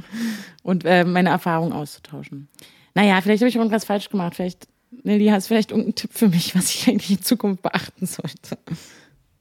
und 0.64 0.86
äh, 0.86 1.04
meine 1.04 1.30
Erfahrungen 1.30 1.74
auszutauschen. 1.74 2.48
Naja, 2.94 3.20
vielleicht 3.22 3.42
habe 3.42 3.50
ich 3.50 3.56
irgendwas 3.56 3.86
falsch 3.86 4.10
gemacht. 4.10 4.36
Vielleicht, 4.36 4.68
Nelly, 5.04 5.28
hast 5.28 5.46
du 5.46 5.48
vielleicht 5.50 5.72
irgendeinen 5.72 5.96
Tipp 5.96 6.12
für 6.14 6.30
mich, 6.30 6.56
was 6.56 6.74
ich 6.74 6.88
eigentlich 6.88 7.12
in 7.12 7.22
Zukunft 7.22 7.62
beachten 7.62 8.06
sollte? 8.06 8.58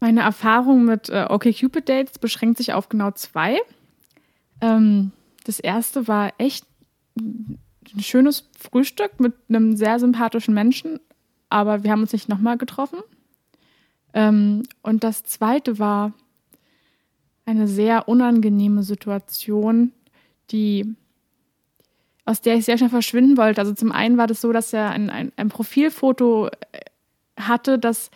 Meine 0.01 0.23
Erfahrung 0.23 0.85
mit 0.85 1.11
äh, 1.11 1.27
OkCupid-Dates 1.29 2.19
beschränkt 2.19 2.59
sich 2.59 2.73
auf 2.73 2.89
genau 2.89 3.11
zwei. 3.11 3.59
Ähm, 4.61 5.13
das 5.45 5.61
erste 5.61 6.09
war 6.09 6.33
echt 6.39 6.65
ein 7.19 7.59
schönes 8.01 8.49
Frühstück 8.59 9.21
mit 9.21 9.35
einem 9.49 9.77
sehr 9.77 9.99
sympathischen 9.99 10.55
Menschen, 10.55 11.01
aber 11.49 11.83
wir 11.83 11.91
haben 11.91 12.03
uns 12.03 12.13
nicht 12.13 12.29
nochmal 12.29 12.57
getroffen. 12.57 13.01
Ähm, 14.15 14.63
und 14.83 15.05
das 15.05 15.25
zweite 15.25 15.79
war 15.79 16.13
eine 17.51 17.69
sehr 17.69 18.09
unangenehme 18.09 18.83
Situation, 18.83 19.93
die 20.51 20.97
aus 22.25 22.41
der 22.41 22.55
ich 22.57 22.65
sehr 22.65 22.79
schnell 22.79 22.91
verschwinden 22.91 23.37
wollte. 23.37 23.61
Also 23.61 23.75
zum 23.75 23.93
einen 23.93 24.17
war 24.17 24.27
das 24.27 24.41
so, 24.41 24.53
dass 24.53 24.73
er 24.73 24.91
ein, 24.91 25.11
ein, 25.11 25.33
ein 25.37 25.49
Profilfoto 25.49 26.47
äh, 26.47 26.81
hatte, 27.37 27.79
das 27.79 28.11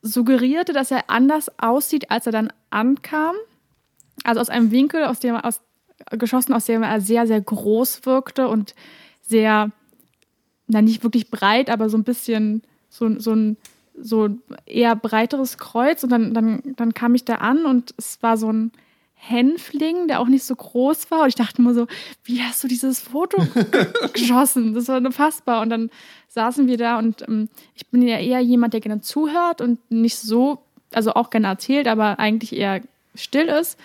suggerierte, 0.00 0.72
dass 0.72 0.90
er 0.90 1.10
anders 1.10 1.50
aussieht, 1.58 2.10
als 2.10 2.26
er 2.26 2.32
dann 2.32 2.52
ankam. 2.70 3.34
Also 4.24 4.40
aus 4.40 4.48
einem 4.48 4.70
Winkel, 4.70 5.04
aus 5.04 5.20
dem 5.20 5.36
aus, 5.36 5.60
geschossen, 6.10 6.52
aus 6.54 6.64
dem 6.64 6.82
er 6.82 7.00
sehr, 7.00 7.26
sehr 7.26 7.40
groß 7.40 8.06
wirkte 8.06 8.48
und 8.48 8.74
sehr, 9.20 9.70
na 10.66 10.82
nicht 10.82 11.02
wirklich 11.02 11.30
breit, 11.30 11.70
aber 11.70 11.88
so 11.88 11.98
ein 11.98 12.04
bisschen 12.04 12.62
so, 12.88 13.18
so 13.18 13.34
ein 13.34 13.56
so 14.02 14.28
eher 14.66 14.96
breiteres 14.96 15.58
Kreuz. 15.58 16.02
Und 16.02 16.10
dann, 16.10 16.34
dann, 16.34 16.62
dann 16.76 16.94
kam 16.94 17.14
ich 17.14 17.24
da 17.24 17.36
an 17.36 17.64
und 17.64 17.94
es 17.96 18.22
war 18.22 18.36
so 18.36 18.52
ein 18.52 18.72
Hänfling, 19.14 20.08
der 20.08 20.20
auch 20.20 20.26
nicht 20.26 20.42
so 20.42 20.56
groß 20.56 21.10
war. 21.10 21.22
Und 21.22 21.28
ich 21.28 21.34
dachte 21.36 21.62
nur 21.62 21.74
so, 21.74 21.86
wie 22.24 22.42
hast 22.42 22.62
du 22.64 22.68
dieses 22.68 23.00
Foto 23.00 23.40
geschossen? 24.12 24.74
Das 24.74 24.88
war 24.88 24.96
unfassbar. 24.98 25.62
Und 25.62 25.70
dann 25.70 25.90
saßen 26.28 26.66
wir 26.66 26.76
da 26.76 26.98
und 26.98 27.22
ähm, 27.28 27.48
ich 27.74 27.86
bin 27.88 28.02
ja 28.02 28.18
eher 28.18 28.40
jemand, 28.40 28.74
der 28.74 28.80
gerne 28.80 29.00
zuhört 29.00 29.60
und 29.60 29.78
nicht 29.90 30.18
so, 30.18 30.58
also 30.92 31.14
auch 31.14 31.30
gerne 31.30 31.46
erzählt, 31.46 31.86
aber 31.86 32.18
eigentlich 32.18 32.56
eher 32.56 32.80
still 33.14 33.46
ist. 33.46 33.78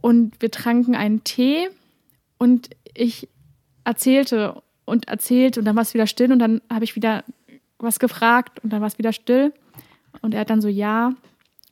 Und 0.00 0.40
wir 0.40 0.50
tranken 0.50 0.96
einen 0.96 1.22
Tee 1.22 1.68
und 2.38 2.70
ich 2.92 3.28
erzählte 3.84 4.62
und 4.84 5.06
erzählte 5.06 5.60
und 5.60 5.66
dann 5.66 5.76
war 5.76 5.82
es 5.82 5.94
wieder 5.94 6.06
still 6.06 6.32
und 6.32 6.40
dann 6.40 6.60
habe 6.70 6.84
ich 6.84 6.96
wieder 6.96 7.22
was 7.78 7.98
gefragt 7.98 8.62
und 8.62 8.72
dann 8.72 8.80
war 8.80 8.88
es 8.88 8.98
wieder 8.98 9.12
still. 9.12 9.52
Und 10.22 10.34
er 10.34 10.40
hat 10.40 10.50
dann 10.50 10.62
so, 10.62 10.68
ja, 10.68 11.12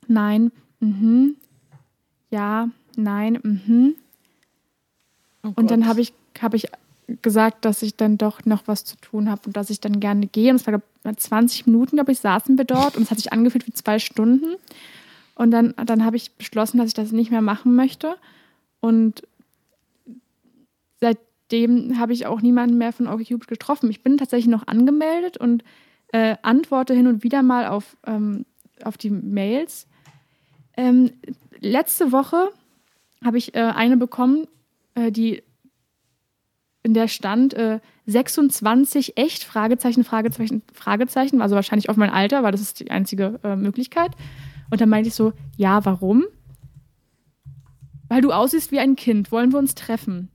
nein, 0.06 0.52
mhm, 0.80 1.36
ja, 2.30 2.68
nein, 2.96 3.38
mhm. 3.42 3.94
Und 5.56 5.70
dann 5.70 5.86
habe 5.86 6.00
ich, 6.00 6.12
hab 6.40 6.54
ich 6.54 6.68
gesagt, 7.22 7.64
dass 7.64 7.82
ich 7.82 7.96
dann 7.96 8.16
doch 8.16 8.44
noch 8.46 8.62
was 8.66 8.84
zu 8.84 8.96
tun 8.96 9.30
habe 9.30 9.42
und 9.46 9.56
dass 9.56 9.70
ich 9.70 9.80
dann 9.80 10.00
gerne 10.00 10.26
gehe. 10.26 10.50
Und 10.50 10.56
es 10.56 10.66
war 10.66 10.80
glaub, 11.02 11.20
20 11.20 11.66
Minuten, 11.66 11.96
glaube 11.96 12.12
ich, 12.12 12.18
saßen 12.18 12.56
wir 12.56 12.64
dort 12.64 12.96
und 12.96 13.02
es 13.02 13.10
hat 13.10 13.18
sich 13.18 13.32
angefühlt 13.32 13.66
wie 13.66 13.72
zwei 13.72 13.98
Stunden. 13.98 14.56
Und 15.34 15.50
dann, 15.50 15.74
dann 15.84 16.04
habe 16.04 16.16
ich 16.16 16.32
beschlossen, 16.32 16.78
dass 16.78 16.88
ich 16.88 16.94
das 16.94 17.12
nicht 17.12 17.30
mehr 17.30 17.42
machen 17.42 17.74
möchte. 17.74 18.16
Und 18.80 19.22
seitdem 21.00 21.98
habe 21.98 22.12
ich 22.12 22.26
auch 22.26 22.40
niemanden 22.40 22.78
mehr 22.78 22.92
von 22.92 23.08
OkCupid 23.08 23.48
getroffen. 23.48 23.90
Ich 23.90 24.02
bin 24.02 24.16
tatsächlich 24.16 24.50
noch 24.50 24.66
angemeldet 24.66 25.36
und 25.36 25.64
äh, 26.14 26.37
antworte 26.42 26.94
hin 26.94 27.09
und 27.09 27.24
wieder 27.24 27.42
mal 27.42 27.66
auf, 27.66 27.96
ähm, 28.07 28.46
auf 28.85 28.96
die 28.96 29.11
Mails. 29.11 29.88
Ähm, 30.77 31.11
letzte 31.59 32.12
Woche 32.12 32.50
habe 33.24 33.37
ich 33.37 33.57
äh, 33.57 33.62
eine 33.62 33.96
bekommen, 33.96 34.46
äh, 34.94 35.11
die 35.11 35.42
in 36.85 36.94
der 36.94 37.09
stand 37.09 37.55
äh, 37.55 37.81
26 38.07 39.16
echt 39.16 39.42
Fragezeichen 39.42 40.05
Fragezeichen 40.05 40.62
Fragezeichen 40.72 41.42
also 41.42 41.57
wahrscheinlich 41.57 41.88
auf 41.88 41.96
mein 41.96 42.11
Alter 42.11 42.42
weil 42.42 42.53
das 42.53 42.61
ist 42.61 42.79
die 42.79 42.92
einzige 42.92 43.40
äh, 43.42 43.57
Möglichkeit. 43.57 44.12
Und 44.70 44.81
dann 44.81 44.90
meinte 44.90 45.09
ich 45.09 45.14
so 45.14 45.33
ja 45.57 45.85
warum? 45.85 46.27
Weil 48.09 48.20
du 48.20 48.31
aussiehst 48.31 48.70
wie 48.70 48.79
ein 48.79 48.94
Kind. 48.94 49.33
Wollen 49.33 49.50
wir 49.50 49.59
uns 49.59 49.74
treffen 49.74 50.29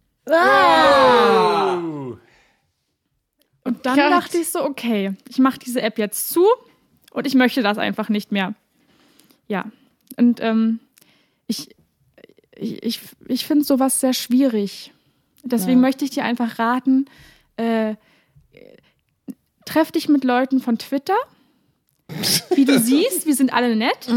und 3.69 3.85
dann 3.85 3.95
Gott. 3.97 4.11
dachte 4.11 4.37
ich 4.37 4.49
so 4.49 4.63
okay 4.63 5.13
ich 5.29 5.39
mache 5.39 5.59
diese 5.59 5.81
App 5.81 5.97
jetzt 5.97 6.29
zu 6.29 6.45
und 7.11 7.25
ich 7.27 7.35
möchte 7.35 7.61
das 7.63 7.77
einfach 7.77 8.09
nicht 8.09 8.31
mehr 8.31 8.53
ja 9.47 9.65
und 10.17 10.39
ähm, 10.41 10.79
ich 11.47 11.69
ich, 12.55 12.83
ich, 12.83 12.99
ich 13.27 13.45
finde 13.47 13.63
sowas 13.63 14.01
sehr 14.01 14.11
schwierig. 14.13 14.91
Deswegen 15.43 15.79
Ja. 15.79 15.87
möchte 15.87 16.03
ich 16.03 16.11
dir 16.11 16.25
einfach 16.25 16.59
raten, 16.59 17.05
äh, 17.55 17.95
treff 19.65 19.91
dich 19.91 20.09
mit 20.09 20.23
Leuten 20.25 20.59
von 20.59 20.77
Twitter. 20.77 21.15
Wie 22.55 22.65
du 22.65 22.77
siehst, 22.81 23.25
wir 23.25 23.35
sind 23.35 23.53
alle 23.53 23.75
nett 23.77 23.99
Ich 24.07 24.09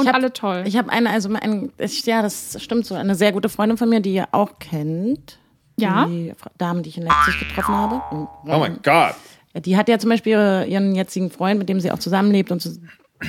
und 0.00 0.06
hab- 0.06 0.14
alle 0.14 0.32
toll. 0.32 0.62
Ich 0.66 0.76
habe 0.76 0.90
eine, 0.92 1.10
also 1.10 1.32
ein, 1.34 1.72
ich, 1.78 2.04
ja, 2.06 2.22
das 2.22 2.62
stimmt 2.62 2.86
so, 2.86 2.94
eine 2.94 3.14
sehr 3.14 3.32
gute 3.32 3.48
Freundin 3.48 3.76
von 3.78 3.88
mir, 3.88 4.00
die 4.00 4.14
ihr 4.14 4.28
auch 4.32 4.58
kennt. 4.60 5.38
Ja? 5.80 6.06
Die 6.06 6.32
Dame, 6.56 6.82
die 6.82 6.90
ich 6.90 6.98
in 6.98 7.04
Leipzig 7.04 7.38
getroffen 7.38 7.74
habe. 7.74 8.02
Und, 8.10 8.28
Oh 8.46 8.58
mein 8.58 8.78
Gott. 8.82 9.14
Die 9.54 9.76
hat 9.76 9.88
ja 9.88 9.98
zum 9.98 10.10
Beispiel 10.10 10.32
ihre, 10.32 10.66
ihren 10.66 10.94
jetzigen 10.94 11.30
Freund, 11.30 11.58
mit 11.58 11.68
dem 11.68 11.80
sie 11.80 11.90
auch 11.90 11.98
zusammenlebt 11.98 12.52
und 12.52 12.60
zu, 12.60 12.78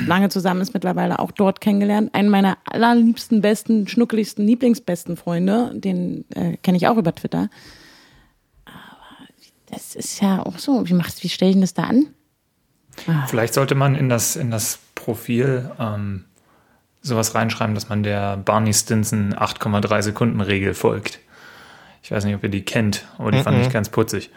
lange 0.05 0.29
zusammen 0.29 0.61
ist, 0.61 0.73
mittlerweile 0.73 1.19
auch 1.19 1.31
dort 1.31 1.61
kennengelernt. 1.61 2.13
Einen 2.13 2.29
meiner 2.29 2.57
allerliebsten, 2.65 3.41
besten, 3.41 3.87
schnuckeligsten, 3.87 4.45
lieblingsbesten 4.45 5.17
Freunde, 5.17 5.71
den 5.73 6.25
äh, 6.35 6.57
kenne 6.57 6.77
ich 6.77 6.87
auch 6.87 6.97
über 6.97 7.15
Twitter. 7.15 7.49
Aber 8.65 9.27
das 9.71 9.95
ist 9.95 10.21
ja 10.21 10.45
auch 10.45 10.59
so. 10.59 10.87
Wie 10.87 10.93
machst, 10.93 11.23
wie 11.23 11.29
stelle 11.29 11.49
ich 11.49 11.55
denn 11.55 11.61
das 11.61 11.73
da 11.73 11.83
an? 11.83 12.07
Vielleicht 13.27 13.53
sollte 13.53 13.75
man 13.75 13.95
in 13.95 14.09
das, 14.09 14.35
in 14.35 14.51
das 14.51 14.79
Profil 14.93 15.71
ähm, 15.79 16.25
sowas 17.01 17.33
reinschreiben, 17.33 17.73
dass 17.75 17.87
man 17.87 18.03
der 18.03 18.37
Barney 18.37 18.73
Stinson 18.73 19.33
8,3 19.33 20.01
Sekunden 20.01 20.41
Regel 20.41 20.73
folgt. 20.73 21.19
Ich 22.01 22.11
weiß 22.11 22.25
nicht, 22.25 22.35
ob 22.35 22.43
ihr 22.43 22.49
die 22.49 22.63
kennt, 22.63 23.05
aber 23.17 23.31
die 23.31 23.41
fand 23.41 23.65
ich 23.65 23.71
ganz 23.71 23.89
putzig. 23.89 24.29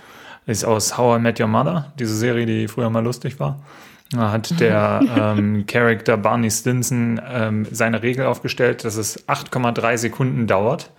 Ist 0.47 0.65
aus 0.65 0.99
How 0.99 1.19
I 1.19 1.23
Met 1.23 1.41
Your 1.41 1.47
Mother, 1.47 1.93
diese 1.99 2.17
Serie, 2.17 2.47
die 2.47 2.67
früher 2.67 2.91
mal 2.91 3.05
lustig 3.05 3.39
war. 3.39 3.61
Da 4.11 4.31
hat 4.31 4.61
der 4.61 5.01
ähm, 5.17 5.65
Charakter 5.67 6.17
Barney 6.17 6.51
Stinson 6.51 7.21
ähm, 7.27 7.67
seine 7.71 8.03
Regel 8.03 8.27
aufgestellt, 8.27 8.85
dass 8.85 8.97
es 8.97 9.27
8,3 9.29 9.97
Sekunden 9.97 10.47
dauert 10.47 10.91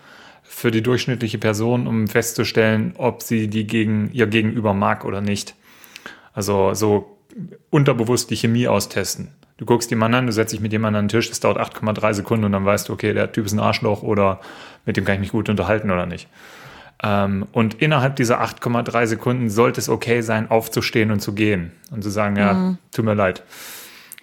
für 0.42 0.72
die 0.72 0.82
durchschnittliche 0.82 1.38
Person, 1.38 1.88
um 1.88 2.08
festzustellen, 2.08 2.94
ob 2.98 3.22
sie 3.22 3.48
die 3.48 3.68
gegen 3.68 4.12
ihr 4.14 4.28
Gegenüber 4.28 4.74
mag 4.74 5.06
oder 5.06 5.22
nicht. 5.22 5.56
Also 6.34 6.74
so 6.74 7.18
unterbewusst 7.70 8.30
die 8.30 8.36
Chemie 8.36 8.68
austesten. 8.68 9.30
Du 9.58 9.66
guckst 9.66 9.90
jemanden 9.92 10.16
an, 10.16 10.26
du 10.26 10.34
setzt 10.34 10.54
dich 10.54 10.60
mit 10.60 10.72
jemandem 10.72 11.00
an 11.00 11.06
den 11.06 11.10
Tisch, 11.10 11.30
das 11.30 11.40
dauert 11.40 11.60
8,3 11.60 12.14
Sekunden 12.14 12.46
und 12.46 12.52
dann 12.52 12.66
weißt 12.66 12.90
du, 12.90 12.94
okay, 12.94 13.14
der 13.14 13.32
Typ 13.32 13.46
ist 13.46 13.54
ein 13.54 13.60
Arschloch 13.60 14.02
oder 14.02 14.40
mit 14.86 14.98
dem 14.98 15.06
kann 15.06 15.16
ich 15.16 15.22
mich 15.22 15.32
gut 15.32 15.48
unterhalten 15.48 15.92
oder 15.92 16.06
nicht. 16.06 16.28
Ähm, 17.04 17.46
und 17.52 17.76
innerhalb 17.76 18.16
dieser 18.16 18.42
8,3 18.42 19.06
Sekunden 19.06 19.50
sollte 19.50 19.80
es 19.80 19.90
okay 19.90 20.22
sein, 20.22 20.50
aufzustehen 20.50 21.12
und 21.12 21.20
zu 21.20 21.34
gehen 21.34 21.72
und 21.92 22.02
zu 22.02 22.10
sagen, 22.10 22.38
ja, 22.38 22.78
tut 22.92 23.06
mir 23.06 23.14
leid. 23.14 23.44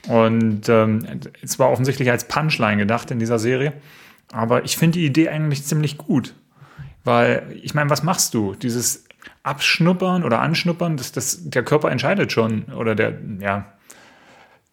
Und 0.08 0.68
ähm, 0.68 1.06
es 1.42 1.58
war 1.58 1.70
offensichtlich 1.70 2.10
als 2.10 2.24
Punchline 2.26 2.78
gedacht 2.78 3.10
in 3.10 3.18
dieser 3.18 3.38
Serie. 3.38 3.74
Aber 4.32 4.64
ich 4.64 4.76
finde 4.76 4.98
die 4.98 5.06
Idee 5.06 5.28
eigentlich 5.28 5.64
ziemlich 5.64 5.98
gut. 5.98 6.34
Weil, 7.04 7.42
ich 7.62 7.74
meine, 7.74 7.90
was 7.90 8.02
machst 8.02 8.34
du? 8.34 8.54
Dieses 8.54 9.04
Abschnuppern 9.42 10.24
oder 10.24 10.40
Anschnuppern, 10.40 10.96
das, 10.96 11.12
das, 11.12 11.50
der 11.50 11.62
Körper 11.62 11.90
entscheidet 11.90 12.32
schon. 12.32 12.64
Oder 12.76 12.94
der, 12.94 13.18
ja, 13.40 13.66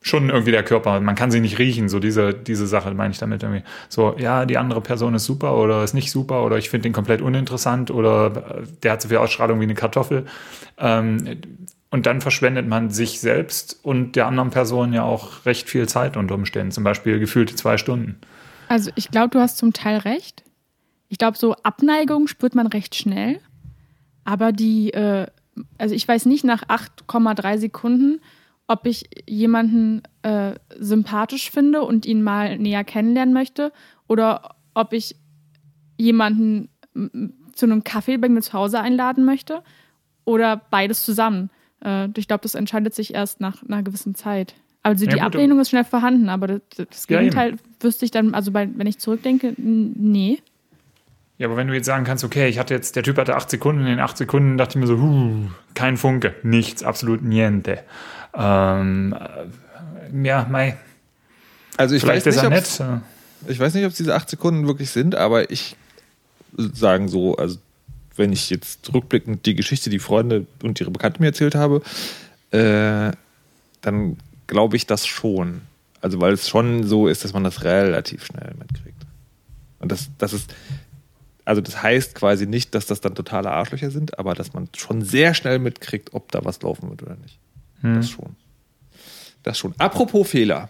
schon 0.02 0.30
irgendwie 0.30 0.52
der 0.52 0.64
Körper. 0.64 1.00
Man 1.00 1.16
kann 1.16 1.32
sie 1.32 1.40
nicht 1.40 1.60
riechen, 1.60 1.90
so 1.90 2.00
diese, 2.00 2.34
diese 2.34 2.68
Sache 2.68 2.94
meine 2.94 3.12
ich 3.12 3.18
damit 3.18 3.44
irgendwie. 3.44 3.64
So, 3.90 4.16
ja, 4.18 4.46
die 4.46 4.58
andere 4.58 4.82
Person 4.82 5.16
ist 5.16 5.26
super 5.26 5.58
oder 5.58 5.84
ist 5.84 5.94
nicht 5.94 6.12
super 6.12 6.44
oder 6.44 6.58
ich 6.58 6.70
finde 6.70 6.84
den 6.84 6.94
komplett 6.94 7.22
uninteressant 7.22 7.92
oder 7.92 8.62
äh, 8.62 8.64
der 8.84 8.94
hat 8.94 9.02
so 9.02 9.10
viel 9.10 9.18
Ausstrahlung 9.18 9.60
wie 9.60 9.66
eine 9.66 9.76
Kartoffel. 9.76 10.26
Ähm, 10.78 11.42
und 11.90 12.06
dann 12.06 12.22
verschwendet 12.22 12.68
man 12.68 12.90
sich 12.90 13.20
selbst 13.20 13.80
und 13.82 14.16
der 14.16 14.28
anderen 14.28 14.50
Person 14.50 14.94
ja 14.94 15.04
auch 15.04 15.46
recht 15.46 15.70
viel 15.70 15.88
Zeit 15.88 16.18
unter 16.18 16.36
Umständen. 16.36 16.72
Zum 16.72 16.84
Beispiel 16.84 17.20
gefühlte 17.20 17.56
zwei 17.56 17.78
Stunden. 17.78 18.20
Also 18.68 18.92
ich 18.96 19.10
glaube, 19.10 19.30
du 19.30 19.40
hast 19.40 19.58
zum 19.58 19.74
Teil 19.74 20.00
recht. 20.00 20.44
Ich 21.10 21.18
glaube, 21.18 21.38
so 21.38 21.56
Abneigung 21.64 22.28
spürt 22.28 22.56
man 22.56 22.68
recht 22.68 22.96
schnell. 22.96 23.40
Aber 24.26 24.52
die, 24.52 24.92
äh, 24.94 25.28
also 25.78 25.96
ich 25.96 26.06
weiß 26.06 26.26
nicht 26.26 26.44
nach 26.44 26.64
8,3 26.64 27.58
Sekunden, 27.58 28.20
ob 28.68 28.86
ich 28.86 29.10
jemanden 29.28 30.04
äh, 30.24 30.56
sympathisch 30.78 31.52
finde 31.52 31.84
und 31.84 32.06
ihn 32.06 32.22
mal 32.22 32.58
näher 32.58 32.84
kennenlernen 32.84 33.34
möchte 33.34 33.72
oder 34.08 34.56
ob 34.74 34.94
ich 34.94 35.16
jemanden 35.98 36.70
zu 37.54 37.66
einem 37.66 37.84
Kaffee 37.84 38.18
bei 38.18 38.30
mir 38.30 38.42
zu 38.42 38.54
Hause 38.54 38.80
einladen 38.80 39.26
möchte 39.26 39.64
oder 40.26 40.58
beides 40.70 41.04
zusammen. 41.04 41.50
Äh, 41.84 42.10
ich 42.18 42.28
glaube, 42.28 42.42
das 42.44 42.56
entscheidet 42.56 42.94
sich 42.94 43.14
erst 43.14 43.40
nach 43.40 43.64
einer 43.64 43.84
gewissen 43.84 44.16
Zeit. 44.16 44.56
Also 44.84 45.06
Ja, 45.06 45.12
die 45.12 45.18
gut, 45.18 45.26
Ablehnung 45.26 45.60
ist 45.60 45.70
schnell 45.70 45.84
vorhanden, 45.84 46.30
aber 46.30 46.48
das, 46.48 46.62
das 46.76 47.08
Ja, 47.10 47.20
Gegenteil 47.20 47.56
wüsste 47.80 48.06
ich 48.06 48.12
dann, 48.12 48.34
also 48.34 48.52
bei, 48.52 48.70
wenn 48.76 48.88
ich 48.88 49.00
zurückdenke, 49.00 49.54
nee. 49.58 50.40
Ja, 51.38 51.48
aber 51.48 51.56
wenn 51.58 51.68
du 51.68 51.74
jetzt 51.74 51.86
sagen 51.86 52.04
kannst, 52.04 52.24
okay, 52.24 52.48
ich 52.48 52.58
hatte 52.58 52.74
jetzt, 52.74 52.96
der 52.96 53.04
Typ 53.04 53.18
hatte 53.18 53.36
acht 53.36 53.50
Sekunden, 53.50 53.82
in 53.82 53.88
den 53.88 54.00
acht 54.00 54.18
Sekunden 54.18 54.58
dachte 54.58 54.72
ich 54.72 54.82
mir 54.82 54.88
so, 54.88 55.00
huh, 55.00 55.50
kein 55.76 55.98
Funke, 55.98 56.34
nichts, 56.42 56.84
absolut 56.84 57.22
niente. 57.22 57.80
Ähm, 58.34 59.14
äh, 59.14 60.28
ja, 60.28 60.48
mei, 60.50 60.78
Also 61.78 61.96
ich 61.96 62.02
vielleicht 62.02 62.26
weiß, 62.26 62.36
ist 62.36 62.44
nicht, 62.44 62.80
er 62.80 62.90
nett. 62.90 63.02
äh, 63.48 63.52
ich 63.52 63.60
weiß 63.60 63.74
nicht, 63.76 63.86
ob 63.86 63.92
es 63.92 63.98
diese 63.98 64.16
acht 64.16 64.30
Sekunden 64.30 64.66
wirklich 64.66 64.90
sind, 64.90 65.14
aber 65.16 65.52
ich 65.52 65.76
sagen 66.58 67.08
so, 67.08 67.36
also 67.36 67.60
wenn 68.16 68.34
ich 68.34 68.50
jetzt 68.50 68.92
rückblickend 68.92 69.46
die 69.46 69.54
Geschichte, 69.54 69.92
die 69.92 70.00
Freunde 70.00 70.48
und 70.64 70.80
ihre 70.82 70.90
Bekannten 70.90 71.22
mir 71.22 71.28
erzählt 71.28 71.54
habe, 71.54 71.82
äh, 72.52 73.12
dann 73.82 74.18
glaube 74.48 74.76
ich 74.76 74.88
das 74.88 75.06
schon. 75.06 75.62
Also 76.02 76.20
weil 76.20 76.34
es 76.34 76.50
schon 76.50 76.84
so 76.84 77.08
ist, 77.08 77.24
dass 77.24 77.34
man 77.34 77.44
das 77.44 77.64
relativ 77.64 78.26
schnell 78.26 78.54
mitkriegt. 78.58 79.04
Und 79.80 79.92
das, 79.92 80.10
das 80.18 80.34
ist, 80.34 80.54
also 81.48 81.62
das 81.62 81.82
heißt 81.82 82.14
quasi 82.16 82.46
nicht, 82.46 82.76
dass 82.76 82.86
das 82.88 83.00
dann 83.02 83.16
totale 83.16 83.50
Arschlöcher 83.52 83.90
sind, 83.90 84.20
aber 84.20 84.34
dass 84.34 84.54
man 84.54 84.68
schon 84.76 85.02
sehr 85.02 85.34
schnell 85.34 85.60
mitkriegt, 85.60 86.14
ob 86.14 86.32
da 86.32 86.44
was 86.44 86.62
laufen 86.62 86.90
wird 86.90 87.04
oder 87.04 87.16
nicht. 87.16 87.40
Das 87.82 88.10
schon. 88.10 88.36
Das 89.44 89.58
schon. 89.58 89.74
Apropos 89.78 90.28
Fehler. 90.30 90.70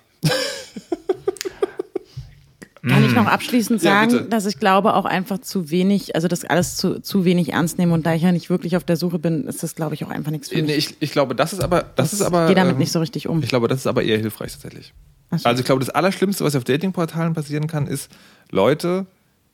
Kann 2.87 3.03
ich 3.03 3.13
noch 3.13 3.25
abschließend 3.25 3.81
Ja, 3.81 3.91
sagen, 3.91 4.11
bitte. 4.11 4.25
dass 4.29 4.45
ich 4.45 4.59
glaube 4.59 4.93
auch 4.93 5.05
einfach 5.05 5.39
zu 5.39 5.71
wenig, 5.71 6.15
also 6.15 6.27
das 6.27 6.45
alles 6.45 6.77
zu, 6.77 7.01
zu 7.01 7.25
wenig 7.25 7.53
ernst 7.53 7.77
nehme 7.79 7.93
und 7.93 8.05
da 8.05 8.13
ich 8.13 8.21
ja 8.21 8.31
nicht 8.31 8.49
wirklich 8.49 8.77
auf 8.77 8.83
der 8.83 8.95
Suche 8.95 9.19
bin, 9.19 9.45
ist 9.45 9.63
das 9.63 9.75
glaube 9.75 9.95
ich 9.95 10.05
auch 10.05 10.09
einfach 10.09 10.31
nichts 10.31 10.49
für 10.49 10.55
mich. 10.55 10.65
Nee, 10.65 10.75
ich, 10.75 10.95
ich 10.99 11.11
glaube, 11.11 11.35
das 11.35 11.53
ist 11.53 11.59
aber, 11.61 11.83
das 11.95 12.13
ist 12.13 12.21
aber. 12.21 12.45
Gehe 12.45 12.55
damit 12.55 12.73
ähm, 12.73 12.77
nicht 12.79 12.91
so 12.91 12.99
richtig 12.99 13.27
um. 13.27 13.41
Ich 13.41 13.49
glaube, 13.49 13.67
das 13.67 13.79
ist 13.79 13.87
aber 13.87 14.03
eher 14.03 14.17
hilfreich 14.19 14.53
tatsächlich. 14.53 14.93
Ach 15.31 15.39
so. 15.39 15.49
Also 15.49 15.59
ich 15.61 15.65
glaube, 15.65 15.79
das 15.83 15.89
Allerschlimmste, 15.89 16.45
was 16.45 16.55
auf 16.55 16.63
Datingportalen 16.63 17.33
passieren 17.33 17.67
kann, 17.67 17.87
ist 17.87 18.09
Leute, 18.51 19.05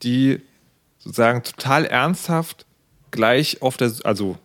die 0.04 0.42
sozusagen 1.04 1.44
total 1.44 1.86
ernsthaft 1.86 2.66
gleich 3.12 3.62
auf 3.62 3.78
der, 3.78 3.92
also 4.04 4.38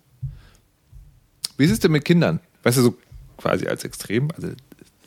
wie 1.57 1.65
ist 1.65 1.71
es 1.71 1.81
denn 1.81 1.93
mit 1.93 2.05
Kindern? 2.05 2.41
Weißt 2.63 2.79
du, 2.79 2.83
so 2.83 2.95
quasi 3.37 3.67
als 3.67 3.85
Extrem, 3.85 4.31
also 4.35 4.49
das 4.49 4.57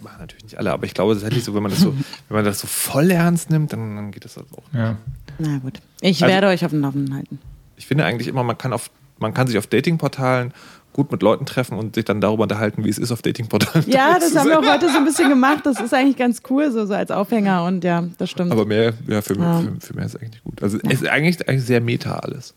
machen 0.01 0.19
natürlich 0.19 0.43
nicht 0.43 0.57
alle, 0.57 0.71
aber 0.71 0.85
ich 0.85 0.93
glaube 0.93 1.13
tatsächlich 1.13 1.43
so, 1.43 1.53
wenn 1.53 1.63
man 1.63 1.71
das 1.71 1.81
so, 1.81 1.93
wenn 2.29 2.35
man 2.35 2.45
das 2.45 2.59
so 2.59 2.67
voll 2.67 3.11
ernst 3.11 3.49
nimmt, 3.49 3.73
dann, 3.73 3.95
dann 3.95 4.11
geht 4.11 4.25
das 4.25 4.37
halt 4.37 4.47
auch. 4.53 4.63
Ja. 4.73 4.97
Na 5.39 5.57
gut. 5.59 5.81
Ich 6.01 6.21
Also- 6.23 6.33
werde 6.33 6.47
euch 6.47 6.65
auf 6.65 6.71
dem 6.71 6.81
Laufenden 6.81 7.13
halten. 7.15 7.39
Ich 7.77 7.87
finde 7.87 8.05
eigentlich 8.05 8.27
immer, 8.27 8.43
man 8.43 8.57
kann 8.57 8.73
auf, 8.73 8.89
man 9.19 9.33
kann 9.33 9.47
sich 9.47 9.57
auf 9.57 9.67
Datingportalen 9.67 10.53
gut 10.93 11.11
mit 11.11 11.21
Leuten 11.21 11.45
treffen 11.45 11.77
und 11.77 11.95
sich 11.95 12.05
dann 12.05 12.21
darüber 12.21 12.43
unterhalten, 12.43 12.83
wie 12.83 12.89
es 12.89 12.97
ist, 12.97 13.11
auf 13.11 13.21
Datingportalen 13.21 13.89
Ja, 13.89 14.17
das 14.19 14.35
haben 14.35 14.49
wir 14.49 14.59
auch 14.59 14.73
heute 14.73 14.89
so 14.89 14.97
ein 14.97 15.05
bisschen 15.05 15.29
gemacht. 15.29 15.65
Das 15.65 15.79
ist 15.79 15.93
eigentlich 15.93 16.17
ganz 16.17 16.41
cool, 16.49 16.71
so, 16.71 16.85
so 16.85 16.93
als 16.93 17.11
Aufhänger 17.11 17.63
und 17.63 17.83
ja, 17.83 18.03
das 18.17 18.29
stimmt. 18.29 18.51
Aber 18.51 18.65
mehr, 18.65 18.93
ja, 19.07 19.21
für, 19.21 19.37
Ja. 19.37 19.61
Für, 19.61 19.79
für 19.79 19.95
mehr 19.95 20.05
ist 20.05 20.15
eigentlich 20.15 20.31
nicht 20.31 20.43
gut. 20.43 20.61
Also 20.61 20.77
es 20.83 21.01
ist 21.01 21.07
eigentlich, 21.07 21.47
eigentlich 21.47 21.65
sehr 21.65 21.81
meta 21.81 22.15
alles. 22.19 22.53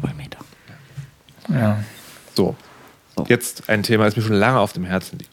Vollmeter. 0.00 0.38
ja. 1.48 1.78
So. 2.34 2.56
So. 3.16 3.24
Jetzt 3.28 3.68
ein 3.68 3.82
Thema, 3.82 4.04
das 4.04 4.16
mir 4.16 4.22
schon 4.22 4.34
lange 4.34 4.58
auf 4.58 4.72
dem 4.72 4.84
Herzen 4.84 5.18
liegt. 5.18 5.30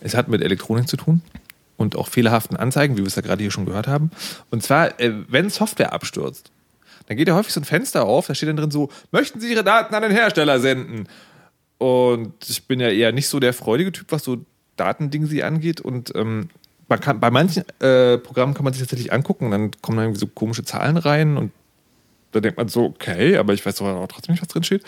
Es 0.00 0.14
hat 0.14 0.28
mit 0.28 0.42
Elektronik 0.42 0.88
zu 0.88 0.96
tun 0.96 1.22
und 1.76 1.96
auch 1.96 2.08
fehlerhaften 2.08 2.56
Anzeigen, 2.56 2.96
wie 2.96 3.02
wir 3.02 3.06
es 3.06 3.14
ja 3.14 3.22
gerade 3.22 3.42
hier 3.42 3.50
schon 3.50 3.66
gehört 3.66 3.86
haben. 3.86 4.10
Und 4.50 4.62
zwar, 4.62 4.98
äh, 5.00 5.12
wenn 5.28 5.48
Software 5.48 5.92
abstürzt, 5.92 6.50
dann 7.06 7.16
geht 7.16 7.28
ja 7.28 7.34
häufig 7.34 7.52
so 7.52 7.60
ein 7.60 7.64
Fenster 7.64 8.04
auf, 8.04 8.26
da 8.26 8.34
steht 8.34 8.48
dann 8.48 8.56
drin 8.56 8.70
so, 8.70 8.90
möchten 9.10 9.40
Sie 9.40 9.50
Ihre 9.50 9.64
Daten 9.64 9.94
an 9.94 10.02
den 10.02 10.12
Hersteller 10.12 10.60
senden? 10.60 11.06
Und 11.78 12.34
ich 12.48 12.66
bin 12.66 12.80
ja 12.80 12.88
eher 12.88 13.12
nicht 13.12 13.28
so 13.28 13.40
der 13.40 13.52
freudige 13.52 13.92
Typ, 13.92 14.06
was 14.10 14.24
so 14.24 14.38
Datendingsi 14.76 15.42
angeht. 15.42 15.80
Und 15.80 16.14
ähm, 16.14 16.48
man 16.88 17.00
kann, 17.00 17.20
bei 17.20 17.30
manchen 17.30 17.64
äh, 17.80 18.18
Programmen 18.18 18.54
kann 18.54 18.64
man 18.64 18.72
sich 18.72 18.82
tatsächlich 18.82 19.12
angucken 19.12 19.50
dann 19.50 19.70
kommen 19.82 19.96
dann 19.96 20.06
irgendwie 20.06 20.20
so 20.20 20.26
komische 20.26 20.64
Zahlen 20.64 20.96
rein 20.96 21.36
und 21.36 21.52
da 22.32 22.40
denkt 22.40 22.58
man 22.58 22.68
so, 22.68 22.86
okay, 22.86 23.36
aber 23.36 23.54
ich 23.54 23.64
weiß 23.64 23.76
doch 23.76 23.86
auch 23.86 24.08
trotzdem 24.08 24.32
nicht, 24.32 24.42
was 24.42 24.48
drin 24.48 24.64
steht. 24.64 24.82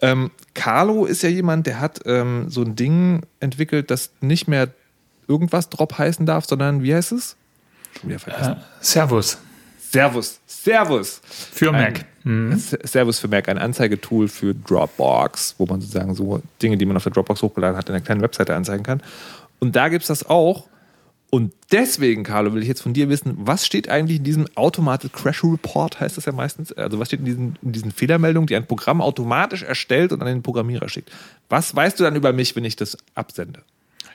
Ähm, 0.00 0.30
Carlo 0.54 1.04
ist 1.04 1.22
ja 1.22 1.28
jemand, 1.28 1.66
der 1.66 1.78
hat 1.78 2.00
ähm, 2.06 2.46
so 2.48 2.62
ein 2.62 2.74
Ding 2.74 3.22
entwickelt, 3.38 3.90
das 3.90 4.12
nicht 4.22 4.48
mehr 4.48 4.68
irgendwas 5.28 5.68
Drop 5.68 5.98
heißen 5.98 6.24
darf, 6.24 6.46
sondern 6.46 6.82
wie 6.82 6.94
heißt 6.94 7.12
es? 7.12 7.36
Schon 8.00 8.08
wieder 8.08 8.18
vergessen. 8.18 8.52
Äh, 8.54 8.56
Servus. 8.80 9.38
Servus. 9.90 10.40
Servus. 10.46 11.20
Für 11.24 11.72
Ein- 11.72 11.82
Mac. 11.92 12.04
Mhm. 12.24 12.60
Servus 12.82 13.20
für 13.20 13.28
Mac, 13.28 13.48
ein 13.48 13.58
Anzeigetool 13.58 14.28
für 14.28 14.54
Dropbox, 14.54 15.54
wo 15.58 15.66
man 15.66 15.80
sozusagen 15.80 16.14
so 16.14 16.42
Dinge, 16.60 16.76
die 16.76 16.84
man 16.86 16.96
auf 16.96 17.04
der 17.04 17.12
Dropbox 17.12 17.42
hochgeladen 17.42 17.76
hat, 17.76 17.88
in 17.88 17.94
einer 17.94 18.04
kleinen 18.04 18.20
Webseite 18.22 18.54
anzeigen 18.54 18.82
kann. 18.82 19.00
Und 19.60 19.76
da 19.76 19.88
gibt 19.88 20.02
es 20.02 20.08
das 20.08 20.26
auch. 20.28 20.66
Und 21.30 21.52
deswegen, 21.72 22.22
Carlo, 22.22 22.54
will 22.54 22.62
ich 22.62 22.68
jetzt 22.68 22.82
von 22.82 22.94
dir 22.94 23.08
wissen, 23.08 23.34
was 23.36 23.66
steht 23.66 23.88
eigentlich 23.88 24.18
in 24.18 24.24
diesem 24.24 24.46
Automated 24.54 25.12
Crash 25.12 25.42
Report, 25.44 25.98
heißt 26.00 26.16
das 26.16 26.24
ja 26.24 26.32
meistens? 26.32 26.72
Also 26.72 26.98
was 26.98 27.08
steht 27.08 27.20
in 27.20 27.26
diesen, 27.26 27.58
in 27.62 27.72
diesen 27.72 27.90
Fehlermeldungen, 27.90 28.46
die 28.46 28.54
ein 28.56 28.66
Programm 28.66 29.00
automatisch 29.00 29.62
erstellt 29.62 30.12
und 30.12 30.20
an 30.20 30.28
den 30.28 30.42
Programmierer 30.42 30.88
schickt? 30.88 31.10
Was 31.48 31.74
weißt 31.74 31.98
du 31.98 32.04
dann 32.04 32.14
über 32.16 32.32
mich, 32.32 32.54
wenn 32.54 32.64
ich 32.64 32.76
das 32.76 32.96
absende? 33.14 33.60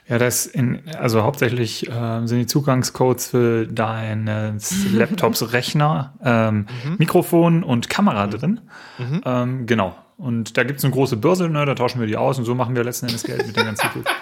Ja, 0.08 0.18
das 0.18 0.46
in, 0.46 0.82
also 0.98 1.22
hauptsächlich 1.22 1.88
äh, 1.88 2.26
sind 2.26 2.38
die 2.38 2.46
Zugangscodes 2.46 3.28
für 3.28 3.66
deines 3.66 4.92
Laptops 4.92 5.52
Rechner, 5.52 6.14
ähm, 6.24 6.66
mhm. 6.84 6.96
Mikrofon 6.98 7.62
und 7.62 7.88
Kamera 7.88 8.26
drin. 8.26 8.60
Mhm. 8.98 9.22
Ähm, 9.24 9.66
genau. 9.66 9.96
Und 10.18 10.56
da 10.56 10.64
gibt 10.64 10.78
es 10.78 10.84
eine 10.84 10.92
große 10.92 11.16
Börse, 11.16 11.48
ne, 11.48 11.64
da 11.66 11.74
tauschen 11.74 12.00
wir 12.00 12.06
die 12.06 12.16
aus 12.16 12.38
und 12.38 12.44
so 12.44 12.54
machen 12.54 12.76
wir 12.76 12.84
letzten 12.84 13.06
Endes 13.06 13.22
Geld 13.22 13.46
mit 13.46 13.56
den 13.56 13.64
ganzen 13.64 13.90
Tools. 13.90 14.06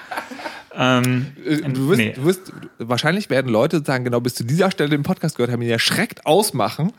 Ähm, 0.72 1.32
äh, 1.44 1.56
du, 1.68 1.88
wirst, 1.88 1.98
nee. 1.98 2.12
du 2.12 2.24
wirst, 2.24 2.52
wahrscheinlich 2.78 3.28
werden 3.28 3.50
Leute 3.50 3.82
sagen, 3.84 4.04
genau 4.04 4.20
bis 4.20 4.34
zu 4.34 4.44
dieser 4.44 4.70
Stelle 4.70 4.90
den 4.90 5.02
Podcast 5.02 5.36
gehört 5.36 5.52
haben, 5.52 5.60
ihn 5.62 5.68
erschreckt 5.68 6.24
ausmachen 6.26 6.92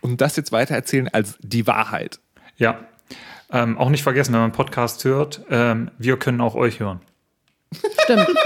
und 0.00 0.20
das 0.20 0.34
jetzt 0.36 0.50
weiter 0.50 0.74
erzählen 0.74 1.08
als 1.08 1.36
die 1.40 1.66
Wahrheit. 1.66 2.20
Ja. 2.56 2.80
Ähm, 3.50 3.78
auch 3.78 3.90
nicht 3.90 4.02
vergessen, 4.02 4.32
wenn 4.32 4.40
man 4.40 4.50
einen 4.50 4.56
Podcast 4.56 5.04
hört, 5.04 5.42
ähm, 5.50 5.90
wir 5.98 6.18
können 6.18 6.40
auch 6.40 6.54
euch 6.54 6.80
hören. 6.80 7.00
Stimmt. 8.04 8.26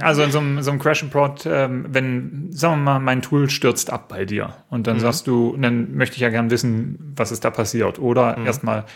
Also 0.00 0.22
in 0.22 0.32
so 0.32 0.38
einem, 0.38 0.62
so 0.62 0.70
einem 0.70 0.80
Crash 0.80 1.02
Report, 1.02 1.44
ähm, 1.46 1.84
wenn, 1.90 2.48
sagen 2.50 2.78
wir 2.78 2.92
mal, 2.92 2.98
mein 2.98 3.20
Tool 3.20 3.50
stürzt 3.50 3.92
ab 3.92 4.08
bei 4.08 4.24
dir 4.24 4.54
und 4.70 4.86
dann 4.86 4.96
mhm. 4.96 5.00
sagst 5.00 5.26
du, 5.26 5.54
dann 5.58 5.94
möchte 5.94 6.16
ich 6.16 6.22
ja 6.22 6.30
gern 6.30 6.50
wissen, 6.50 7.12
was 7.14 7.30
ist 7.30 7.44
da 7.44 7.50
passiert. 7.50 7.98
Oder 7.98 8.38
mhm. 8.38 8.46
erstmal, 8.46 8.86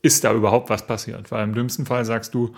ist 0.00 0.22
da 0.22 0.32
überhaupt 0.32 0.70
was 0.70 0.86
passiert? 0.86 1.32
Weil 1.32 1.44
im 1.44 1.54
dümmsten 1.54 1.86
Fall 1.86 2.04
sagst 2.04 2.34
du, 2.34 2.54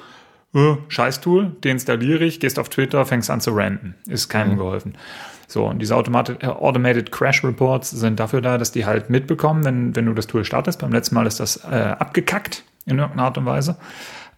äh, 0.55 0.75
Scheiß-Tool, 0.89 1.57
deinstalliere 1.63 2.25
ich, 2.25 2.39
gehst 2.39 2.59
auf 2.59 2.69
Twitter, 2.69 3.07
fängst 3.07 3.31
an 3.31 3.41
zu 3.41 3.53
ranten. 3.53 3.95
Ist 4.07 4.29
keinem 4.29 4.53
mhm. 4.53 4.59
geholfen. 4.59 4.99
So, 5.47 5.67
und 5.67 5.81
diese 5.81 5.97
Automated, 5.97 6.43
äh, 6.43 6.47
Automated 6.47 7.11
Crash 7.11 7.43
Reports 7.43 7.91
sind 7.91 8.21
dafür 8.21 8.41
da, 8.41 8.59
dass 8.59 8.73
die 8.73 8.85
halt 8.85 9.11
mitbekommen, 9.11 9.65
wenn, 9.65 9.97
wenn 9.97 10.07
du 10.07 10.13
das 10.13 10.27
Tool 10.27 10.45
startest. 10.45 10.81
Beim 10.81 10.93
letzten 10.93 11.15
Mal 11.15 11.27
ist 11.27 11.41
das 11.41 11.65
äh, 11.65 11.95
abgekackt 11.99 12.65
in 12.87 12.99
irgendeiner 12.99 13.25
Art 13.25 13.39
und 13.39 13.47
Weise. 13.47 13.77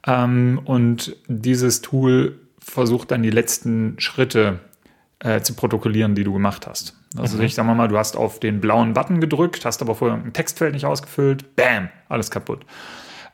Ähm, 0.06 0.60
und 0.64 1.16
dieses 1.28 1.80
Tool 1.82 2.38
versucht 2.58 3.10
dann 3.10 3.22
die 3.22 3.30
letzten 3.30 3.98
Schritte 3.98 4.60
äh, 5.18 5.40
zu 5.40 5.54
protokollieren, 5.54 6.14
die 6.14 6.24
du 6.24 6.32
gemacht 6.32 6.66
hast. 6.66 6.96
Also 7.16 7.36
mhm. 7.36 7.44
ich 7.44 7.54
sag 7.54 7.66
mal, 7.66 7.88
du 7.88 7.98
hast 7.98 8.16
auf 8.16 8.40
den 8.40 8.60
blauen 8.60 8.94
Button 8.94 9.20
gedrückt, 9.20 9.64
hast 9.64 9.82
aber 9.82 9.94
vorher 9.94 10.18
ein 10.18 10.32
Textfeld 10.32 10.74
nicht 10.74 10.86
ausgefüllt, 10.86 11.56
bam, 11.56 11.88
alles 12.08 12.30
kaputt. 12.30 12.64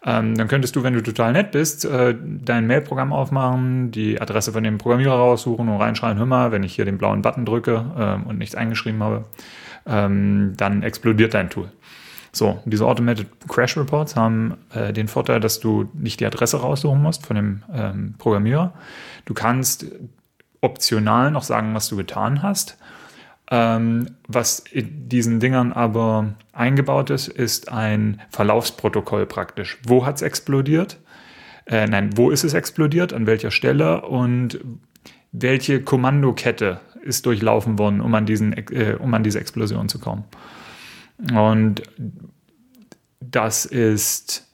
Ähm, 0.04 0.36
dann 0.36 0.46
könntest 0.48 0.76
du, 0.76 0.84
wenn 0.84 0.94
du 0.94 1.02
total 1.02 1.32
nett 1.32 1.50
bist, 1.50 1.84
äh, 1.84 2.14
dein 2.22 2.66
Mailprogramm 2.66 3.12
aufmachen, 3.12 3.90
die 3.90 4.20
Adresse 4.20 4.52
von 4.52 4.62
dem 4.62 4.78
Programmierer 4.78 5.14
raussuchen 5.14 5.68
und 5.68 5.76
reinschreiben, 5.80 6.18
hör 6.18 6.26
mal, 6.26 6.52
wenn 6.52 6.62
ich 6.62 6.74
hier 6.74 6.84
den 6.84 6.98
blauen 6.98 7.22
Button 7.22 7.44
drücke 7.44 7.84
äh, 7.96 8.28
und 8.28 8.38
nichts 8.38 8.54
eingeschrieben 8.54 9.02
habe, 9.02 9.24
ähm, 9.86 10.52
dann 10.56 10.82
explodiert 10.82 11.34
dein 11.34 11.50
Tool. 11.50 11.70
So, 12.32 12.60
diese 12.64 12.86
Automated 12.86 13.26
Crash 13.48 13.76
Reports 13.76 14.16
haben 14.16 14.56
äh, 14.74 14.92
den 14.92 15.08
Vorteil, 15.08 15.40
dass 15.40 15.60
du 15.60 15.88
nicht 15.94 16.20
die 16.20 16.26
Adresse 16.26 16.60
raussuchen 16.60 17.02
musst 17.02 17.26
von 17.26 17.36
dem 17.36 17.62
ähm, 17.72 18.14
Programmierer. 18.18 18.72
Du 19.24 19.34
kannst 19.34 19.86
optional 20.60 21.30
noch 21.30 21.42
sagen, 21.42 21.74
was 21.74 21.88
du 21.88 21.96
getan 21.96 22.42
hast. 22.42 22.76
Ähm, 23.50 24.08
was 24.26 24.58
in 24.58 25.08
diesen 25.08 25.40
Dingern 25.40 25.72
aber 25.72 26.34
eingebaut 26.52 27.08
ist, 27.10 27.28
ist 27.28 27.72
ein 27.72 28.20
Verlaufsprotokoll 28.30 29.24
praktisch. 29.24 29.78
Wo 29.86 30.04
hat 30.04 30.16
es 30.16 30.22
explodiert? 30.22 30.98
Äh, 31.64 31.86
nein, 31.86 32.16
wo 32.16 32.30
ist 32.30 32.44
es 32.44 32.52
explodiert? 32.52 33.12
An 33.12 33.26
welcher 33.26 33.50
Stelle? 33.50 34.02
Und 34.02 34.60
welche 35.32 35.82
Kommandokette 35.82 36.80
ist 37.02 37.24
durchlaufen 37.24 37.78
worden, 37.78 38.00
um 38.00 38.14
an, 38.14 38.26
diesen, 38.26 38.52
äh, 38.52 38.96
um 38.98 39.14
an 39.14 39.22
diese 39.22 39.40
Explosion 39.40 39.88
zu 39.88 39.98
kommen? 39.98 40.24
Und 41.34 41.82
das 43.20 43.64
ist 43.64 44.46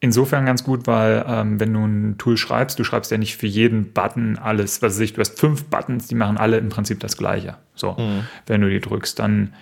insofern 0.00 0.46
ganz 0.46 0.64
gut, 0.64 0.86
weil 0.86 1.24
ähm, 1.26 1.58
wenn 1.58 1.72
du 1.72 1.84
ein 1.84 2.18
Tool 2.18 2.36
schreibst, 2.36 2.78
du 2.78 2.84
schreibst 2.84 3.10
ja 3.10 3.18
nicht 3.18 3.36
für 3.36 3.46
jeden 3.46 3.92
Button 3.92 4.38
alles, 4.38 4.80
was 4.80 4.98
ich, 5.00 5.14
du 5.14 5.20
hast 5.20 5.38
fünf 5.38 5.64
Buttons, 5.64 6.06
die 6.06 6.14
machen 6.14 6.36
alle 6.36 6.58
im 6.58 6.68
Prinzip 6.68 7.00
das 7.00 7.16
Gleiche. 7.16 7.56
So, 7.74 7.92
mhm. 7.92 8.24
wenn 8.46 8.60
du 8.60 8.70
die 8.70 8.80
drückst, 8.80 9.18
dann, 9.18 9.54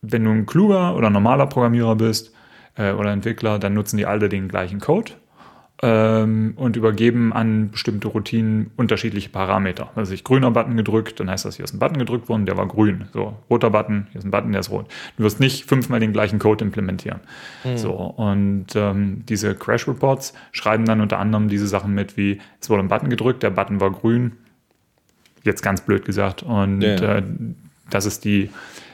wenn 0.00 0.24
du 0.24 0.30
ein 0.30 0.46
kluger 0.46 0.96
oder 0.96 1.10
normaler 1.10 1.46
Programmierer 1.46 1.96
bist 1.96 2.32
äh, 2.76 2.92
oder 2.92 3.12
Entwickler, 3.12 3.58
dann 3.58 3.74
nutzen 3.74 3.98
die 3.98 4.06
alle 4.06 4.28
den 4.28 4.48
gleichen 4.48 4.80
Code 4.80 5.12
ähm, 5.82 6.52
und 6.56 6.76
übergeben 6.76 7.32
an 7.32 7.70
bestimmte 7.70 8.08
Routinen 8.08 8.70
unterschiedliche 8.76 9.30
Parameter. 9.30 9.90
Also 9.94 10.12
ich 10.12 10.24
grüner 10.24 10.50
Button 10.50 10.76
gedrückt, 10.76 11.20
dann 11.20 11.30
heißt 11.30 11.44
das, 11.44 11.56
hier 11.56 11.64
ist 11.64 11.72
ein 11.72 11.78
Button 11.78 11.98
gedrückt 11.98 12.28
worden, 12.28 12.44
der 12.44 12.56
war 12.56 12.66
grün. 12.66 13.06
So, 13.12 13.36
roter 13.48 13.70
Button, 13.70 14.06
hier 14.12 14.18
ist 14.18 14.24
ein 14.24 14.30
Button, 14.30 14.52
der 14.52 14.60
ist 14.60 14.70
rot. 14.70 14.86
Du 15.16 15.22
wirst 15.22 15.40
nicht 15.40 15.64
fünfmal 15.64 16.00
den 16.00 16.12
gleichen 16.12 16.38
Code 16.38 16.64
implementieren. 16.64 17.20
Mhm. 17.64 17.78
So, 17.78 17.92
und 17.92 18.66
ähm, 18.74 19.24
diese 19.26 19.54
Crash 19.54 19.88
Reports 19.88 20.34
schreiben 20.52 20.84
dann 20.84 21.00
unter 21.00 21.18
anderem 21.18 21.48
diese 21.48 21.66
Sachen 21.66 21.94
mit, 21.94 22.16
wie 22.16 22.40
es 22.60 22.68
wurde 22.68 22.82
ein 22.82 22.88
Button 22.88 23.08
gedrückt, 23.08 23.42
der 23.42 23.50
Button 23.50 23.80
war 23.80 23.90
grün, 23.90 24.32
jetzt 25.44 25.62
ganz 25.62 25.80
blöd 25.80 26.04
gesagt. 26.04 26.42
Und 26.42 26.82
ja. 26.82 27.16
äh, 27.16 27.22
das 27.88 28.04
ist 28.04 28.26
die, 28.26 28.50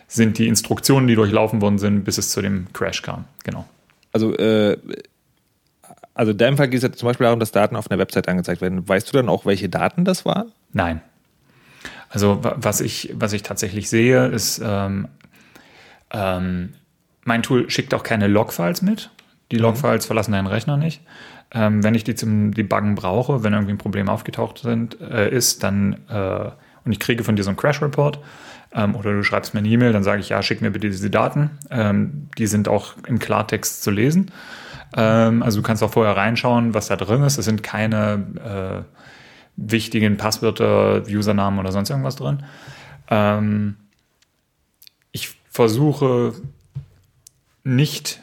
sind 0.07 0.39
die 0.39 0.47
Instruktionen, 0.47 1.09
die 1.09 1.17
durchlaufen 1.17 1.61
worden 1.61 1.79
sind, 1.79 2.05
bis 2.05 2.17
es 2.17 2.31
zu 2.31 2.41
dem 2.43 2.67
Crash 2.73 3.03
kam. 3.03 3.25
Genau. 3.43 3.67
Also 4.13 4.37
äh, 4.37 4.79
also 6.15 6.33
in 6.33 6.39
deinem 6.39 6.57
Fall 6.57 6.69
geht 6.69 6.79
es 6.79 6.83
ja 6.83 6.93
zum 6.93 7.09
Beispiel 7.09 7.25
darum, 7.25 7.41
dass 7.41 7.53
Daten 7.53 7.77
auf 7.77 7.91
einer 7.91 7.99
Website 7.99 8.29
angezeigt 8.29 8.61
werden. 8.61 8.89
Weißt 8.89 9.09
du 9.09 9.17
dann 9.17 9.29
auch, 9.29 9.45
welche 9.47 9.69
Daten 9.69 10.05
das 10.05 10.25
waren? 10.25 10.53
Nein. 10.73 11.01
Also 12.09 12.41
was 12.43 12.81
ich, 12.81 13.13
was 13.15 13.33
ich 13.33 13.43
tatsächlich 13.43 13.91
sehe, 13.91 14.27
ist, 14.27 14.61
ähm, 14.65 15.09
ähm, 16.13 16.75
mein 17.25 17.43
Tool 17.43 17.69
schickt 17.69 17.93
auch 17.95 18.03
keine 18.03 18.29
Logfiles 18.29 18.83
mit. 18.83 19.11
Die 19.51 19.57
mhm. 19.57 19.63
Logfiles 19.63 20.05
mhm. 20.05 20.07
verlassen 20.07 20.33
deinen 20.33 20.47
Rechner 20.47 20.77
nicht. 20.77 21.03
Ähm, 21.53 21.83
wenn 21.85 21.95
ich 21.95 22.05
die 22.05 22.15
zum 22.15 22.55
Debuggen 22.55 22.95
brauche, 22.95 23.45
wenn 23.45 23.53
irgendwie 23.53 23.73
ein 23.73 23.79
Problem 23.79 24.09
aufgetaucht 24.09 24.59
sind, 24.59 25.01
äh, 25.01 25.31
ist, 25.31 25.63
dann 25.63 25.99
äh, 26.09 26.51
und 26.87 26.93
ich 26.93 27.01
kriege 27.01 27.25
von 27.25 27.37
dir 27.37 27.43
so 27.43 27.51
einen 27.51 27.57
Crash-Report 27.57 28.21
ähm, 28.73 28.95
oder 28.95 29.13
du 29.13 29.23
schreibst 29.23 29.55
mir 29.55 29.61
eine 29.61 29.69
E-Mail, 29.69 29.93
dann 29.93 30.05
sage 30.05 30.21
ich, 30.21 30.31
ja, 30.31 30.43
schick 30.43 30.63
mir 30.63 30.71
bitte 30.71 30.89
diese 30.89 31.11
Daten. 31.11 31.51
Ähm, 31.71 32.29
die 32.39 32.47
sind 32.47 32.69
auch 32.69 32.95
im 33.07 33.19
Klartext 33.19 33.83
zu 33.83 33.91
lesen. 33.91 34.31
Ähm, 34.95 35.43
also 35.43 35.61
du 35.61 35.67
kannst 35.67 35.83
auch 35.83 35.93
vorher 35.93 36.17
reinschauen, 36.17 36.75
was 36.75 36.89
da 36.89 36.97
drin 36.97 37.23
ist. 37.23 37.39
Es 37.39 37.45
sind 37.45 37.63
keine 37.63 38.85
äh, 38.87 38.97
wichtigen 39.57 40.17
Passwörter, 40.17 41.03
Usernamen 41.09 41.59
oder 41.59 41.73
sonst 41.73 41.91
irgendwas 41.91 42.17
drin. 42.17 42.43
Ähm, 43.09 43.77
ich 45.13 45.35
versuche 45.51 46.35
nicht 47.65 48.21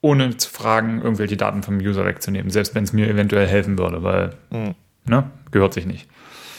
ohne 0.00 0.36
zu 0.36 0.50
fragen, 0.50 1.00
irgendwelche 1.00 1.36
Daten 1.36 1.62
vom 1.62 1.78
User 1.78 2.04
wegzunehmen, 2.04 2.50
selbst 2.50 2.74
wenn 2.74 2.84
es 2.84 2.92
mir 2.92 3.08
eventuell 3.08 3.46
helfen 3.46 3.78
würde, 3.78 4.02
weil 4.02 4.34
mhm. 4.50 4.74
ne, 5.06 5.30
gehört 5.50 5.72
sich 5.72 5.86
nicht. 5.86 6.06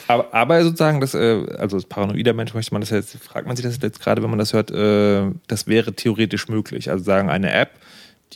Aber, 0.08 0.34
aber 0.34 0.64
sozusagen, 0.64 1.00
das, 1.00 1.14
äh, 1.14 1.46
also 1.58 1.78
als 1.78 1.86
paranoider 1.86 2.34
Mensch 2.34 2.54
möchte 2.54 2.74
man 2.74 2.82
das 2.82 2.90
jetzt, 2.90 3.18
fragt 3.18 3.48
man 3.48 3.56
sich 3.56 3.66
das 3.66 3.80
jetzt 3.82 4.02
gerade, 4.02 4.22
wenn 4.24 4.30
man 4.30 4.40
das 4.40 4.54
hört, 4.54 4.72
äh, 4.72 5.32
das 5.48 5.68
wäre 5.68 5.94
theoretisch 5.94 6.48
möglich. 6.48 6.90
Also 6.90 7.04
sagen, 7.04 7.30
eine 7.30 7.52
App 7.52 7.72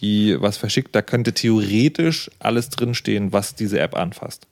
die 0.01 0.37
was 0.39 0.57
verschickt, 0.57 0.95
da 0.95 1.01
könnte 1.01 1.33
theoretisch 1.33 2.29
alles 2.39 2.69
drinstehen, 2.69 3.33
was 3.33 3.55
diese 3.55 3.79
App 3.79 3.95
anfasst. 3.95 4.47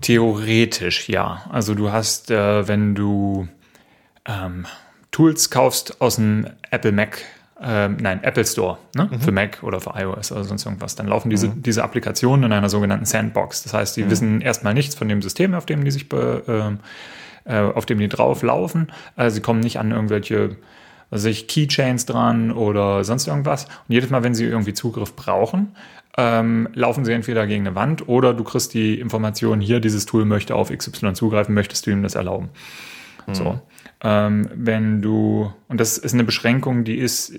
Theoretisch, 0.00 1.08
ja. 1.08 1.42
Also 1.50 1.74
du 1.74 1.90
hast, 1.92 2.30
äh, 2.30 2.66
wenn 2.68 2.94
du 2.94 3.48
ähm, 4.26 4.66
Tools 5.10 5.50
kaufst 5.50 6.00
aus 6.00 6.16
dem 6.16 6.46
Apple 6.70 6.92
Mac, 6.92 7.18
äh, 7.60 7.88
nein, 7.88 8.22
Apple 8.22 8.44
Store, 8.44 8.78
ne? 8.94 9.08
Mhm. 9.10 9.20
für 9.20 9.32
Mac 9.32 9.62
oder 9.62 9.80
für 9.80 9.94
iOS 9.96 10.32
oder 10.32 10.44
sonst 10.44 10.64
irgendwas, 10.64 10.96
dann 10.96 11.06
laufen 11.06 11.30
diese, 11.30 11.48
mhm. 11.48 11.62
diese 11.62 11.84
Applikationen 11.84 12.46
in 12.46 12.52
einer 12.52 12.68
sogenannten 12.68 13.04
Sandbox. 13.04 13.62
Das 13.62 13.74
heißt, 13.74 13.96
die 13.96 14.04
mhm. 14.04 14.10
wissen 14.10 14.40
erstmal 14.40 14.74
nichts 14.74 14.94
von 14.94 15.08
dem 15.08 15.22
System, 15.22 15.54
auf 15.54 15.66
dem 15.66 15.84
die 15.84 15.90
sich 15.90 16.08
be, 16.08 16.78
äh, 17.46 17.52
äh 17.52 17.72
auf 17.72 17.86
dem 17.86 17.98
die 17.98 18.08
drauf 18.08 18.42
laufen. 18.42 18.90
Also 19.16 19.36
sie 19.36 19.40
kommen 19.40 19.60
nicht 19.60 19.78
an 19.78 19.92
irgendwelche 19.92 20.56
was 21.12 21.26
ich, 21.26 21.46
Keychains 21.46 22.06
dran 22.06 22.50
oder 22.50 23.04
sonst 23.04 23.26
irgendwas. 23.26 23.66
Und 23.66 23.92
jedes 23.94 24.08
Mal, 24.08 24.24
wenn 24.24 24.34
sie 24.34 24.46
irgendwie 24.46 24.72
Zugriff 24.72 25.14
brauchen, 25.14 25.76
ähm, 26.16 26.68
laufen 26.72 27.04
sie 27.04 27.12
entweder 27.12 27.46
gegen 27.46 27.66
eine 27.66 27.76
Wand 27.76 28.08
oder 28.08 28.32
du 28.32 28.44
kriegst 28.44 28.72
die 28.72 28.98
Information, 28.98 29.60
hier, 29.60 29.78
dieses 29.78 30.06
Tool 30.06 30.24
möchte 30.24 30.54
auf 30.54 30.70
XY 30.70 31.12
zugreifen, 31.12 31.54
möchtest 31.54 31.86
du 31.86 31.90
ihm 31.90 32.02
das 32.02 32.14
erlauben. 32.14 32.48
Mhm. 33.26 33.34
So. 33.34 33.60
Ähm, 34.02 34.48
wenn 34.54 35.02
du, 35.02 35.52
und 35.68 35.80
das 35.80 35.98
ist 35.98 36.14
eine 36.14 36.24
Beschränkung, 36.24 36.84
die 36.84 36.96
ist 36.96 37.34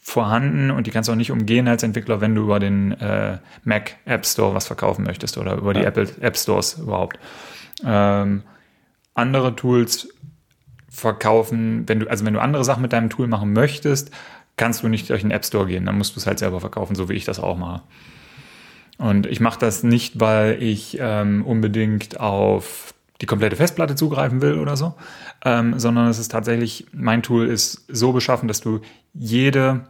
vorhanden 0.00 0.70
und 0.70 0.86
die 0.86 0.90
kannst 0.90 1.08
du 1.08 1.12
auch 1.12 1.16
nicht 1.16 1.32
umgehen 1.32 1.68
als 1.68 1.82
Entwickler, 1.82 2.22
wenn 2.22 2.34
du 2.34 2.44
über 2.44 2.60
den 2.60 2.92
äh, 2.92 3.38
Mac 3.64 3.96
App 4.06 4.24
Store 4.24 4.54
was 4.54 4.66
verkaufen 4.66 5.04
möchtest 5.04 5.36
oder 5.36 5.56
über 5.56 5.74
die 5.74 5.80
ja. 5.80 5.88
Apple 5.88 6.08
App 6.20 6.38
Stores 6.38 6.78
überhaupt. 6.78 7.18
Ähm, 7.84 8.42
andere 9.14 9.54
Tools 9.54 10.08
verkaufen, 10.92 11.88
wenn 11.88 12.00
du, 12.00 12.10
also 12.10 12.24
wenn 12.24 12.34
du 12.34 12.40
andere 12.40 12.64
Sachen 12.64 12.82
mit 12.82 12.92
deinem 12.92 13.10
Tool 13.10 13.26
machen 13.26 13.52
möchtest, 13.52 14.10
kannst 14.56 14.82
du 14.82 14.88
nicht 14.88 15.08
durch 15.10 15.22
den 15.22 15.30
App 15.30 15.44
Store 15.44 15.66
gehen, 15.66 15.86
dann 15.86 15.96
musst 15.96 16.14
du 16.14 16.20
es 16.20 16.26
halt 16.26 16.38
selber 16.38 16.60
verkaufen, 16.60 16.94
so 16.94 17.08
wie 17.08 17.14
ich 17.14 17.24
das 17.24 17.40
auch 17.40 17.56
mache. 17.56 17.82
Und 18.98 19.26
ich 19.26 19.40
mache 19.40 19.58
das 19.58 19.82
nicht, 19.82 20.20
weil 20.20 20.62
ich 20.62 20.98
ähm, 21.00 21.44
unbedingt 21.44 22.20
auf 22.20 22.94
die 23.20 23.26
komplette 23.26 23.56
Festplatte 23.56 23.94
zugreifen 23.94 24.42
will 24.42 24.58
oder 24.58 24.76
so, 24.76 24.94
ähm, 25.44 25.78
sondern 25.78 26.08
es 26.08 26.18
ist 26.18 26.30
tatsächlich, 26.30 26.86
mein 26.92 27.22
Tool 27.22 27.46
ist 27.46 27.84
so 27.88 28.12
beschaffen, 28.12 28.48
dass 28.48 28.60
du 28.60 28.80
jede, 29.14 29.86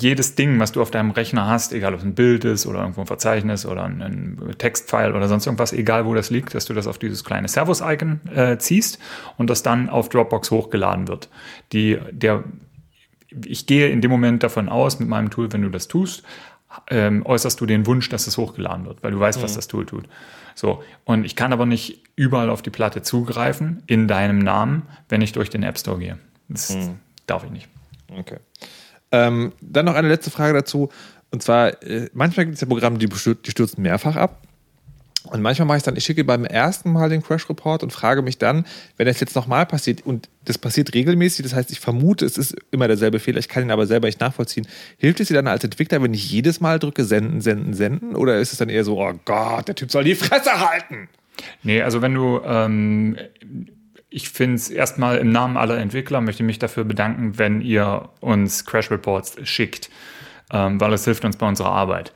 jedes 0.00 0.34
Ding, 0.34 0.58
was 0.58 0.72
du 0.72 0.80
auf 0.80 0.90
deinem 0.90 1.10
Rechner 1.10 1.46
hast, 1.46 1.72
egal 1.72 1.92
ob 1.92 2.00
es 2.00 2.06
ein 2.06 2.14
Bild 2.14 2.44
ist 2.44 2.66
oder 2.66 2.80
irgendwo 2.80 3.02
ein 3.02 3.06
Verzeichnis 3.06 3.66
oder 3.66 3.84
ein, 3.84 4.00
ein 4.00 4.54
Textfile 4.56 5.14
oder 5.14 5.28
sonst 5.28 5.46
irgendwas, 5.46 5.72
egal 5.72 6.06
wo 6.06 6.14
das 6.14 6.30
liegt, 6.30 6.54
dass 6.54 6.64
du 6.64 6.74
das 6.74 6.86
auf 6.86 6.98
dieses 6.98 7.24
kleine 7.24 7.48
Servus-Icon 7.48 8.20
äh, 8.34 8.58
ziehst 8.58 8.98
und 9.36 9.50
das 9.50 9.62
dann 9.62 9.90
auf 9.90 10.08
Dropbox 10.08 10.50
hochgeladen 10.50 11.08
wird. 11.08 11.28
Die, 11.72 11.98
der, 12.10 12.44
ich 13.44 13.66
gehe 13.66 13.90
in 13.90 14.00
dem 14.00 14.10
Moment 14.10 14.42
davon 14.42 14.68
aus, 14.68 14.98
mit 14.98 15.08
meinem 15.08 15.30
Tool, 15.30 15.52
wenn 15.52 15.62
du 15.62 15.68
das 15.68 15.88
tust, 15.88 16.22
ähm, 16.88 17.26
äußerst 17.26 17.60
du 17.60 17.66
den 17.66 17.86
Wunsch, 17.86 18.08
dass 18.08 18.26
es 18.26 18.38
hochgeladen 18.38 18.86
wird, 18.86 19.02
weil 19.02 19.10
du 19.10 19.20
weißt, 19.20 19.42
was 19.42 19.54
das 19.54 19.68
Tool 19.68 19.84
tut. 19.84 20.08
So, 20.54 20.82
und 21.04 21.24
ich 21.24 21.36
kann 21.36 21.52
aber 21.52 21.66
nicht 21.66 22.02
überall 22.16 22.48
auf 22.48 22.62
die 22.62 22.70
Platte 22.70 23.02
zugreifen 23.02 23.82
in 23.86 24.08
deinem 24.08 24.38
Namen, 24.38 24.82
wenn 25.10 25.20
ich 25.20 25.32
durch 25.32 25.50
den 25.50 25.62
App 25.62 25.78
Store 25.78 25.98
gehe. 25.98 26.18
Das 26.48 26.76
darf 27.26 27.44
ich 27.44 27.50
nicht. 27.50 27.68
Okay. 28.08 28.38
Ähm, 29.12 29.52
dann 29.60 29.84
noch 29.84 29.94
eine 29.94 30.08
letzte 30.08 30.30
Frage 30.30 30.54
dazu. 30.54 30.90
Und 31.30 31.42
zwar, 31.42 31.82
äh, 31.82 32.08
manchmal 32.12 32.46
gibt 32.46 32.56
es 32.56 32.60
ja 32.60 32.66
Programme, 32.66 32.98
die, 32.98 33.08
die 33.08 33.50
stürzen 33.50 33.82
mehrfach 33.82 34.16
ab. 34.16 34.42
Und 35.24 35.40
manchmal 35.40 35.66
mache 35.66 35.78
ich 35.78 35.82
dann, 35.84 35.96
ich 35.96 36.04
schicke 36.04 36.24
beim 36.24 36.44
ersten 36.44 36.92
Mal 36.92 37.08
den 37.08 37.22
Crash 37.22 37.48
Report 37.48 37.84
und 37.84 37.92
frage 37.92 38.22
mich 38.22 38.38
dann, 38.38 38.66
wenn 38.96 39.06
das 39.06 39.20
jetzt 39.20 39.36
nochmal 39.36 39.66
passiert, 39.66 40.04
und 40.04 40.28
das 40.44 40.58
passiert 40.58 40.94
regelmäßig, 40.94 41.44
das 41.44 41.54
heißt, 41.54 41.70
ich 41.70 41.78
vermute, 41.78 42.26
es 42.26 42.36
ist 42.36 42.56
immer 42.72 42.88
derselbe 42.88 43.20
Fehler, 43.20 43.38
ich 43.38 43.48
kann 43.48 43.62
ihn 43.62 43.70
aber 43.70 43.86
selber 43.86 44.08
nicht 44.08 44.20
nachvollziehen. 44.20 44.66
Hilft 44.98 45.20
es 45.20 45.28
dir 45.28 45.34
dann 45.34 45.46
als 45.46 45.62
Entwickler, 45.62 46.02
wenn 46.02 46.12
ich 46.12 46.28
jedes 46.30 46.60
Mal 46.60 46.80
drücke, 46.80 47.04
senden, 47.04 47.40
senden, 47.40 47.72
senden? 47.72 48.16
Oder 48.16 48.40
ist 48.40 48.52
es 48.52 48.58
dann 48.58 48.68
eher 48.68 48.82
so, 48.82 49.00
oh 49.00 49.12
Gott, 49.24 49.68
der 49.68 49.76
Typ 49.76 49.92
soll 49.92 50.04
die 50.04 50.16
Fresse 50.16 50.68
halten? 50.68 51.08
Nee, 51.62 51.82
also 51.82 52.02
wenn 52.02 52.14
du, 52.14 52.40
ähm, 52.44 53.16
ich 54.12 54.30
finde 54.30 54.56
es 54.56 54.70
erstmal 54.70 55.18
im 55.18 55.30
Namen 55.32 55.56
aller 55.56 55.78
Entwickler, 55.78 56.20
möchte 56.20 56.42
mich 56.42 56.58
dafür 56.58 56.84
bedanken, 56.84 57.38
wenn 57.38 57.60
ihr 57.60 58.10
uns 58.20 58.64
Crash 58.64 58.90
Reports 58.90 59.36
schickt, 59.44 59.90
ähm, 60.52 60.80
weil 60.80 60.92
es 60.92 61.04
hilft 61.04 61.24
uns 61.24 61.36
bei 61.36 61.48
unserer 61.48 61.70
Arbeit. 61.70 62.12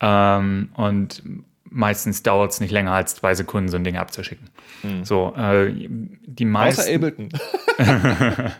Ähm, 0.00 0.70
und 0.74 1.22
meistens 1.64 2.22
dauert 2.22 2.52
es 2.52 2.60
nicht 2.60 2.70
länger 2.70 2.92
als 2.92 3.14
zwei 3.14 3.34
Sekunden, 3.34 3.68
so 3.68 3.76
ein 3.76 3.84
Ding 3.84 3.96
abzuschicken. 3.96 4.50
So, 5.02 5.34
äh, 5.36 5.72
die 5.76 6.44
meisten. 6.44 6.80
Außer 6.80 6.94
Ableton. 6.94 7.28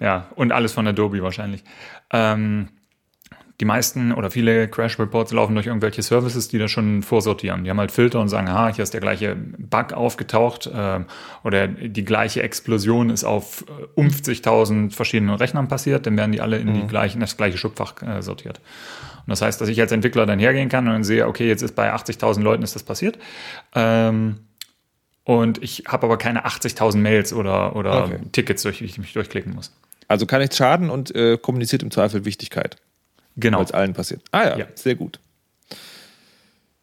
Ja, 0.00 0.28
und 0.36 0.52
alles 0.52 0.72
von 0.72 0.86
Adobe 0.86 1.22
wahrscheinlich. 1.22 1.64
Ähm, 2.12 2.68
die 3.60 3.64
meisten 3.64 4.12
oder 4.12 4.30
viele 4.30 4.68
Crash 4.68 4.98
Reports 5.00 5.32
laufen 5.32 5.54
durch 5.54 5.66
irgendwelche 5.66 6.02
Services, 6.02 6.48
die 6.48 6.58
das 6.58 6.70
schon 6.70 7.02
vorsortieren. 7.02 7.64
Die 7.64 7.70
haben 7.70 7.80
halt 7.80 7.90
Filter 7.90 8.20
und 8.20 8.28
sagen, 8.28 8.48
aha, 8.48 8.72
hier 8.72 8.84
ist 8.84 8.94
der 8.94 9.00
gleiche 9.00 9.34
Bug 9.34 9.92
aufgetaucht 9.92 10.70
ähm, 10.72 11.06
oder 11.42 11.66
die 11.66 12.04
gleiche 12.04 12.42
Explosion 12.42 13.10
ist 13.10 13.24
auf 13.24 13.64
äh, 13.96 14.00
50.000 14.00 14.92
verschiedenen 14.92 15.34
Rechnern 15.34 15.66
passiert, 15.66 16.06
dann 16.06 16.16
werden 16.16 16.30
die 16.30 16.40
alle 16.40 16.58
in 16.58 16.72
die 16.72 16.86
gleichen, 16.86 17.16
in 17.16 17.20
das 17.22 17.36
gleiche 17.36 17.58
Schubfach 17.58 18.00
äh, 18.02 18.22
sortiert. 18.22 18.60
Und 19.28 19.32
das 19.32 19.42
heißt, 19.42 19.60
dass 19.60 19.68
ich 19.68 19.80
als 19.80 19.90
Entwickler 19.92 20.24
dann 20.24 20.38
hergehen 20.38 20.68
kann 20.68 20.86
und 20.86 20.92
dann 20.92 21.04
sehe, 21.04 21.26
okay, 21.26 21.48
jetzt 21.48 21.62
ist 21.62 21.74
bei 21.74 21.92
80.000 21.92 22.40
Leuten 22.40 22.62
ist 22.62 22.76
das 22.76 22.84
passiert. 22.84 23.18
Ähm, 23.74 24.36
und 25.24 25.62
ich 25.62 25.82
habe 25.86 26.06
aber 26.06 26.16
keine 26.16 26.46
80.000 26.46 26.96
Mails 26.96 27.34
oder, 27.34 27.76
oder 27.76 28.04
Okay. 28.04 28.18
Tickets, 28.32 28.62
durch 28.62 28.78
die 28.78 28.84
ich 28.84 28.96
mich 28.96 29.12
durchklicken 29.12 29.54
muss. 29.54 29.76
Also 30.06 30.24
kann 30.24 30.40
nichts 30.40 30.56
schaden 30.56 30.88
und 30.88 31.14
äh, 31.14 31.36
kommuniziert 31.36 31.82
im 31.82 31.90
Zweifel 31.90 32.24
Wichtigkeit, 32.24 32.76
Genau. 33.38 33.58
weil 33.58 33.64
es 33.64 33.72
allen 33.72 33.94
passiert. 33.94 34.20
Ah 34.32 34.44
ja, 34.44 34.58
Ja. 34.58 34.66
sehr 34.74 34.94
gut. 34.94 35.18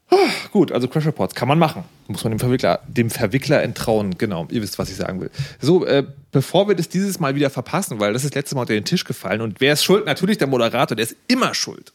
Ah, 0.10 0.16
Gut, 0.52 0.72
also 0.72 0.88
Crash 0.88 1.06
Reports 1.08 1.34
kann 1.36 1.48
man 1.48 1.58
machen. 1.60 1.84
Muss 2.08 2.24
man 2.24 2.32
dem 2.32 2.40
Verwickler, 2.40 2.80
dem 2.88 3.10
Verwickler 3.10 3.64
entrauen. 3.64 4.18
Genau, 4.18 4.48
ihr 4.52 4.62
wisst, 4.62 4.78
was 4.78 4.90
ich 4.90 4.96
sagen 4.96 5.20
will. 5.20 5.32
So, 5.60 5.86
äh, 5.86 6.06
bevor 6.32 6.68
wir 6.68 6.76
das 6.76 6.88
dieses 6.90 7.20
Mal 7.20 7.34
wieder 7.36 7.50
verpassen, 7.50 8.00
weil 8.00 8.14
das 8.14 8.24
ist 8.24 8.36
letztes 8.36 8.54
Mal 8.56 8.62
unter 8.62 8.74
den 8.76 8.86
Tisch 8.86 9.04
gefallen 9.04 9.42
und 9.42 9.60
wer 9.62 9.74
ist 9.74 9.84
schuld? 9.84 10.06
Natürlich 10.06 10.38
der 10.38 10.48
Moderator, 10.48 10.96
der 10.96 11.04
ist 11.06 11.16
immer 11.28 11.54
schuld. 11.56 11.92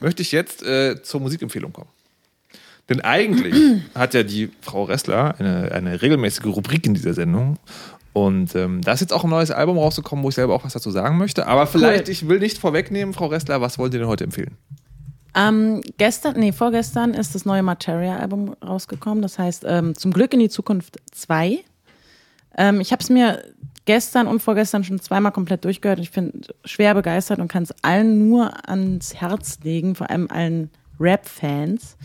Möchte 0.00 0.22
ich 0.22 0.30
jetzt 0.32 0.62
äh, 0.62 1.02
zur 1.02 1.20
Musikempfehlung 1.20 1.72
kommen. 1.72 1.90
Denn 2.88 3.02
eigentlich 3.02 3.82
hat 3.94 4.14
ja 4.14 4.22
die 4.22 4.50
Frau 4.62 4.84
Ressler 4.84 5.34
eine, 5.38 5.70
eine 5.72 6.00
regelmäßige 6.00 6.46
Rubrik 6.46 6.86
in 6.86 6.94
dieser 6.94 7.12
Sendung. 7.12 7.58
Und 8.26 8.54
ähm, 8.54 8.82
da 8.82 8.92
ist 8.92 9.00
jetzt 9.00 9.12
auch 9.12 9.24
ein 9.24 9.30
neues 9.30 9.50
Album 9.50 9.78
rausgekommen, 9.78 10.24
wo 10.24 10.28
ich 10.28 10.34
selber 10.34 10.54
auch 10.54 10.64
was 10.64 10.72
dazu 10.72 10.90
sagen 10.90 11.18
möchte. 11.18 11.46
Aber 11.46 11.66
vielleicht, 11.66 12.08
ich 12.08 12.28
will 12.28 12.38
nicht 12.38 12.58
vorwegnehmen, 12.58 13.14
Frau 13.14 13.26
Ressler, 13.26 13.60
was 13.60 13.78
wollt 13.78 13.94
ihr 13.94 14.00
denn 14.00 14.08
heute 14.08 14.24
empfehlen? 14.24 14.56
Ähm, 15.34 15.82
gestern, 15.98 16.38
nee, 16.38 16.52
vorgestern 16.52 17.14
ist 17.14 17.34
das 17.34 17.44
neue 17.44 17.62
Materia-Album 17.62 18.54
rausgekommen. 18.64 19.22
Das 19.22 19.38
heißt, 19.38 19.64
ähm, 19.66 19.94
zum 19.94 20.12
Glück 20.12 20.32
in 20.32 20.40
die 20.40 20.48
Zukunft 20.48 20.96
2. 21.12 21.58
Ähm, 22.56 22.80
ich 22.80 22.92
habe 22.92 23.02
es 23.02 23.10
mir 23.10 23.44
gestern 23.84 24.26
und 24.26 24.40
vorgestern 24.40 24.84
schon 24.84 25.00
zweimal 25.00 25.32
komplett 25.32 25.64
durchgehört. 25.64 25.98
Ich 25.98 26.10
bin 26.10 26.42
schwer 26.64 26.94
begeistert 26.94 27.38
und 27.38 27.48
kann 27.48 27.62
es 27.62 27.74
allen 27.82 28.28
nur 28.28 28.68
ans 28.68 29.14
Herz 29.14 29.58
legen, 29.62 29.94
vor 29.94 30.10
allem 30.10 30.28
allen 30.30 30.70
Rap-Fans. 30.98 31.96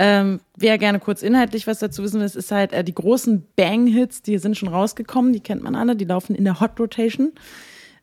Ähm, 0.00 0.38
wer 0.56 0.78
gerne 0.78 1.00
kurz 1.00 1.24
inhaltlich 1.24 1.66
was 1.66 1.80
dazu 1.80 2.04
wissen 2.04 2.20
will, 2.20 2.26
ist 2.26 2.52
halt 2.52 2.72
äh, 2.72 2.84
die 2.84 2.94
großen 2.94 3.44
Bang-Hits, 3.56 4.22
die 4.22 4.38
sind 4.38 4.56
schon 4.56 4.68
rausgekommen, 4.68 5.32
die 5.32 5.40
kennt 5.40 5.64
man 5.64 5.74
alle, 5.74 5.96
die 5.96 6.04
laufen 6.04 6.36
in 6.36 6.44
der 6.44 6.60
Hot 6.60 6.78
Rotation. 6.78 7.32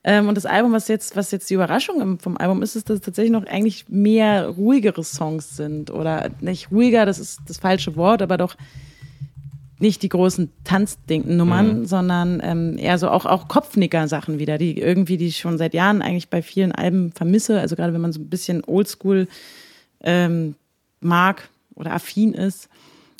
Ähm, 0.03 0.27
und 0.27 0.35
das 0.35 0.45
Album, 0.45 0.73
was 0.73 0.89
jetzt, 0.89 1.15
was 1.15 1.31
jetzt 1.31 1.49
die 1.49 1.53
Überraschung 1.53 2.19
vom 2.19 2.35
Album 2.35 2.61
ist, 2.63 2.75
ist, 2.75 2.89
dass 2.89 2.95
es 2.95 3.01
tatsächlich 3.01 3.31
noch 3.31 3.45
eigentlich 3.45 3.85
mehr 3.87 4.49
ruhigere 4.49 5.05
Songs 5.05 5.55
sind. 5.55 5.89
Oder 5.89 6.31
nicht 6.41 6.69
ruhiger, 6.69 7.05
das 7.05 7.17
ist 7.17 7.39
das 7.47 7.59
falsche 7.59 7.95
Wort, 7.95 8.21
aber 8.21 8.35
doch 8.35 8.57
nicht 9.79 10.03
die 10.03 10.09
großen 10.09 10.51
Tanzding-Nummern, 10.65 11.85
sondern 11.85 12.41
ähm, 12.43 12.77
eher 12.77 12.97
so 12.97 13.09
auch, 13.09 13.25
auch 13.25 13.47
Kopfnicker-Sachen 13.47 14.37
wieder, 14.37 14.57
die 14.57 14.77
irgendwie, 14.77 15.15
die 15.15 15.27
ich 15.27 15.37
schon 15.37 15.57
seit 15.57 15.73
Jahren 15.73 16.01
eigentlich 16.01 16.29
bei 16.29 16.41
vielen 16.41 16.73
Alben 16.73 17.13
vermisse. 17.13 17.61
Also 17.61 17.77
gerade 17.77 17.93
wenn 17.93 18.01
man 18.01 18.11
so 18.11 18.19
ein 18.19 18.29
bisschen 18.29 18.65
oldschool 18.65 19.29
ähm, 20.01 20.55
mag 20.99 21.47
oder 21.75 21.93
affin 21.93 22.33
ist. 22.33 22.69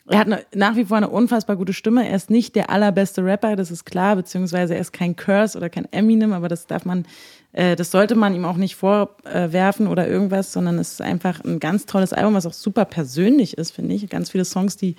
Er 0.08 0.20
hat 0.20 0.56
nach 0.56 0.76
wie 0.76 0.86
vor 0.86 0.97
eine 0.97 1.10
unfassbar 1.10 1.56
gute 1.56 1.74
Stimme. 1.74 2.08
Er 2.08 2.16
ist 2.16 2.30
nicht 2.30 2.56
der 2.56 2.70
allerbeste 2.70 3.26
Rapper, 3.26 3.56
das 3.56 3.72
ist 3.72 3.86
klar, 3.86 4.16
beziehungsweise 4.16 4.76
er 4.76 4.82
ist 4.82 4.93
kein 4.93 5.16
Curse 5.16 5.58
oder 5.58 5.70
kein 5.70 5.91
Eminem, 5.91 6.32
aber 6.32 6.47
das 6.47 6.68
darf 6.68 6.86
man, 6.86 7.08
äh, 7.53 7.76
das 7.76 7.89
sollte 7.89 8.14
man 8.14 8.36
ihm 8.36 8.45
auch 8.45 8.58
nicht 8.58 8.76
vorwerfen 8.76 9.88
oder 9.88 10.08
irgendwas, 10.08 10.53
sondern 10.53 10.78
es 10.78 10.93
ist 10.93 11.01
einfach 11.01 11.43
ein 11.43 11.60
ganz 11.60 11.88
tolles 11.88 12.14
Album, 12.14 12.36
was 12.36 12.45
auch 12.45 12.53
super 12.53 12.86
persönlich 12.86 13.58
ist, 13.58 13.72
finde 13.72 13.95
ich. 13.95 14.08
Ganz 14.08 14.30
viele 14.30 14.45
Songs, 14.45 14.78
die 14.78 14.95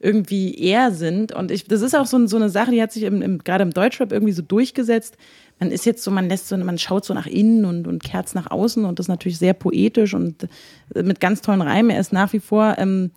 irgendwie 0.00 0.54
er 0.54 0.92
sind. 0.92 1.32
Und 1.32 1.50
ich, 1.50 1.64
das 1.64 1.82
ist 1.82 1.94
auch 1.94 2.06
so, 2.06 2.26
so 2.26 2.36
eine 2.36 2.48
Sache, 2.48 2.70
die 2.70 2.82
hat 2.82 2.90
sich 2.90 3.02
im, 3.02 3.20
im, 3.20 3.38
gerade 3.38 3.62
im 3.62 3.70
Deutschrap 3.72 4.12
irgendwie 4.12 4.32
so 4.32 4.42
durchgesetzt. 4.42 5.16
Man 5.58 5.70
ist 5.70 5.84
jetzt 5.84 6.02
so, 6.02 6.10
man 6.10 6.28
lässt 6.28 6.48
so, 6.48 6.56
man 6.56 6.78
schaut 6.78 7.04
so 7.04 7.12
nach 7.12 7.26
innen 7.26 7.66
und, 7.66 7.86
und 7.86 8.02
kehrt 8.02 8.34
nach 8.34 8.50
außen 8.50 8.86
und 8.86 8.98
das 8.98 9.04
ist 9.04 9.10
natürlich 9.10 9.38
sehr 9.38 9.52
poetisch 9.52 10.14
und 10.14 10.48
äh, 10.94 11.02
mit 11.02 11.20
ganz 11.20 11.42
tollen 11.42 11.60
Reimen. 11.60 11.90
Er 11.90 12.00
ist 12.00 12.14
nach 12.14 12.32
wie 12.32 12.40
vor 12.40 12.76
ähm, 12.78 13.10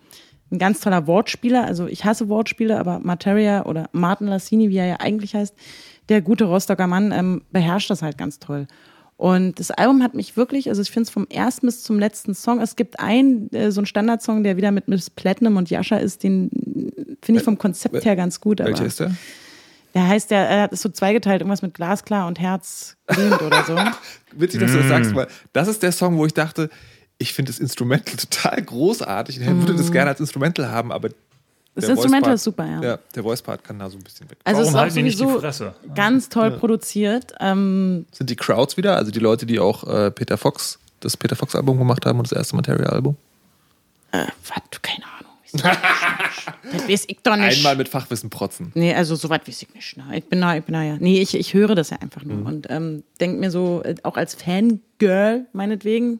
ein 0.51 0.59
ganz 0.59 0.81
toller 0.81 1.07
Wortspieler. 1.07 1.63
Also 1.63 1.87
ich 1.87 2.03
hasse 2.03 2.27
Wortspiele, 2.27 2.77
aber 2.77 2.99
Materia 2.99 3.65
oder 3.65 3.89
Martin 3.93 4.27
Lassini, 4.27 4.69
wie 4.69 4.77
er 4.77 4.87
ja 4.87 4.99
eigentlich 4.99 5.35
heißt, 5.35 5.55
der 6.09 6.21
gute 6.21 6.43
Rostocker 6.43 6.87
Mann, 6.87 7.13
ähm, 7.13 7.43
beherrscht 7.51 7.89
das 7.89 8.01
halt 8.01 8.17
ganz 8.17 8.39
toll. 8.39 8.67
Und 9.17 9.59
das 9.59 9.71
Album 9.71 10.03
hat 10.03 10.15
mich 10.15 10.35
wirklich, 10.35 10.69
also 10.69 10.81
ich 10.81 10.91
finde 10.91 11.07
es 11.07 11.09
vom 11.09 11.27
ersten 11.27 11.67
bis 11.67 11.83
zum 11.83 11.99
letzten 11.99 12.33
Song, 12.33 12.59
es 12.59 12.75
gibt 12.75 12.99
einen, 12.99 13.51
äh, 13.53 13.71
so 13.71 13.79
einen 13.79 13.85
Standardsong, 13.85 14.43
der 14.43 14.57
wieder 14.57 14.71
mit 14.71 14.87
Miss 14.87 15.09
Platinum 15.09 15.57
und 15.57 15.69
Jascha 15.69 15.97
ist, 15.97 16.23
den 16.23 16.49
finde 17.21 17.39
ich 17.39 17.45
vom 17.45 17.57
Konzept 17.57 18.03
her 18.05 18.15
ganz 18.15 18.41
gut. 18.41 18.59
Aber 18.59 18.69
Welcher 18.71 18.85
ist 18.85 18.99
der? 18.99 19.15
Der 19.93 20.07
heißt, 20.07 20.31
der 20.31 20.49
er 20.49 20.71
ist 20.71 20.81
so 20.81 20.89
zweigeteilt, 20.89 21.41
irgendwas 21.41 21.61
mit 21.61 21.75
Glasklar 21.75 22.27
und 22.27 22.39
Herz 22.39 22.97
oder 23.07 23.63
so. 23.65 23.77
Witzig, 24.39 24.59
dass 24.59 24.71
du 24.71 24.79
das 24.79 24.87
sagst, 24.87 25.13
weil 25.13 25.27
das 25.53 25.67
ist 25.67 25.83
der 25.83 25.91
Song, 25.91 26.17
wo 26.17 26.25
ich 26.25 26.33
dachte, 26.33 26.69
ich 27.19 27.33
finde 27.33 27.51
das 27.51 27.59
Instrumental 27.59 28.15
total 28.29 28.61
großartig. 28.61 29.39
Ich 29.39 29.47
würde 29.47 29.75
das 29.75 29.91
gerne 29.91 30.09
als 30.09 30.19
Instrumental 30.19 30.69
haben, 30.69 30.91
aber 30.91 31.09
Das 31.75 31.89
Instrumental 31.89 32.35
ist 32.35 32.43
super, 32.43 32.65
ja. 32.67 32.81
Ja, 32.81 32.99
der 33.15 33.23
Voice-Part 33.23 33.63
kann 33.63 33.79
da 33.79 33.89
so 33.89 33.97
ein 33.97 34.03
bisschen 34.03 34.29
weg. 34.29 34.37
Also 34.43 34.57
Warum 34.59 34.61
es 34.63 34.69
ist 34.69 34.75
auch 34.75 34.79
halten 34.81 34.95
die 34.95 35.03
nicht 35.03 35.19
die 35.19 35.23
sowieso 35.23 35.39
Fresse? 35.39 35.73
ganz 35.95 36.29
toll 36.29 36.51
produziert. 36.51 37.33
Ähm, 37.39 38.05
Sind 38.11 38.29
die 38.29 38.35
Crowds 38.35 38.77
wieder, 38.77 38.95
also 38.97 39.09
die 39.11 39.19
Leute, 39.19 39.45
die 39.47 39.59
auch 39.59 39.83
äh, 39.87 40.11
Peter 40.11 40.37
Fox, 40.37 40.77
das 40.99 41.17
Peter 41.17 41.35
Fox-Album 41.35 41.77
gemacht 41.79 42.05
haben 42.05 42.19
und 42.19 42.31
das 42.31 42.37
erste 42.37 42.55
Material-Album? 42.55 43.15
äh, 44.11 44.27
was, 44.47 44.81
keine 44.83 45.03
Ahnung. 45.05 45.31
das 46.71 46.87
weiß 46.87 47.05
ich 47.07 47.17
doch 47.23 47.35
nicht. 47.35 47.57
Einmal 47.57 47.75
mit 47.75 47.89
Fachwissen 47.89 48.29
protzen. 48.29 48.71
Nee, 48.75 48.93
also 48.93 49.15
soweit 49.15 49.47
weiß 49.47 49.61
ich 49.63 49.73
nicht. 49.73 49.97
Ne? 49.97 50.03
Ich 50.17 50.25
bin 50.25 50.41
da, 50.41 50.55
ich 50.55 50.63
bin 50.63 50.73
da 50.73 50.83
ja. 50.83 50.97
Nee, 50.99 51.21
ich, 51.21 51.35
ich 51.35 51.53
höre 51.53 51.75
das 51.75 51.89
ja 51.91 51.97
einfach 51.97 52.23
nur 52.23 52.45
und 52.45 52.67
ähm, 52.69 53.03
denke 53.19 53.37
mir 53.39 53.51
so, 53.51 53.81
äh, 53.83 53.95
auch 54.03 54.17
als 54.17 54.35
Fangirl 54.35 55.45
meinetwegen, 55.53 56.19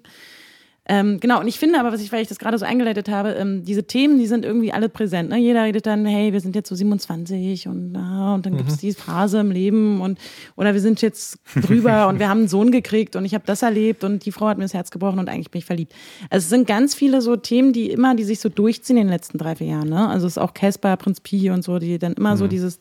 Ähm, 0.85 1.21
genau, 1.21 1.39
und 1.39 1.47
ich 1.47 1.59
finde 1.59 1.79
aber, 1.79 1.93
was 1.93 2.01
ich, 2.01 2.11
weil 2.11 2.21
ich 2.21 2.27
das 2.27 2.39
gerade 2.39 2.57
so 2.57 2.65
eingeleitet 2.65 3.07
habe, 3.07 3.29
ähm, 3.33 3.63
diese 3.63 3.85
Themen, 3.85 4.19
die 4.19 4.25
sind 4.25 4.43
irgendwie 4.43 4.73
alle 4.73 4.89
präsent. 4.89 5.29
Ne? 5.29 5.37
Jeder 5.37 5.63
redet 5.63 5.85
dann, 5.85 6.05
hey, 6.05 6.33
wir 6.33 6.41
sind 6.41 6.55
jetzt 6.55 6.67
so 6.67 6.75
27 6.75 7.69
und, 7.69 7.95
ah, 7.95 8.35
und 8.35 8.45
dann 8.45 8.57
gibt 8.57 8.69
es 8.69 8.77
die 8.79 8.91
Phase 8.91 9.39
im 9.39 9.51
Leben 9.51 10.01
und 10.01 10.19
oder 10.57 10.73
wir 10.73 10.81
sind 10.81 11.01
jetzt 11.01 11.39
drüber 11.55 12.07
und 12.09 12.19
wir 12.19 12.27
haben 12.27 12.39
einen 12.39 12.47
Sohn 12.49 12.69
gekriegt 12.69 13.15
und 13.15 13.23
ich 13.23 13.33
habe 13.33 13.45
das 13.45 13.61
erlebt 13.61 14.03
und 14.03 14.25
die 14.25 14.33
Frau 14.33 14.47
hat 14.47 14.57
mir 14.57 14.65
das 14.65 14.73
Herz 14.73 14.91
gebrochen 14.91 15.19
und 15.19 15.29
eigentlich 15.29 15.51
bin 15.51 15.59
ich 15.59 15.65
verliebt. 15.65 15.93
Also 16.29 16.43
es 16.43 16.49
sind 16.49 16.67
ganz 16.67 16.93
viele 16.95 17.21
so 17.21 17.37
Themen, 17.37 17.71
die 17.71 17.89
immer, 17.89 18.13
die 18.13 18.25
sich 18.25 18.41
so 18.41 18.49
durchziehen 18.49 18.97
in 18.97 19.03
den 19.03 19.13
letzten 19.13 19.37
drei, 19.37 19.55
vier 19.55 19.67
Jahren. 19.67 19.87
Ne? 19.87 20.09
Also 20.09 20.27
es 20.27 20.33
ist 20.33 20.37
auch 20.37 20.53
Casper, 20.53 20.97
Prinz 20.97 21.21
Pi 21.21 21.49
und 21.49 21.63
so, 21.63 21.79
die 21.79 21.97
dann 21.97 22.13
immer 22.13 22.35
so 22.35 22.47
dieses 22.47 22.79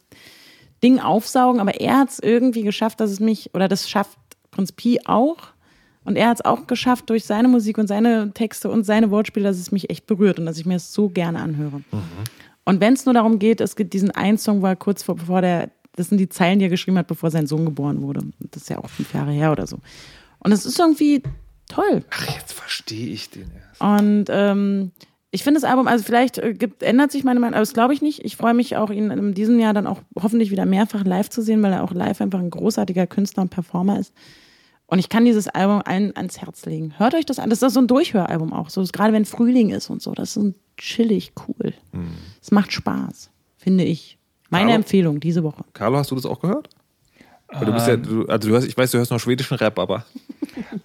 Ding 0.82 0.98
aufsaugen, 0.98 1.60
aber 1.60 1.80
er 1.80 1.98
hat 1.98 2.10
es 2.10 2.18
irgendwie 2.18 2.62
geschafft, 2.62 2.98
dass 2.98 3.12
es 3.12 3.20
mich, 3.20 3.54
oder 3.54 3.68
das 3.68 3.88
schafft 3.88 4.18
Prinz 4.50 4.72
Pi 4.72 4.98
auch. 5.04 5.36
Und 6.04 6.16
er 6.16 6.28
hat 6.28 6.38
es 6.38 6.44
auch 6.44 6.66
geschafft 6.66 7.10
durch 7.10 7.24
seine 7.24 7.48
Musik 7.48 7.78
und 7.78 7.86
seine 7.86 8.32
Texte 8.32 8.70
und 8.70 8.84
seine 8.84 9.10
Wortspiele, 9.10 9.48
dass 9.48 9.58
es 9.58 9.70
mich 9.70 9.90
echt 9.90 10.06
berührt 10.06 10.38
und 10.38 10.46
dass 10.46 10.58
ich 10.58 10.66
mir 10.66 10.76
es 10.76 10.92
so 10.92 11.08
gerne 11.08 11.40
anhöre. 11.40 11.82
Und 12.64 12.80
wenn 12.80 12.94
es 12.94 13.04
nur 13.04 13.14
darum 13.14 13.38
geht, 13.38 13.60
es 13.60 13.76
gibt 13.76 13.92
diesen 13.92 14.10
einen 14.10 14.38
Song, 14.38 14.62
wo 14.62 14.66
er 14.66 14.76
kurz 14.76 15.02
vor, 15.02 15.16
bevor 15.16 15.40
der, 15.40 15.70
das 15.94 16.08
sind 16.08 16.18
die 16.18 16.28
Zeilen, 16.28 16.58
die 16.58 16.66
er 16.66 16.70
geschrieben 16.70 16.98
hat, 16.98 17.06
bevor 17.06 17.30
sein 17.30 17.46
Sohn 17.46 17.64
geboren 17.64 18.02
wurde. 18.02 18.22
Das 18.50 18.62
ist 18.62 18.68
ja 18.68 18.78
auch 18.78 18.88
fünf 18.88 19.12
Jahre 19.14 19.32
her 19.32 19.52
oder 19.52 19.66
so. 19.66 19.78
Und 20.40 20.52
es 20.52 20.66
ist 20.66 20.78
irgendwie 20.78 21.22
toll. 21.68 22.04
Ach, 22.10 22.34
jetzt 22.34 22.52
verstehe 22.52 23.08
ich 23.08 23.30
den 23.30 23.50
erst. 23.52 23.80
Und 23.80 24.24
ähm, 24.28 24.92
ich 25.30 25.44
finde 25.44 25.60
das 25.60 25.68
Album, 25.68 25.88
also 25.88 26.04
vielleicht 26.04 26.38
äh, 26.38 26.52
gibt, 26.52 26.82
ändert 26.82 27.10
sich 27.10 27.24
meine 27.24 27.40
Meinung, 27.40 27.54
aber 27.54 27.62
das 27.62 27.74
glaube 27.74 27.94
ich 27.94 28.02
nicht. 28.02 28.24
Ich 28.24 28.36
freue 28.36 28.54
mich 28.54 28.76
auch, 28.76 28.90
ihn 28.90 29.10
in 29.10 29.34
diesem 29.34 29.58
Jahr 29.58 29.72
dann 29.72 29.86
auch 29.86 30.00
hoffentlich 30.20 30.50
wieder 30.50 30.66
mehrfach 30.66 31.04
live 31.04 31.30
zu 31.30 31.42
sehen, 31.42 31.62
weil 31.62 31.72
er 31.72 31.82
auch 31.82 31.92
live 31.92 32.20
einfach 32.20 32.38
ein 32.38 32.50
großartiger 32.50 33.06
Künstler 33.06 33.44
und 33.44 33.48
Performer 33.48 33.98
ist. 33.98 34.12
Und 34.92 34.98
ich 34.98 35.08
kann 35.08 35.24
dieses 35.24 35.48
Album 35.48 35.80
allen 35.86 36.14
ans 36.16 36.42
Herz 36.42 36.66
legen. 36.66 36.92
Hört 36.98 37.14
euch 37.14 37.24
das 37.24 37.38
an. 37.38 37.48
Das 37.48 37.62
ist 37.62 37.72
so 37.72 37.80
ein 37.80 37.86
Durchhöralbum 37.86 38.52
auch. 38.52 38.68
So, 38.68 38.84
gerade 38.92 39.14
wenn 39.14 39.24
Frühling 39.24 39.70
ist 39.70 39.88
und 39.88 40.02
so. 40.02 40.12
Das 40.12 40.28
ist 40.28 40.34
so 40.34 40.52
chillig 40.76 41.32
cool. 41.48 41.72
Es 42.42 42.50
macht 42.50 42.74
Spaß, 42.74 43.30
finde 43.56 43.84
ich. 43.84 44.18
Meine 44.50 44.66
Carlo? 44.66 44.74
Empfehlung 44.74 45.18
diese 45.18 45.42
Woche. 45.44 45.64
Carlo, 45.72 45.96
hast 45.96 46.10
du 46.10 46.14
das 46.14 46.26
auch 46.26 46.40
gehört? 46.40 46.68
Weil 47.48 47.64
du 47.64 47.72
bist 47.72 47.88
ja, 47.88 47.96
du, 47.96 48.26
also 48.26 48.48
du 48.48 48.54
hörst, 48.54 48.68
ich 48.68 48.76
weiß, 48.76 48.90
du 48.90 48.98
hörst 48.98 49.10
noch 49.10 49.18
schwedischen 49.18 49.54
Rap, 49.54 49.78
aber 49.78 50.04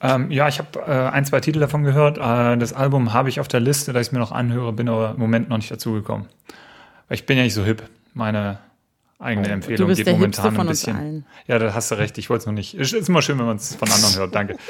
Ähm, 0.01 0.31
ja, 0.31 0.47
ich 0.47 0.59
habe 0.59 0.79
äh, 0.79 1.09
ein, 1.09 1.25
zwei 1.25 1.41
Titel 1.41 1.59
davon 1.59 1.83
gehört. 1.83 2.17
Äh, 2.17 2.57
das 2.57 2.71
Album 2.71 3.11
habe 3.11 3.27
ich 3.27 3.41
auf 3.41 3.49
der 3.49 3.59
Liste, 3.59 3.91
dass 3.91 4.03
ich 4.03 4.07
es 4.07 4.11
mir 4.13 4.19
noch 4.19 4.31
anhöre, 4.31 4.71
bin 4.71 4.87
aber 4.87 5.15
im 5.15 5.19
Moment 5.19 5.49
noch 5.49 5.57
nicht 5.57 5.69
dazugekommen. 5.69 6.27
Ich 7.09 7.25
bin 7.25 7.35
ja 7.35 7.43
nicht 7.43 7.53
so 7.53 7.65
hip. 7.65 7.83
Meine 8.13 8.59
eigene 9.19 9.49
Empfehlung 9.49 9.77
Du 9.77 9.87
bist 9.87 10.03
geht 10.03 10.13
momentan 10.13 10.51
von 10.51 10.61
ein 10.61 10.69
uns 10.69 10.79
bisschen. 10.81 10.95
allen. 10.97 11.25
Ja, 11.47 11.59
da 11.59 11.73
hast 11.73 11.91
du 11.91 11.95
recht. 11.95 12.17
Ich 12.17 12.29
wollte 12.29 12.41
es 12.41 12.45
noch 12.45 12.53
nicht. 12.53 12.73
Es 12.75 12.93
ist 12.93 13.09
immer 13.09 13.21
schön, 13.21 13.37
wenn 13.39 13.45
man 13.45 13.57
es 13.57 13.75
von 13.75 13.89
anderen 13.89 14.15
hört. 14.15 14.35
Danke. 14.35 14.57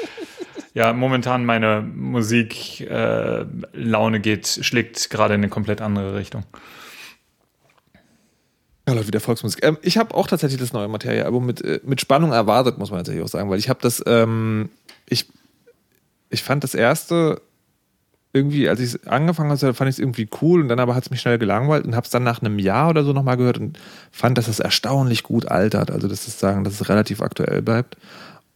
Ja, 0.74 0.92
momentan 0.92 1.44
meine 1.44 1.80
Musiklaune 1.80 3.48
äh, 3.72 3.78
Laune 3.80 4.20
geht, 4.20 4.46
schlägt 4.60 5.10
gerade 5.10 5.34
in 5.34 5.40
eine 5.40 5.48
komplett 5.48 5.80
andere 5.80 6.14
Richtung. 6.14 6.44
Ja, 8.86 8.94
Leute, 8.94 9.08
wieder 9.08 9.18
Volksmusik. 9.20 9.64
Ähm, 9.64 9.78
ich 9.82 9.98
habe 9.98 10.14
auch 10.14 10.26
tatsächlich 10.28 10.60
das 10.60 10.72
neue 10.72 10.86
Materie-Album 10.86 11.44
mit, 11.44 11.62
äh, 11.62 11.80
mit 11.84 12.00
Spannung 12.00 12.32
erwartet, 12.32 12.78
muss 12.78 12.90
man 12.90 13.00
tatsächlich 13.00 13.24
auch 13.24 13.28
sagen, 13.28 13.50
weil 13.50 13.58
ich 13.58 13.68
habe 13.68 13.80
das, 13.82 14.04
ähm, 14.06 14.70
ich, 15.08 15.28
ich 16.30 16.44
fand 16.44 16.62
das 16.62 16.74
erste 16.74 17.40
irgendwie, 18.32 18.68
als 18.68 18.80
ich 18.80 18.94
es 18.94 19.06
angefangen 19.06 19.50
habe, 19.50 19.74
fand 19.74 19.88
ich 19.88 19.96
es 19.96 19.98
irgendwie 19.98 20.28
cool 20.42 20.60
und 20.60 20.68
dann 20.68 20.80
aber 20.80 20.94
hat 20.94 21.04
es 21.04 21.10
mich 21.10 21.20
schnell 21.20 21.38
gelangweilt 21.38 21.86
und 21.86 21.96
habe 21.96 22.04
es 22.04 22.10
dann 22.10 22.22
nach 22.24 22.42
einem 22.42 22.58
Jahr 22.58 22.90
oder 22.90 23.02
so 23.04 23.12
nochmal 23.12 23.36
gehört 23.36 23.58
und 23.58 23.78
fand, 24.10 24.36
dass 24.36 24.48
es 24.48 24.60
erstaunlich 24.60 25.22
gut 25.22 25.46
altert. 25.50 25.90
Also 25.90 26.08
das 26.08 26.28
ist 26.28 26.38
sagen, 26.38 26.62
dass 26.64 26.80
es 26.80 26.88
relativ 26.88 27.22
aktuell 27.22 27.62
bleibt. 27.62 27.96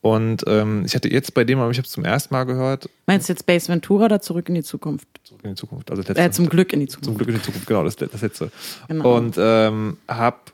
Und 0.03 0.43
ähm, 0.49 0.83
ich 0.85 0.95
hatte 0.97 1.09
jetzt 1.11 1.33
bei 1.33 1.45
dem, 1.45 1.61
aber 1.61 1.71
ich 1.71 1.79
habe 1.79 1.87
es 1.87 1.93
zum 1.93 2.05
ersten 2.05 2.35
Mal 2.35 2.45
gehört, 2.45 2.91
Meinst 3.07 3.29
du 3.29 3.33
jetzt 3.33 3.47
Base 3.47 3.69
Ventura 3.69 4.07
oder 4.07 4.21
zurück 4.21 4.49
in 4.49 4.57
die 4.57 4.63
Zukunft? 4.65 5.07
zurück 5.23 5.41
in 5.45 5.51
die 5.51 5.57
Zukunft. 5.57 5.91
Also 5.91 6.03
das 6.03 6.09
letzte, 6.09 6.23
Äh, 6.23 6.31
zum 6.33 6.49
Glück 6.49 6.73
in 6.73 6.81
die 6.81 6.89
Zukunft. 6.89 7.05
Zum 7.05 7.17
Glück 7.17 7.29
in 7.29 7.35
die 7.37 7.43
Zukunft, 7.43 7.67
genau, 7.69 7.85
das, 7.85 7.97
das 7.97 8.21
letzte. 8.21 8.51
Genau. 8.89 9.17
Und 9.17 9.37
ähm, 9.39 9.97
hab 10.09 10.53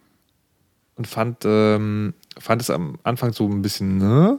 und 0.97 1.07
fand, 1.07 1.39
ähm, 1.45 2.13
fand 2.39 2.61
es 2.61 2.71
am 2.71 2.99
Anfang 3.05 3.33
so 3.33 3.49
ein 3.49 3.63
bisschen, 3.63 3.97
ne? 3.99 4.39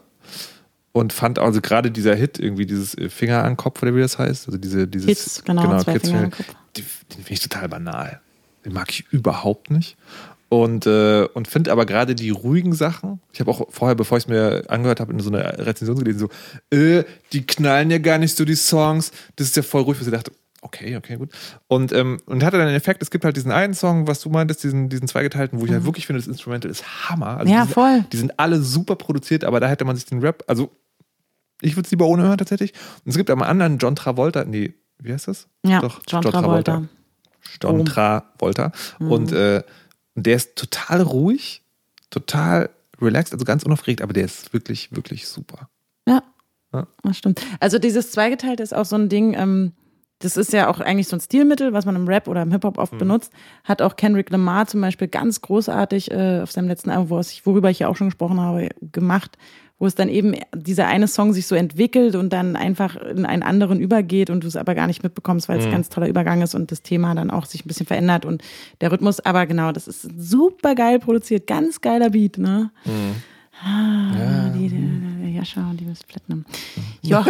Und 0.92 1.14
fand 1.14 1.38
also 1.40 1.62
gerade 1.62 1.92
dieser 1.92 2.16
Hit, 2.16 2.40
irgendwie 2.40 2.66
dieses 2.66 2.98
äh, 2.98 3.10
Finger 3.10 3.44
an 3.44 3.52
den 3.52 3.58
Kopf, 3.58 3.82
oder 3.84 3.96
wie 3.96 4.02
das 4.02 4.18
heißt. 4.18 4.48
Also 4.48 4.58
diese, 4.58 4.88
dieses 4.88 5.08
Hits, 5.08 5.44
genau, 5.44 5.80
zwei 5.84 5.94
Kids- 5.94 6.08
Finger 6.10 6.24
an 6.24 6.30
den 6.30 6.32
Kopf. 6.32 6.56
Die, 6.76 6.82
den 6.82 7.24
finde 7.24 7.34
ich 7.34 7.40
total 7.42 7.70
banal. 7.70 8.22
Den 8.66 8.74
mag 8.74 8.90
ich 8.90 9.06
überhaupt 9.12 9.70
nicht. 9.72 9.98
Und, 10.50 10.88
äh, 10.88 11.28
und 11.34 11.48
finde 11.48 11.72
aber 11.72 11.86
gerade 11.86 12.16
die 12.16 12.32
ruhigen 12.32 12.74
Sachen, 12.74 13.22
ich 13.32 13.40
habe 13.40 13.52
auch 13.52 13.68
vorher, 13.70 13.94
bevor 13.94 14.18
ich 14.18 14.24
es 14.24 14.28
mir 14.28 14.64
angehört 14.68 15.00
habe, 15.00 15.14
in 15.14 15.20
so 15.20 15.30
einer 15.30 15.60
Rezension 15.60 16.00
gelesen, 16.00 16.20
so, 16.20 16.76
äh, 16.76 17.04
die 17.34 17.46
knallen 17.46 17.92
ja 17.92 18.00
gar 18.00 18.18
nicht 18.18 18.36
so 18.36 18.46
die 18.46 18.56
Songs, 18.56 19.12
das 19.36 19.48
ist 19.48 19.56
ja 19.58 19.62
voll 19.62 19.84
ruhig, 19.84 20.00
was 20.00 20.08
ich 20.08 20.14
dachte, 20.14 20.32
okay, 20.62 20.96
okay, 20.98 21.16
gut. 21.18 21.32
Und, 21.68 21.92
ähm, 21.94 22.20
und 22.26 22.44
hatte 22.44 22.58
dann 22.58 22.68
den 22.68 22.76
Effekt, 22.76 23.02
es 23.02 23.12
gibt 23.12 23.24
halt 23.26 23.36
diesen 23.38 23.52
einen 23.52 23.74
Song, 23.74 24.08
was 24.08 24.20
du 24.22 24.30
meintest, 24.30 24.64
diesen, 24.64 24.90
diesen 24.90 25.08
zweigeteilten, 25.08 25.60
wo 25.60 25.66
ich 25.66 25.72
halt 25.72 25.86
wirklich 25.86 26.06
finde, 26.08 26.20
das 26.22 26.28
Instrumental 26.28 26.70
ist 26.72 27.10
Hammer. 27.10 27.38
Also 27.38 27.46
Mhm. 27.46 27.52
Ja, 27.52 27.62
die 27.62 27.66
sind, 27.68 27.74
voll. 27.74 28.06
Die 28.12 28.18
sind 28.18 28.40
alle 28.40 28.62
super 28.62 28.96
produziert, 28.96 29.44
aber 29.44 29.60
da 29.60 29.68
hätte 29.68 29.86
man 29.86 29.96
sich 29.96 30.06
den 30.06 30.20
Rap, 30.20 30.44
also 30.48 30.70
ich 31.62 31.76
würde 31.76 31.86
es 31.88 31.92
lieber 31.92 32.08
ohne 32.08 32.24
hören 32.24 32.38
tatsächlich. 32.38 32.74
Und 33.06 33.10
es 33.12 33.18
gibt 33.18 33.30
aber 33.30 33.42
einen 33.44 33.50
anderen 33.62 33.78
John 33.80 33.96
Travolta, 33.96 34.46
nee, 34.46 34.74
wie 35.00 35.14
heißt 35.14 35.28
das? 35.28 35.48
Ja, 35.66 35.82
John 36.08 36.22
Travolta. 36.24 36.84
John 37.62 37.86
Travolta. 37.86 38.72
Und 39.00 39.32
äh, 39.32 39.64
der 40.16 40.36
ist 40.36 40.56
total 40.56 41.02
ruhig, 41.02 41.64
total 42.10 42.70
relaxed, 43.02 43.34
also 43.34 43.46
ganz 43.46 43.64
unaufgeregt, 43.64 44.02
aber 44.02 44.12
der 44.14 44.26
ist 44.26 44.52
wirklich, 44.54 44.94
wirklich 44.94 45.28
super. 45.28 45.70
Ja, 46.08 46.22
Ja. 46.74 46.88
das 47.04 47.18
stimmt. 47.18 47.42
Also 47.62 47.80
dieses 47.80 48.12
Zweigeteilte 48.12 48.62
ist 48.64 48.74
auch 48.76 48.86
so 48.86 48.96
ein 48.98 49.08
Ding, 49.10 49.34
ähm, 49.36 49.72
das 50.20 50.36
ist 50.36 50.52
ja 50.52 50.70
auch 50.70 50.82
eigentlich 50.82 51.08
so 51.08 51.16
ein 51.16 51.22
Stilmittel, 51.22 51.72
was 51.72 51.86
man 51.86 51.96
im 51.96 52.08
Rap 52.08 52.28
oder 52.28 52.42
im 52.42 52.52
Hip-Hop 52.52 52.78
oft 52.78 52.98
benutzt. 52.98 53.32
Hat 53.64 53.82
auch 53.82 53.96
Kendrick 53.96 54.30
Lamar 54.30 54.68
zum 54.68 54.82
Beispiel 54.82 55.08
ganz 55.08 55.42
großartig 55.42 56.12
äh, 56.12 56.42
auf 56.42 56.52
seinem 56.52 56.68
letzten 56.68 56.90
Album, 56.90 57.10
wo 57.10 57.22
worüber 57.46 57.70
ich 57.70 57.80
ja 57.80 57.88
auch 57.88 57.96
schon 57.96 58.08
gesprochen 58.08 58.40
habe, 58.42 58.70
gemacht, 58.92 59.38
wo 59.80 59.86
es 59.86 59.96
dann 59.96 60.10
eben 60.10 60.36
dieser 60.54 60.88
eine 60.88 61.08
Song 61.08 61.32
sich 61.32 61.48
so 61.48 61.56
entwickelt 61.56 62.16
und 62.16 62.34
dann 62.34 62.58
einfach 62.58 62.98
in 62.98 63.26
einen 63.26 63.44
anderen 63.44 63.80
übergeht 63.80 64.30
und 64.30 64.44
du 64.44 64.48
es 64.48 64.58
aber 64.58 64.76
gar 64.76 64.88
nicht 64.88 65.04
mitbekommst, 65.04 65.48
weil 65.48 65.60
es 65.60 65.66
ein 65.66 65.72
ganz 65.72 65.88
toller 65.88 66.10
Übergang 66.10 66.42
ist 66.42 66.54
und 66.54 66.70
das 66.70 66.82
Thema 66.82 67.16
dann 67.16 67.32
auch 67.32 67.46
sich 67.46 67.64
ein 67.64 67.70
bisschen 67.70 67.86
verändert 67.86 68.26
und 68.26 68.44
der 68.82 68.92
Rhythmus, 68.92 69.22
aber 69.22 69.46
genau, 69.46 69.72
das 69.72 69.88
ist 69.88 70.02
super 70.18 70.76
geil 70.76 71.00
produziert, 71.00 71.48
ganz 71.48 71.80
geiler 71.80 72.10
Beat, 72.10 72.38
ne? 72.38 72.72
Ah, 73.64 74.50
die, 74.54 74.70
die, 74.70 74.78
die 74.78 75.19
Jascha 75.40 75.70
und 75.70 75.80
die 75.80 75.86
Miss 75.86 76.04
Platinum. 76.04 76.46
Ja, 77.02 77.26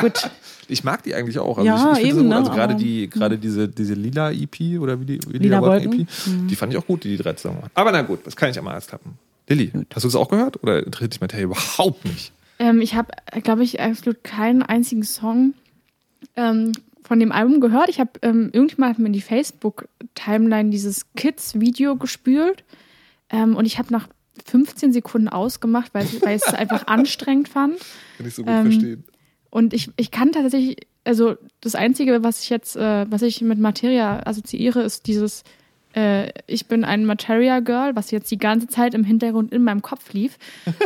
gut. 0.00 0.30
Ich 0.68 0.84
mag 0.84 1.02
die 1.02 1.14
eigentlich 1.14 1.38
auch. 1.38 1.58
Also 1.58 1.66
Ja, 1.68 1.92
ich, 1.92 1.98
ich 1.98 2.04
finde 2.08 2.20
eben, 2.22 2.30
so, 2.30 2.34
also 2.36 2.50
ne, 2.50 2.56
gerade 2.56 2.74
aber- 2.74 2.82
die, 2.82 3.08
gerade 3.10 3.38
diese, 3.38 3.68
diese 3.68 3.94
lila 3.94 4.30
EP 4.32 4.78
oder 4.80 5.00
wie 5.00 5.04
die 5.04 5.20
wie 5.28 5.38
Lila 5.38 5.60
Wolken 5.60 5.90
Wolken. 5.92 6.00
EP, 6.08 6.48
die 6.48 6.56
fand 6.56 6.72
ich 6.72 6.78
auch 6.78 6.86
gut, 6.86 7.04
die 7.04 7.10
die 7.16 7.22
drei 7.22 7.32
zusammen 7.34 7.60
machen. 7.60 7.70
Aber 7.74 7.90
na 7.92 8.02
gut, 8.02 8.20
das 8.26 8.36
kann 8.36 8.50
ich 8.50 8.56
ja 8.56 8.62
mal 8.62 8.74
erst 8.74 8.88
klappen. 8.88 9.18
Lilly, 9.48 9.70
hast 9.94 10.04
du 10.04 10.08
das 10.08 10.14
auch 10.16 10.28
gehört 10.28 10.62
oder 10.62 10.84
interessiert 10.86 11.12
dich 11.14 11.20
Materie 11.20 11.44
überhaupt 11.44 12.04
nicht? 12.04 12.32
Ähm, 12.58 12.80
ich 12.80 12.94
habe, 12.94 13.08
glaube 13.42 13.62
ich, 13.64 13.80
absolut 13.80 14.22
keinen 14.24 14.62
einzigen 14.62 15.02
Song 15.02 15.54
ähm, 16.36 16.72
von 17.02 17.20
dem 17.20 17.30
Album 17.32 17.60
gehört. 17.60 17.88
Ich 17.90 18.00
habe 18.00 18.12
ähm, 18.22 18.50
irgendjemand 18.52 18.94
hat 18.94 18.98
mir 18.98 19.06
in 19.08 19.12
die 19.12 19.20
Facebook-Timeline 19.20 20.70
dieses 20.70 21.06
Kids-Video 21.16 21.96
gespült 21.96 22.64
ähm, 23.30 23.56
und 23.56 23.66
ich 23.66 23.78
habe 23.78 23.92
nach 23.92 24.08
15 24.46 24.92
Sekunden 24.92 25.28
ausgemacht, 25.28 25.94
weil, 25.94 26.06
weil 26.22 26.36
ich 26.36 26.42
es 26.46 26.54
einfach 26.54 26.86
anstrengend 26.86 27.48
fand. 27.48 27.78
Kann 28.18 28.26
ich 28.26 28.34
so 28.34 28.42
gut 28.42 28.52
Ähm, 28.52 28.62
verstehen. 28.64 29.04
Und 29.50 29.72
ich, 29.72 29.90
ich 29.96 30.10
kann 30.10 30.32
tatsächlich, 30.32 30.76
also 31.04 31.36
das 31.60 31.74
Einzige, 31.74 32.22
was 32.24 32.42
ich 32.42 32.50
jetzt, 32.50 32.76
äh, 32.76 33.06
was 33.08 33.22
ich 33.22 33.40
mit 33.40 33.58
Materia 33.58 34.26
assoziiere, 34.26 34.82
ist 34.82 35.06
dieses, 35.06 35.44
äh, 35.94 36.30
ich 36.48 36.66
bin 36.66 36.84
ein 36.84 37.04
Materia 37.06 37.60
Girl, 37.60 37.94
was 37.94 38.10
jetzt 38.10 38.30
die 38.30 38.38
ganze 38.38 38.66
Zeit 38.66 38.94
im 38.94 39.04
Hintergrund 39.04 39.52
in 39.52 39.62
meinem 39.62 39.80
Kopf 39.82 40.12
lief. 40.12 40.38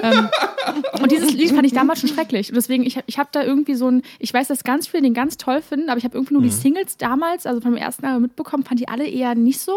ähm, 0.03 0.29
und 1.01 1.11
dieses 1.11 1.33
Lied 1.33 1.51
fand 1.51 1.65
ich 1.65 1.73
damals 1.73 2.01
schon 2.01 2.11
schrecklich. 2.11 2.51
Und 2.51 2.57
deswegen, 2.57 2.85
ich, 2.85 2.99
ich 3.07 3.19
habe 3.19 3.31
da 3.33 3.43
irgendwie 3.43 3.75
so 3.75 3.91
ein, 3.91 4.03
ich 4.19 4.35
weiß, 4.35 4.49
dass 4.49 4.65
ganz 4.65 4.87
viele 4.87 5.03
den 5.03 5.15
ganz 5.15 5.39
toll 5.39 5.63
finden, 5.63 5.89
aber 5.89 5.97
ich 5.99 6.05
habe 6.05 6.17
irgendwie 6.17 6.35
nur 6.35 6.43
die 6.43 6.51
Singles 6.51 6.99
damals, 6.99 7.47
also 7.47 7.61
vom 7.63 7.75
ersten 7.75 8.05
Album 8.05 8.23
mitbekommen, 8.23 8.65
fand 8.65 8.81
die 8.81 8.89
alle 8.89 9.07
eher 9.09 9.35
nicht 9.35 9.61
so. 9.61 9.73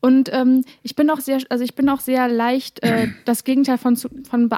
Und 0.00 0.32
ähm, 0.32 0.64
ich 0.82 0.96
bin 0.96 1.10
auch 1.10 1.20
sehr, 1.20 1.40
also 1.48 1.64
ich 1.64 1.74
bin 1.74 1.88
auch 1.88 2.00
sehr 2.00 2.28
leicht 2.28 2.82
äh, 2.82 3.08
das 3.24 3.44
Gegenteil 3.44 3.78
von, 3.78 3.96
von 3.96 4.48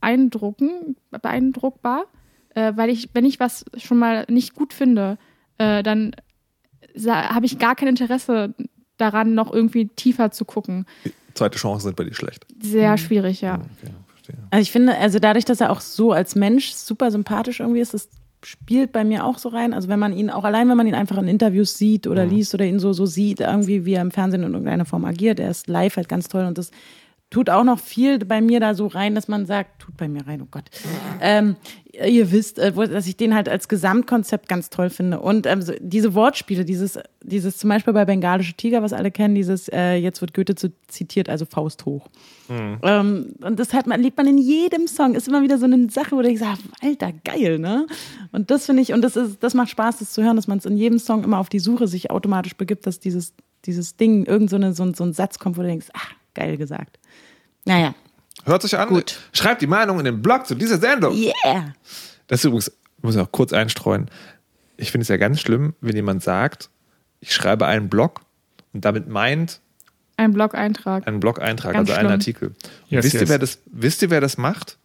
beeindrucken, 0.00 0.96
beeindruckbar, 1.10 2.04
äh, 2.54 2.72
weil 2.76 2.90
ich, 2.90 3.10
wenn 3.12 3.24
ich 3.24 3.40
was 3.40 3.64
schon 3.76 3.98
mal 3.98 4.24
nicht 4.28 4.54
gut 4.54 4.72
finde, 4.72 5.18
äh, 5.58 5.82
dann 5.82 6.12
habe 7.06 7.46
ich 7.46 7.58
gar 7.58 7.74
kein 7.74 7.88
Interesse 7.88 8.54
daran, 8.96 9.34
noch 9.34 9.52
irgendwie 9.52 9.88
tiefer 9.88 10.30
zu 10.30 10.44
gucken. 10.44 10.86
Zweite 11.34 11.58
Chancen 11.58 11.88
sind 11.88 11.96
bei 11.96 12.04
dir 12.04 12.14
schlecht. 12.14 12.46
Sehr 12.60 12.96
schwierig, 12.96 13.40
ja. 13.40 13.54
Okay, 13.54 13.92
verstehe. 14.06 14.36
Also 14.50 14.62
ich 14.62 14.70
finde, 14.70 14.96
also 14.96 15.18
dadurch, 15.18 15.44
dass 15.44 15.60
er 15.60 15.72
auch 15.72 15.80
so 15.80 16.12
als 16.12 16.36
Mensch 16.36 16.72
super 16.72 17.10
sympathisch 17.10 17.58
irgendwie 17.58 17.80
ist, 17.80 17.94
das 17.94 18.08
spielt 18.46 18.92
bei 18.92 19.04
mir 19.04 19.24
auch 19.24 19.38
so 19.38 19.48
rein. 19.48 19.72
Also 19.72 19.88
wenn 19.88 19.98
man 19.98 20.12
ihn, 20.12 20.30
auch 20.30 20.44
allein 20.44 20.68
wenn 20.68 20.76
man 20.76 20.86
ihn 20.86 20.94
einfach 20.94 21.18
in 21.18 21.28
Interviews 21.28 21.76
sieht 21.78 22.06
oder 22.06 22.26
liest 22.26 22.54
oder 22.54 22.64
ihn 22.64 22.78
so, 22.78 22.92
so 22.92 23.06
sieht, 23.06 23.40
irgendwie 23.40 23.84
wie 23.84 23.94
er 23.94 24.02
im 24.02 24.10
Fernsehen 24.10 24.42
in 24.42 24.52
irgendeiner 24.52 24.84
Form 24.84 25.04
agiert, 25.04 25.40
er 25.40 25.50
ist 25.50 25.68
live 25.68 25.96
halt 25.96 26.08
ganz 26.08 26.28
toll 26.28 26.44
und 26.44 26.58
das 26.58 26.70
tut 27.30 27.50
auch 27.50 27.64
noch 27.64 27.80
viel 27.80 28.18
bei 28.18 28.40
mir 28.40 28.60
da 28.60 28.74
so 28.74 28.86
rein, 28.86 29.14
dass 29.14 29.28
man 29.28 29.46
sagt, 29.46 29.82
tut 29.82 29.96
bei 29.96 30.08
mir 30.08 30.26
rein, 30.26 30.40
oh 30.42 30.48
Gott. 30.50 30.70
Ähm, 31.20 31.56
ihr 32.02 32.32
wisst, 32.32 32.58
äh, 32.58 32.72
dass 32.72 33.06
ich 33.06 33.16
den 33.16 33.34
halt 33.34 33.48
als 33.48 33.68
Gesamtkonzept 33.68 34.48
ganz 34.48 34.70
toll 34.70 34.90
finde. 34.90 35.20
Und 35.20 35.46
ähm, 35.46 35.62
so, 35.62 35.72
diese 35.80 36.14
Wortspiele, 36.14 36.64
dieses, 36.64 36.98
dieses 37.22 37.58
zum 37.58 37.70
Beispiel 37.70 37.92
bei 37.92 38.04
Bengalische 38.04 38.54
Tiger, 38.54 38.82
was 38.82 38.92
alle 38.92 39.10
kennen, 39.10 39.34
dieses, 39.34 39.68
äh, 39.68 39.94
jetzt 39.94 40.20
wird 40.20 40.34
Goethe 40.34 40.54
zu, 40.54 40.72
zitiert, 40.88 41.28
also 41.28 41.44
Faust 41.44 41.86
hoch. 41.86 42.08
Ähm, 42.82 43.34
und 43.42 43.58
das 43.58 43.72
hat 43.72 43.86
man, 43.86 44.00
liebt 44.00 44.16
man 44.16 44.26
in 44.26 44.38
jedem 44.38 44.86
Song. 44.86 45.14
Ist 45.14 45.28
immer 45.28 45.42
wieder 45.42 45.58
so 45.58 45.64
eine 45.64 45.88
Sache, 45.90 46.16
wo 46.16 46.20
ich 46.20 46.38
sage, 46.38 46.58
Alter, 46.80 47.12
geil, 47.24 47.58
ne? 47.58 47.86
Und 48.32 48.50
das 48.50 48.66
finde 48.66 48.82
ich, 48.82 48.92
und 48.92 49.02
das 49.02 49.16
ist, 49.16 49.42
das 49.42 49.54
macht 49.54 49.70
Spaß, 49.70 49.98
das 49.98 50.12
zu 50.12 50.22
hören, 50.22 50.36
dass 50.36 50.48
man 50.48 50.58
es 50.58 50.66
in 50.66 50.76
jedem 50.76 50.98
Song 50.98 51.24
immer 51.24 51.38
auf 51.38 51.48
die 51.48 51.60
Suche 51.60 51.88
sich 51.88 52.10
automatisch 52.10 52.56
begibt, 52.56 52.86
dass 52.86 53.00
dieses, 53.00 53.34
dieses 53.64 53.96
Ding, 53.96 54.26
irgend 54.26 54.50
so, 54.50 54.56
eine, 54.56 54.74
so, 54.74 54.92
so 54.92 55.04
ein 55.04 55.12
Satz 55.12 55.38
kommt, 55.38 55.56
wo 55.56 55.62
du 55.62 55.68
denkst, 55.68 55.88
ach, 55.92 56.12
geil 56.34 56.56
gesagt. 56.56 56.98
Naja, 57.64 57.94
Hört 58.44 58.62
sich 58.62 58.76
an. 58.78 58.88
Gut. 58.88 59.18
Schreibt 59.32 59.62
die 59.62 59.66
Meinung 59.66 59.98
in 59.98 60.04
den 60.04 60.22
Blog 60.22 60.46
zu 60.46 60.54
dieser 60.54 60.78
Sendung. 60.78 61.14
yeah. 61.14 61.72
Das 62.26 62.40
ist 62.40 62.44
übrigens, 62.44 62.72
muss 63.02 63.14
ich 63.14 63.20
auch 63.20 63.32
kurz 63.32 63.52
einstreuen. 63.52 64.10
Ich 64.76 64.90
finde 64.90 65.02
es 65.02 65.08
ja 65.08 65.16
ganz 65.16 65.40
schlimm, 65.40 65.74
wenn 65.80 65.94
jemand 65.94 66.22
sagt, 66.22 66.68
ich 67.20 67.32
schreibe 67.34 67.66
einen 67.66 67.88
Blog 67.88 68.20
und 68.72 68.84
damit 68.84 69.08
meint 69.08 69.60
Ein 70.16 70.32
Blog-Eintrag. 70.32 71.06
einen 71.06 71.20
Blog-Eintrag, 71.20 71.72
Ganz 71.74 71.90
also 71.90 72.00
einen 72.00 72.08
schlimm. 72.08 72.12
Artikel. 72.20 72.48
Und 72.48 72.56
Yes, 72.88 73.04
wisst, 73.04 73.14
yes. 73.14 73.22
Ihr, 73.22 73.28
wer 73.28 73.38
das, 73.38 73.58
wisst 73.66 74.02
ihr, 74.02 74.10
wer 74.10 74.20
das 74.20 74.36
macht? 74.36 74.78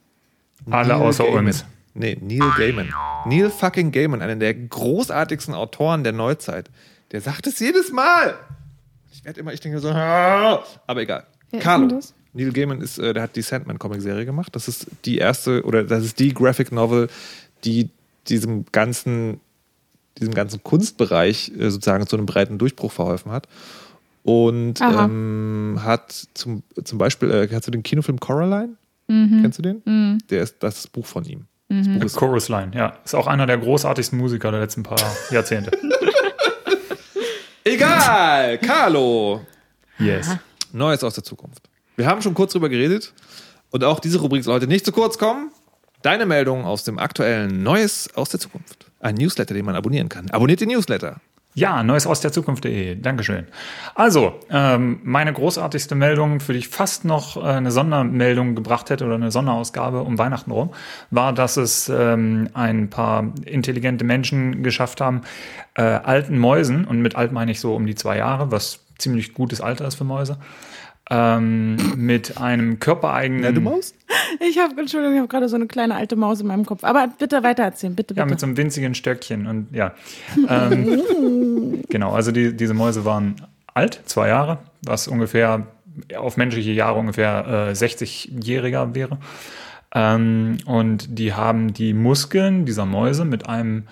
Alle 0.70 0.89
Neil 0.89 1.01
außer 1.01 1.24
Gaiman. 1.24 1.45
uns. 1.47 1.66
Nee, 1.93 2.18
Neil 2.22 2.51
Gaiman. 2.57 2.93
Neil 3.26 3.49
fucking 3.49 3.91
Gaiman, 3.91 4.22
einer 4.22 4.36
der 4.36 4.53
großartigsten 4.53 5.53
Autoren 5.55 6.03
der 6.03 6.14
Neuzeit. 6.14 6.70
Der 7.12 7.22
sagt 7.22 7.47
es 7.47 7.60
jedes 7.60 7.91
Mal. 7.91 8.36
Ich 9.12 9.26
werde 9.26 9.39
immer, 9.39 9.51
ich 9.53 9.60
denke 9.60 9.80
so, 9.80 9.89
"Ah." 9.89 10.64
aber 10.88 11.01
egal. 11.01 11.26
Wer 11.49 11.60
Carlo. 11.62 11.99
Neil 12.40 12.52
Gaiman 12.52 12.82
ist, 12.82 12.98
äh, 12.98 13.14
der 13.14 13.24
hat 13.24 13.36
die 13.36 13.42
Sandman-Comic-Serie 13.42 14.26
gemacht. 14.26 14.56
Das 14.56 14.68
ist 14.68 14.88
die 15.06 15.18
erste, 15.18 15.64
oder 15.64 15.84
das 15.84 16.04
ist 16.04 16.20
die 16.20 16.34
Graphic 16.34 16.72
Novel, 16.72 17.10
die 17.64 17.90
diesem 18.28 18.66
ganzen, 18.72 19.40
diesem 20.18 20.34
ganzen 20.34 20.64
Kunstbereich 20.64 21.52
äh, 21.58 21.70
sozusagen 21.70 22.08
zu 22.08 22.16
einem 22.16 22.26
breiten 22.26 22.58
Durchbruch 22.58 22.92
verholfen 22.92 23.32
hat. 23.32 23.48
Und 24.24 24.82
ähm, 24.82 25.80
hat 25.84 26.28
zum, 26.34 26.64
zum 26.84 26.98
Beispiel, 26.98 27.32
äh, 27.32 27.48
kennst 27.48 27.68
du 27.68 27.72
den 27.72 27.84
Kinofilm 27.84 28.20
Coraline? 28.20 28.76
Kennst 29.08 29.58
du 29.58 29.64
den? 29.64 30.20
Der 30.30 30.44
ist 30.44 30.58
das 30.60 30.76
ist 30.76 30.84
das 30.86 30.92
Buch 30.92 31.06
von 31.08 31.26
ihm. 31.26 31.48
Das 31.68 31.88
Buch 31.88 32.04
ist 32.04 32.16
Chorus 32.16 32.50
Line, 32.50 32.72
ja. 32.76 32.94
Ist 33.04 33.16
auch 33.16 33.26
einer 33.26 33.48
der 33.48 33.58
großartigsten 33.58 34.18
Musiker 34.20 34.52
der 34.52 34.60
letzten 34.60 34.84
paar 34.84 35.00
Jahrzehnte. 35.32 35.72
Egal, 37.64 38.58
Carlo. 38.60 39.42
Yes. 40.00 40.36
Neues 40.72 41.04
aus 41.04 41.16
der 41.16 41.24
Zukunft. 41.24 41.70
Wir 42.00 42.08
haben 42.08 42.22
schon 42.22 42.34
kurz 42.34 42.54
drüber 42.54 42.70
geredet 42.70 43.14
und 43.72 43.84
auch 43.84 44.00
diese 44.00 44.22
Rubrik 44.22 44.45
soll 44.45 44.56
heute 44.56 44.68
nicht 44.68 44.86
zu 44.86 44.93
kurz 44.93 45.18
kommen. 45.18 45.52
Deine 46.02 46.26
Meldung 46.26 46.64
aus 46.64 46.86
dem 46.86 46.97
aktuellen 46.97 47.62
Neues 47.62 48.10
aus 48.16 48.30
der 48.30 48.39
Zukunft. 48.39 48.86
Ein 49.02 49.16
Newsletter, 49.16 49.54
den 49.54 49.66
man 49.66 49.76
abonnieren 49.76 50.08
kann. 50.08 50.30
Abonniert 50.30 50.62
den 50.62 50.70
Newsletter. 50.70 51.20
Ja, 51.56 51.84
neues 51.84 52.08
aus 52.08 52.22
der 52.22 52.32
Zukunft.de. 52.32 52.95
Dankeschön. 52.95 53.47
Also, 53.95 54.39
ähm, 54.50 55.02
meine 55.04 55.34
großartigste 55.34 55.93
Meldung, 55.93 56.39
für 56.39 56.54
die 56.54 56.60
ich 56.60 56.70
fast 56.70 57.04
noch 57.04 57.36
äh, 57.36 57.41
eine 57.41 57.72
Sondermeldung 57.72 58.56
gebracht 58.56 58.89
hätte 58.89 59.04
oder 59.04 59.16
eine 59.16 59.30
Sonderausgabe 59.30 60.02
um 60.04 60.18
Weihnachten 60.18 60.52
rum, 60.52 60.70
war, 61.12 61.34
dass 61.34 61.58
es 61.58 61.89
ähm, 61.89 62.47
ein 62.54 62.89
paar 62.89 63.34
intelligente 63.43 64.06
Menschen 64.06 64.64
geschafft 64.64 65.02
haben, 65.02 65.24
äh, 65.74 65.82
alten 65.82 66.39
Mäusen, 66.39 66.86
und 66.86 67.02
mit 67.02 67.18
alt 67.18 67.34
meine 67.34 67.52
ich 67.52 67.60
so 67.60 67.76
um 67.76 67.86
die 67.86 67.95
zwei 67.95 68.16
Jahre, 68.16 68.52
was 68.52 68.86
ziemlich 68.97 69.34
gutes 69.34 69.60
Alter 69.60 69.86
ist 69.86 69.95
für 69.95 70.06
Mäuse, 70.06 70.38
ähm, 71.10 71.76
mit 71.95 72.38
einem 72.38 72.80
körpereigenen... 72.80 73.64
Maus? 73.64 73.93
Ich 74.47 74.60
habe, 74.60 74.80
Entschuldigung, 74.80 75.16
ich 75.16 75.20
habe 75.20 75.28
gerade 75.28 75.49
so 75.49 75.55
eine 75.55 75.68
kleine 75.68 75.95
alte 75.95 76.16
Maus 76.16 76.41
in 76.41 76.47
meinem 76.47 76.66
Kopf. 76.66 76.84
Aber 76.84 77.07
bitte 77.18 77.43
weitererzählen, 77.43 77.95
bitte, 77.95 78.14
Ja, 78.14 78.24
bitte. 78.24 78.34
mit 78.34 78.39
so 78.39 78.45
einem 78.45 78.57
winzigen 78.57 78.93
Stöckchen 78.95 79.47
und 79.47 79.68
ja. 79.74 79.93
Ähm, 80.47 81.84
genau, 81.89 82.12
also 82.12 82.32
die, 82.32 82.55
diese 82.55 82.74
Mäuse 82.74 83.05
waren 83.05 83.36
alt, 83.74 84.01
zwei 84.05 84.28
Jahre, 84.28 84.60
was 84.82 85.07
ungefähr 85.07 85.68
auf 86.18 86.38
menschliche 86.38 86.72
Jahre 86.72 86.99
ungefähr 86.99 87.70
äh, 87.70 87.72
60-jähriger 87.72 88.93
wäre. 88.95 89.18
Ähm, 89.93 90.57
und 90.66 91.18
die 91.18 91.34
haben 91.34 91.74
die 91.74 91.93
Muskeln 91.93 92.66
dieser 92.66 92.86
Mäuse 92.86 93.26
mit 93.26 93.49
einem 93.49 93.88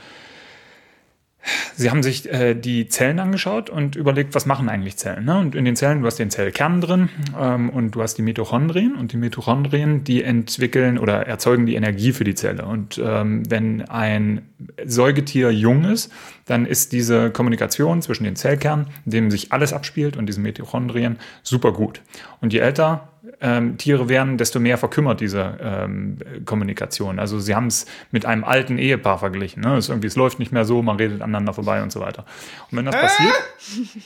Sie 1.75 1.89
haben 1.89 2.03
sich 2.03 2.31
äh, 2.31 2.53
die 2.55 2.87
Zellen 2.87 3.19
angeschaut 3.19 3.69
und 3.69 3.95
überlegt, 3.95 4.35
was 4.35 4.45
machen 4.45 4.69
eigentlich 4.69 4.97
Zellen. 4.97 5.25
Ne? 5.25 5.37
Und 5.39 5.55
in 5.55 5.65
den 5.65 5.75
Zellen, 5.75 6.01
du 6.01 6.07
hast 6.07 6.17
den 6.17 6.29
Zellkern 6.29 6.81
drin 6.81 7.09
ähm, 7.39 7.69
und 7.69 7.91
du 7.91 8.01
hast 8.01 8.15
die 8.15 8.21
Mitochondrien. 8.21 8.95
Und 8.95 9.13
die 9.13 9.17
Mitochondrien, 9.17 10.03
die 10.03 10.23
entwickeln 10.23 10.97
oder 10.97 11.27
erzeugen 11.27 11.65
die 11.65 11.75
Energie 11.75 12.13
für 12.13 12.23
die 12.23 12.35
Zelle. 12.35 12.65
Und 12.65 13.01
ähm, 13.03 13.43
wenn 13.49 13.87
ein 13.89 14.41
Säugetier 14.85 15.51
jung 15.51 15.85
ist, 15.85 16.11
dann 16.45 16.65
ist 16.65 16.91
diese 16.93 17.29
Kommunikation 17.31 18.01
zwischen 18.01 18.23
den 18.23 18.35
Zellkernen, 18.35 18.87
in 19.05 19.11
dem 19.11 19.31
sich 19.31 19.51
alles 19.51 19.73
abspielt, 19.73 20.17
und 20.17 20.25
diesen 20.25 20.43
Mitochondrien 20.43 21.17
super 21.43 21.73
gut. 21.73 22.01
Und 22.41 22.53
je 22.53 22.59
älter 22.59 23.09
ähm, 23.41 23.77
Tiere 23.77 24.09
werden, 24.09 24.37
desto 24.37 24.59
mehr 24.59 24.77
verkümmert 24.77 25.19
diese 25.21 25.57
ähm, 25.61 26.17
Kommunikation. 26.45 27.19
Also 27.19 27.39
sie 27.39 27.55
haben 27.55 27.67
es 27.67 27.85
mit 28.11 28.25
einem 28.25 28.43
alten 28.43 28.77
Ehepaar 28.77 29.19
verglichen. 29.19 29.61
Ne? 29.63 29.77
Es, 29.77 29.89
irgendwie, 29.89 30.07
es 30.07 30.15
läuft 30.15 30.39
nicht 30.39 30.51
mehr 30.51 30.65
so, 30.65 30.81
man 30.81 30.97
redet 30.97 31.21
aneinander 31.21 31.53
vorbei 31.53 31.81
und 31.83 31.91
so 31.91 31.99
weiter. 31.99 32.25
Und 32.71 32.77
wenn 32.77 32.85
das 32.85 32.95
passiert, 32.95 33.33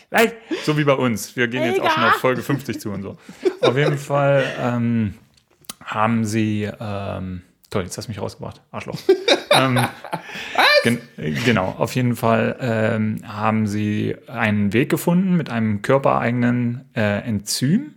Ey, 0.09 0.31
so 0.63 0.77
wie 0.77 0.83
bei 0.83 0.93
uns, 0.93 1.35
wir 1.35 1.47
gehen 1.47 1.63
jetzt 1.63 1.79
auch 1.79 1.91
schon 1.91 2.03
auf 2.03 2.15
Folge 2.15 2.41
50 2.41 2.79
zu 2.79 2.91
und 2.91 3.01
so. 3.03 3.17
Auf 3.61 3.77
jeden 3.77 3.97
Fall 3.97 4.43
ähm, 4.59 5.13
haben 5.83 6.25
sie, 6.25 6.69
ähm, 6.79 7.41
toll, 7.69 7.83
jetzt 7.83 7.97
hast 7.97 8.07
du 8.07 8.11
mich 8.11 8.21
rausgebracht, 8.21 8.61
Arschloch. 8.71 8.97
ähm, 9.51 9.79
gen 10.83 10.99
genau, 11.45 11.75
auf 11.77 11.95
jeden 11.95 12.15
Fall 12.15 12.57
ähm, 12.59 13.17
haben 13.25 13.67
sie 13.67 14.15
einen 14.27 14.73
Weg 14.73 14.89
gefunden 14.89 15.37
mit 15.37 15.49
einem 15.49 15.81
körpereigenen 15.81 16.85
äh, 16.95 17.19
Enzym, 17.27 17.95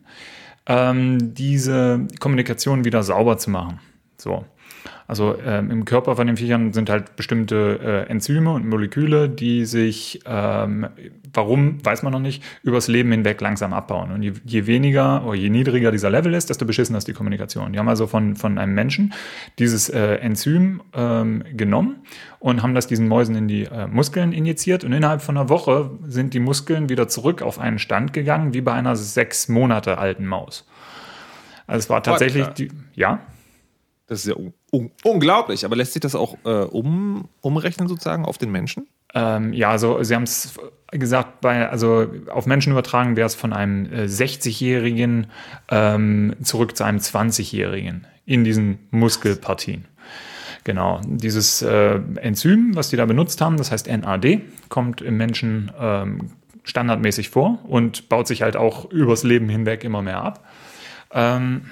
ähm, 0.66 1.34
diese 1.34 2.06
Kommunikation 2.20 2.84
wieder 2.84 3.02
sauber 3.02 3.38
zu 3.38 3.50
machen. 3.50 3.80
So. 4.16 4.44
Also 5.06 5.36
ähm, 5.44 5.70
im 5.70 5.84
Körper 5.84 6.16
von 6.16 6.26
den 6.26 6.36
Viechern 6.36 6.72
sind 6.72 6.88
halt 6.88 7.16
bestimmte 7.16 7.78
äh, 7.82 8.10
Enzyme 8.10 8.52
und 8.52 8.66
Moleküle, 8.66 9.28
die 9.28 9.66
sich, 9.66 10.20
ähm, 10.24 10.86
warum, 11.32 11.84
weiß 11.84 12.02
man 12.02 12.12
noch 12.12 12.20
nicht, 12.20 12.42
übers 12.62 12.88
Leben 12.88 13.10
hinweg 13.10 13.40
langsam 13.40 13.74
abbauen. 13.74 14.12
Und 14.12 14.22
je, 14.22 14.32
je 14.44 14.66
weniger 14.66 15.26
oder 15.26 15.34
je 15.34 15.50
niedriger 15.50 15.92
dieser 15.92 16.08
Level 16.08 16.32
ist, 16.32 16.48
desto 16.48 16.64
beschissener 16.64 16.98
ist 16.98 17.06
die 17.06 17.12
Kommunikation. 17.12 17.72
Die 17.72 17.78
haben 17.78 17.88
also 17.88 18.06
von, 18.06 18.34
von 18.34 18.56
einem 18.56 18.74
Menschen 18.74 19.12
dieses 19.58 19.90
äh, 19.90 20.14
Enzym 20.16 20.80
ähm, 20.94 21.44
genommen 21.52 21.96
und 22.38 22.62
haben 22.62 22.74
das 22.74 22.86
diesen 22.86 23.06
Mäusen 23.06 23.34
in 23.36 23.46
die 23.46 23.64
äh, 23.64 23.86
Muskeln 23.86 24.32
injiziert. 24.32 24.84
Und 24.84 24.92
innerhalb 24.92 25.20
von 25.20 25.36
einer 25.36 25.50
Woche 25.50 25.90
sind 26.06 26.32
die 26.32 26.40
Muskeln 26.40 26.88
wieder 26.88 27.08
zurück 27.08 27.42
auf 27.42 27.58
einen 27.58 27.78
Stand 27.78 28.14
gegangen, 28.14 28.54
wie 28.54 28.62
bei 28.62 28.72
einer 28.72 28.96
sechs 28.96 29.48
Monate 29.48 29.98
alten 29.98 30.24
Maus. 30.24 30.66
Also 31.66 31.78
es 31.78 31.90
war 31.90 32.02
tatsächlich, 32.02 32.46
die, 32.48 32.70
ja, 32.94 33.20
Das 34.06 34.20
ist 34.20 34.26
ja 34.26 34.34
un 34.74 34.84
un 34.84 34.90
unglaublich. 35.04 35.64
Aber 35.64 35.76
lässt 35.76 35.92
sich 35.92 36.00
das 36.00 36.14
auch 36.14 36.36
äh, 36.44 36.48
um 36.48 37.28
umrechnen 37.40 37.88
sozusagen 37.88 38.24
auf 38.24 38.38
den 38.38 38.50
Menschen? 38.50 38.86
Ähm, 39.14 39.52
ja, 39.52 39.70
also 39.70 40.02
Sie 40.02 40.14
haben 40.14 40.24
es 40.24 40.58
gesagt, 40.90 41.40
bei, 41.40 41.68
also 41.68 42.06
auf 42.30 42.46
Menschen 42.46 42.72
übertragen 42.72 43.16
wäre 43.16 43.26
es 43.26 43.34
von 43.34 43.52
einem 43.52 43.86
äh, 43.92 44.04
60-Jährigen 44.04 45.28
ähm, 45.70 46.34
zurück 46.42 46.76
zu 46.76 46.84
einem 46.84 46.98
20-Jährigen 46.98 48.06
in 48.26 48.44
diesen 48.44 48.78
Muskelpartien. 48.90 49.86
Genau, 50.64 51.00
dieses 51.04 51.60
äh, 51.62 52.00
Enzym, 52.16 52.74
was 52.74 52.88
die 52.88 52.96
da 52.96 53.04
benutzt 53.04 53.40
haben, 53.40 53.58
das 53.58 53.70
heißt 53.70 53.86
NAD, 53.86 54.40
kommt 54.70 55.02
im 55.02 55.16
Menschen 55.16 55.70
ähm, 55.78 56.30
standardmäßig 56.62 57.28
vor 57.28 57.58
und 57.64 58.08
baut 58.08 58.26
sich 58.26 58.40
halt 58.42 58.56
auch 58.56 58.90
übers 58.90 59.24
Leben 59.24 59.48
hinweg 59.50 59.84
immer 59.84 60.00
mehr 60.00 60.22
ab. 60.22 60.44
Ähm, 61.12 61.62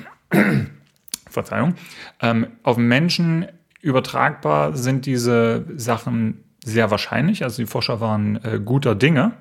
Verzeihung. 1.32 1.74
Ähm, 2.20 2.46
auf 2.62 2.76
Menschen 2.76 3.46
übertragbar 3.80 4.76
sind 4.76 5.06
diese 5.06 5.64
Sachen 5.76 6.44
sehr 6.64 6.90
wahrscheinlich. 6.90 7.42
Also 7.42 7.62
die 7.62 7.66
Forscher 7.66 8.00
waren 8.00 8.36
äh, 8.44 8.60
guter 8.64 8.94
Dinge. 8.94 9.32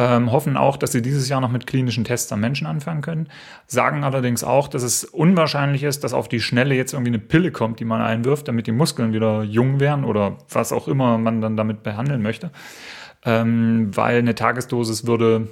Ähm, 0.00 0.30
hoffen 0.30 0.56
auch, 0.56 0.76
dass 0.76 0.92
sie 0.92 1.02
dieses 1.02 1.28
Jahr 1.28 1.40
noch 1.40 1.50
mit 1.50 1.66
klinischen 1.66 2.04
Tests 2.04 2.30
am 2.30 2.40
Menschen 2.40 2.68
anfangen 2.68 3.00
können. 3.02 3.28
Sagen 3.66 4.04
allerdings 4.04 4.44
auch, 4.44 4.68
dass 4.68 4.84
es 4.84 5.04
unwahrscheinlich 5.04 5.82
ist, 5.82 6.04
dass 6.04 6.12
auf 6.12 6.28
die 6.28 6.40
Schnelle 6.40 6.76
jetzt 6.76 6.92
irgendwie 6.92 7.10
eine 7.10 7.18
Pille 7.18 7.50
kommt, 7.50 7.80
die 7.80 7.84
man 7.84 8.00
einwirft, 8.00 8.46
damit 8.46 8.68
die 8.68 8.72
Muskeln 8.72 9.12
wieder 9.12 9.42
jung 9.42 9.80
werden 9.80 10.04
oder 10.04 10.38
was 10.50 10.72
auch 10.72 10.86
immer 10.86 11.18
man 11.18 11.40
dann 11.40 11.56
damit 11.56 11.82
behandeln 11.82 12.22
möchte. 12.22 12.52
Ähm, 13.24 13.90
weil 13.96 14.18
eine 14.18 14.36
Tagesdosis 14.36 15.06
würde 15.06 15.48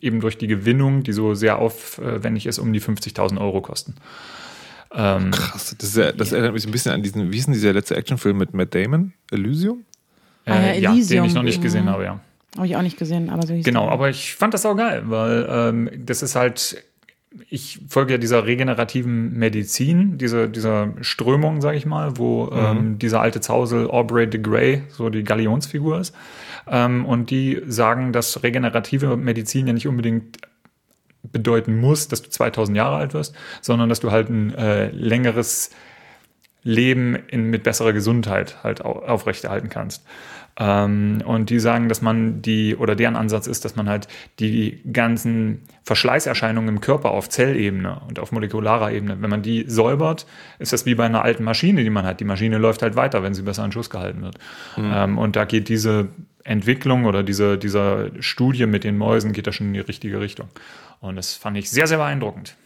eben 0.00 0.20
durch 0.20 0.38
die 0.38 0.46
Gewinnung, 0.46 1.02
die 1.02 1.12
so 1.12 1.34
sehr 1.34 1.58
aufwendig 1.58 2.46
ist, 2.46 2.60
um 2.60 2.72
die 2.72 2.80
50.000 2.80 3.40
Euro 3.40 3.60
kosten. 3.60 3.96
Ähm, 4.96 5.30
Krass. 5.32 5.74
Das, 5.78 5.88
ist 5.90 5.96
ja, 5.96 6.12
das 6.12 6.32
erinnert 6.32 6.54
mich 6.54 6.66
ein 6.66 6.70
bisschen 6.72 6.92
an 6.92 7.02
diesen, 7.02 7.32
wie 7.32 7.38
ist 7.38 7.46
denn 7.46 7.54
dieser 7.54 7.72
letzte 7.72 7.96
Actionfilm 7.96 8.38
mit 8.38 8.54
Matt 8.54 8.74
Damon? 8.74 9.12
Elysium? 9.30 9.84
Ah 10.46 10.54
ja, 10.54 10.60
äh, 10.60 10.80
ja, 10.80 10.90
den 10.90 10.98
Elysium. 10.98 11.24
ich 11.26 11.34
noch 11.34 11.42
nicht 11.42 11.62
gesehen 11.62 11.84
Mhm. 11.86 11.90
habe, 11.90 12.04
ja. 12.04 12.20
Habe 12.56 12.66
ich 12.66 12.76
auch 12.76 12.82
nicht 12.82 12.98
gesehen, 12.98 13.30
aber 13.30 13.46
so 13.46 13.54
hieß 13.54 13.64
Genau, 13.64 13.88
aber 13.88 14.10
ich 14.10 14.34
fand 14.36 14.54
das 14.54 14.64
auch 14.64 14.76
geil, 14.76 15.02
weil 15.06 15.46
ähm, 15.50 15.90
das 16.04 16.22
ist 16.22 16.36
halt 16.36 16.82
ich 17.50 17.80
folge 17.88 18.12
ja 18.12 18.18
dieser 18.18 18.46
regenerativen 18.46 19.36
Medizin, 19.36 20.18
diese, 20.18 20.48
dieser 20.48 20.92
Strömung, 21.00 21.60
sage 21.60 21.76
ich 21.76 21.84
mal, 21.84 22.16
wo 22.16 22.48
ähm, 22.52 22.96
dieser 23.00 23.20
alte 23.20 23.40
Zausel 23.40 23.90
Aubrey 23.90 24.30
de 24.30 24.40
Grey 24.40 24.82
so 24.90 25.10
die 25.10 25.24
Galionsfigur 25.24 25.98
ist. 25.98 26.14
Ähm, 26.68 27.04
und 27.04 27.30
die 27.30 27.60
sagen, 27.66 28.12
dass 28.12 28.44
regenerative 28.44 29.16
Medizin 29.16 29.66
ja 29.66 29.72
nicht 29.72 29.88
unbedingt 29.88 30.38
bedeuten 31.32 31.78
muss, 31.80 32.08
dass 32.08 32.22
du 32.22 32.30
2000 32.30 32.76
Jahre 32.76 32.96
alt 32.96 33.14
wirst, 33.14 33.34
sondern 33.60 33.88
dass 33.88 34.00
du 34.00 34.10
halt 34.10 34.28
ein 34.28 34.54
äh, 34.54 34.90
längeres 34.90 35.70
Leben 36.62 37.16
in, 37.28 37.50
mit 37.50 37.62
besserer 37.62 37.92
Gesundheit 37.92 38.62
halt 38.64 38.84
au 38.84 38.92
aufrechterhalten 38.92 39.68
kannst. 39.68 40.04
Ähm, 40.56 41.20
und 41.24 41.50
die 41.50 41.58
sagen, 41.58 41.88
dass 41.88 42.00
man 42.00 42.40
die, 42.40 42.76
oder 42.76 42.94
deren 42.94 43.16
Ansatz 43.16 43.46
ist, 43.46 43.64
dass 43.64 43.74
man 43.74 43.88
halt 43.88 44.06
die 44.38 44.80
ganzen 44.92 45.62
Verschleißerscheinungen 45.82 46.76
im 46.76 46.80
Körper 46.80 47.10
auf 47.10 47.28
Zellebene 47.28 48.00
und 48.08 48.18
auf 48.20 48.30
molekularer 48.30 48.92
Ebene, 48.92 49.20
wenn 49.20 49.30
man 49.30 49.42
die 49.42 49.64
säubert, 49.66 50.26
ist 50.58 50.72
das 50.72 50.86
wie 50.86 50.94
bei 50.94 51.04
einer 51.04 51.22
alten 51.22 51.42
Maschine, 51.42 51.82
die 51.82 51.90
man 51.90 52.06
hat. 52.06 52.20
Die 52.20 52.24
Maschine 52.24 52.58
läuft 52.58 52.82
halt 52.82 52.94
weiter, 52.94 53.22
wenn 53.22 53.34
sie 53.34 53.42
besser 53.42 53.64
an 53.64 53.72
Schuss 53.72 53.90
gehalten 53.90 54.22
wird. 54.22 54.38
Mhm. 54.76 54.92
Ähm, 54.94 55.18
und 55.18 55.34
da 55.34 55.44
geht 55.44 55.68
diese 55.68 56.08
Entwicklung 56.44 57.06
oder 57.06 57.22
diese, 57.22 57.58
dieser 57.58 58.10
Studie 58.20 58.66
mit 58.66 58.84
den 58.84 58.96
Mäusen 58.96 59.32
geht 59.32 59.46
da 59.46 59.52
schon 59.52 59.68
in 59.68 59.74
die 59.74 59.80
richtige 59.80 60.20
Richtung. 60.20 60.48
Und 61.00 61.16
das 61.16 61.34
fand 61.34 61.56
ich 61.56 61.70
sehr, 61.70 61.86
sehr 61.86 61.98
beeindruckend. 61.98 62.56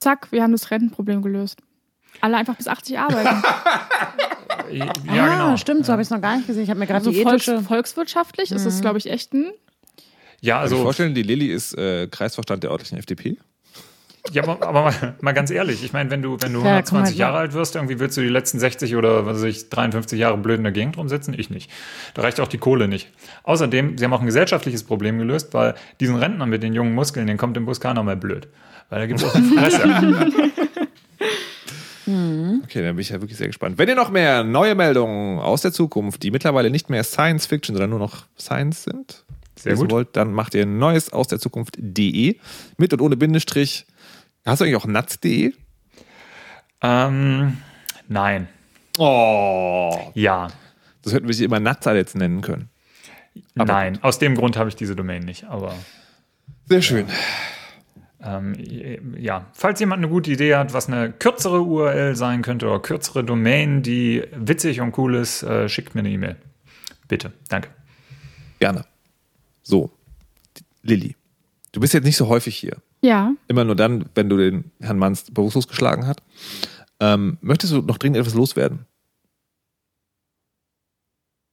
Zack, 0.00 0.30
wir 0.30 0.42
haben 0.42 0.52
das 0.52 0.70
Rentenproblem 0.70 1.22
gelöst. 1.22 1.60
Alle 2.20 2.36
einfach 2.36 2.56
bis 2.56 2.68
80 2.68 2.98
arbeiten. 2.98 3.42
ja, 4.72 4.92
ah, 5.08 5.46
genau. 5.46 5.56
stimmt, 5.56 5.86
so 5.86 5.92
habe 5.92 6.02
ich 6.02 6.06
es 6.06 6.10
noch 6.10 6.20
gar 6.20 6.36
nicht 6.36 6.46
gesehen. 6.46 6.64
Ich 6.64 6.70
habe 6.70 6.78
mir 6.78 6.86
gerade 6.86 6.98
also 6.98 7.10
die 7.10 7.20
ethische... 7.20 7.54
Volks, 7.54 7.68
volkswirtschaftlich 7.68 8.50
mhm. 8.50 8.56
ist 8.56 8.64
es, 8.64 8.80
glaube 8.80 8.98
ich, 8.98 9.10
echt 9.10 9.32
ein... 9.32 9.52
Ja, 10.40 10.60
also... 10.60 10.76
Kann 10.76 10.80
ich 10.80 10.84
vorstellen, 10.84 11.14
die 11.14 11.22
Lilly 11.22 11.46
ist 11.46 11.76
äh, 11.76 12.08
Kreisvorstand 12.08 12.62
der 12.62 12.70
örtlichen 12.70 12.98
FDP? 12.98 13.38
Ja, 14.32 14.42
aber, 14.42 14.66
aber 14.66 14.82
mal, 14.82 15.14
mal, 15.20 15.32
ganz 15.32 15.50
ehrlich, 15.50 15.84
ich 15.84 15.92
meine, 15.92 16.10
wenn 16.10 16.22
du, 16.22 16.36
wenn 16.40 16.52
du 16.52 16.60
ja, 16.60 16.66
120 16.66 17.12
halt 17.12 17.18
Jahre 17.18 17.38
alt 17.38 17.52
wirst, 17.52 17.74
irgendwie 17.76 17.98
willst 17.98 18.16
du 18.16 18.20
die 18.20 18.28
letzten 18.28 18.58
60 18.58 18.96
oder 18.96 19.26
was 19.26 19.38
weiß 19.38 19.44
ich, 19.44 19.68
53 19.68 20.18
Jahre 20.18 20.36
blöd 20.36 20.58
in 20.58 20.64
der 20.64 20.72
Gegend 20.72 20.96
rumsitzen? 20.96 21.34
Ich 21.38 21.50
nicht. 21.50 21.70
Da 22.14 22.22
reicht 22.22 22.40
auch 22.40 22.48
die 22.48 22.58
Kohle 22.58 22.88
nicht. 22.88 23.10
Außerdem, 23.44 23.98
sie 23.98 24.04
haben 24.04 24.12
auch 24.12 24.20
ein 24.20 24.26
gesellschaftliches 24.26 24.84
Problem 24.84 25.18
gelöst, 25.18 25.54
weil 25.54 25.74
diesen 26.00 26.16
Rentner 26.16 26.46
mit 26.46 26.62
den 26.62 26.74
jungen 26.74 26.94
Muskeln, 26.94 27.26
den 27.26 27.36
kommt 27.36 27.56
im 27.56 27.66
Bus 27.66 27.80
keiner 27.80 28.02
mehr 28.02 28.16
blöd. 28.16 28.48
Weil 28.88 29.00
da 29.00 29.06
gibt 29.06 29.20
es 29.20 29.26
auch 29.26 29.34
eine 29.34 29.46
Fresse. 29.46 30.32
Okay, 32.06 32.82
dann 32.82 32.94
bin 32.94 33.00
ich 33.00 33.08
ja 33.08 33.20
wirklich 33.20 33.36
sehr 33.36 33.48
gespannt. 33.48 33.78
Wenn 33.78 33.88
ihr 33.88 33.96
noch 33.96 34.10
mehr 34.10 34.44
neue 34.44 34.76
Meldungen 34.76 35.40
aus 35.40 35.62
der 35.62 35.72
Zukunft, 35.72 36.22
die 36.22 36.30
mittlerweile 36.30 36.70
nicht 36.70 36.88
mehr 36.88 37.02
Science 37.02 37.46
Fiction, 37.46 37.74
sondern 37.74 37.90
nur 37.90 37.98
noch 37.98 38.26
Science 38.38 38.84
sind, 38.84 39.24
sehr 39.56 39.74
gut. 39.74 39.90
wollt, 39.90 40.08
dann 40.12 40.32
macht 40.32 40.54
ihr 40.54 40.66
neues 40.66 41.12
aus 41.12 41.26
der 41.26 41.40
Zukunft.de 41.40 42.36
mit 42.76 42.92
und 42.92 43.00
ohne 43.00 43.16
Bindestrich. 43.16 43.86
Hast 44.46 44.60
du 44.60 44.64
eigentlich 44.64 44.76
auch 44.76 44.86
natz.de? 44.86 45.52
Ähm, 46.80 47.58
nein. 48.08 48.48
Oh. 48.96 50.12
Ja. 50.14 50.48
Das 51.02 51.12
hätten 51.12 51.26
wir 51.26 51.34
sie 51.34 51.44
immer 51.44 51.60
Natza 51.60 51.94
jetzt 51.94 52.14
nennen 52.14 52.42
können. 52.42 52.70
Aber 53.56 53.72
nein, 53.72 53.94
gut. 53.94 54.04
aus 54.04 54.18
dem 54.18 54.34
Grund 54.34 54.56
habe 54.56 54.68
ich 54.68 54.76
diese 54.76 54.96
Domain 54.96 55.22
nicht, 55.24 55.44
aber. 55.44 55.74
Sehr 56.66 56.80
schön. 56.80 57.06
Ja. 57.08 58.38
Ähm, 58.38 59.14
ja, 59.18 59.46
falls 59.52 59.78
jemand 59.78 60.00
eine 60.00 60.08
gute 60.08 60.30
Idee 60.30 60.56
hat, 60.56 60.72
was 60.72 60.88
eine 60.88 61.12
kürzere 61.12 61.60
URL 61.62 62.16
sein 62.16 62.42
könnte 62.42 62.66
oder 62.66 62.80
kürzere 62.80 63.22
Domain, 63.24 63.82
die 63.82 64.24
witzig 64.34 64.80
und 64.80 64.96
cool 64.98 65.16
ist, 65.16 65.42
äh, 65.42 65.68
schickt 65.68 65.94
mir 65.94 66.00
eine 66.00 66.10
E-Mail. 66.10 66.36
Bitte, 67.08 67.32
danke. 67.48 67.68
Gerne. 68.58 68.84
So, 69.62 69.92
Lilly, 70.82 71.14
du 71.72 71.80
bist 71.80 71.94
jetzt 71.94 72.04
nicht 72.04 72.16
so 72.16 72.28
häufig 72.28 72.56
hier. 72.56 72.76
Ja. 73.06 73.34
Immer 73.46 73.62
nur 73.62 73.76
dann, 73.76 74.06
wenn 74.16 74.28
du 74.28 74.36
den 74.36 74.72
Herrn 74.80 74.98
Manns 74.98 75.30
bewusstlos 75.30 75.68
geschlagen 75.68 76.08
hast. 76.08 76.18
Ähm, 76.98 77.38
möchtest 77.40 77.72
du 77.72 77.80
noch 77.80 77.98
dringend 77.98 78.16
etwas 78.16 78.34
loswerden? 78.34 78.84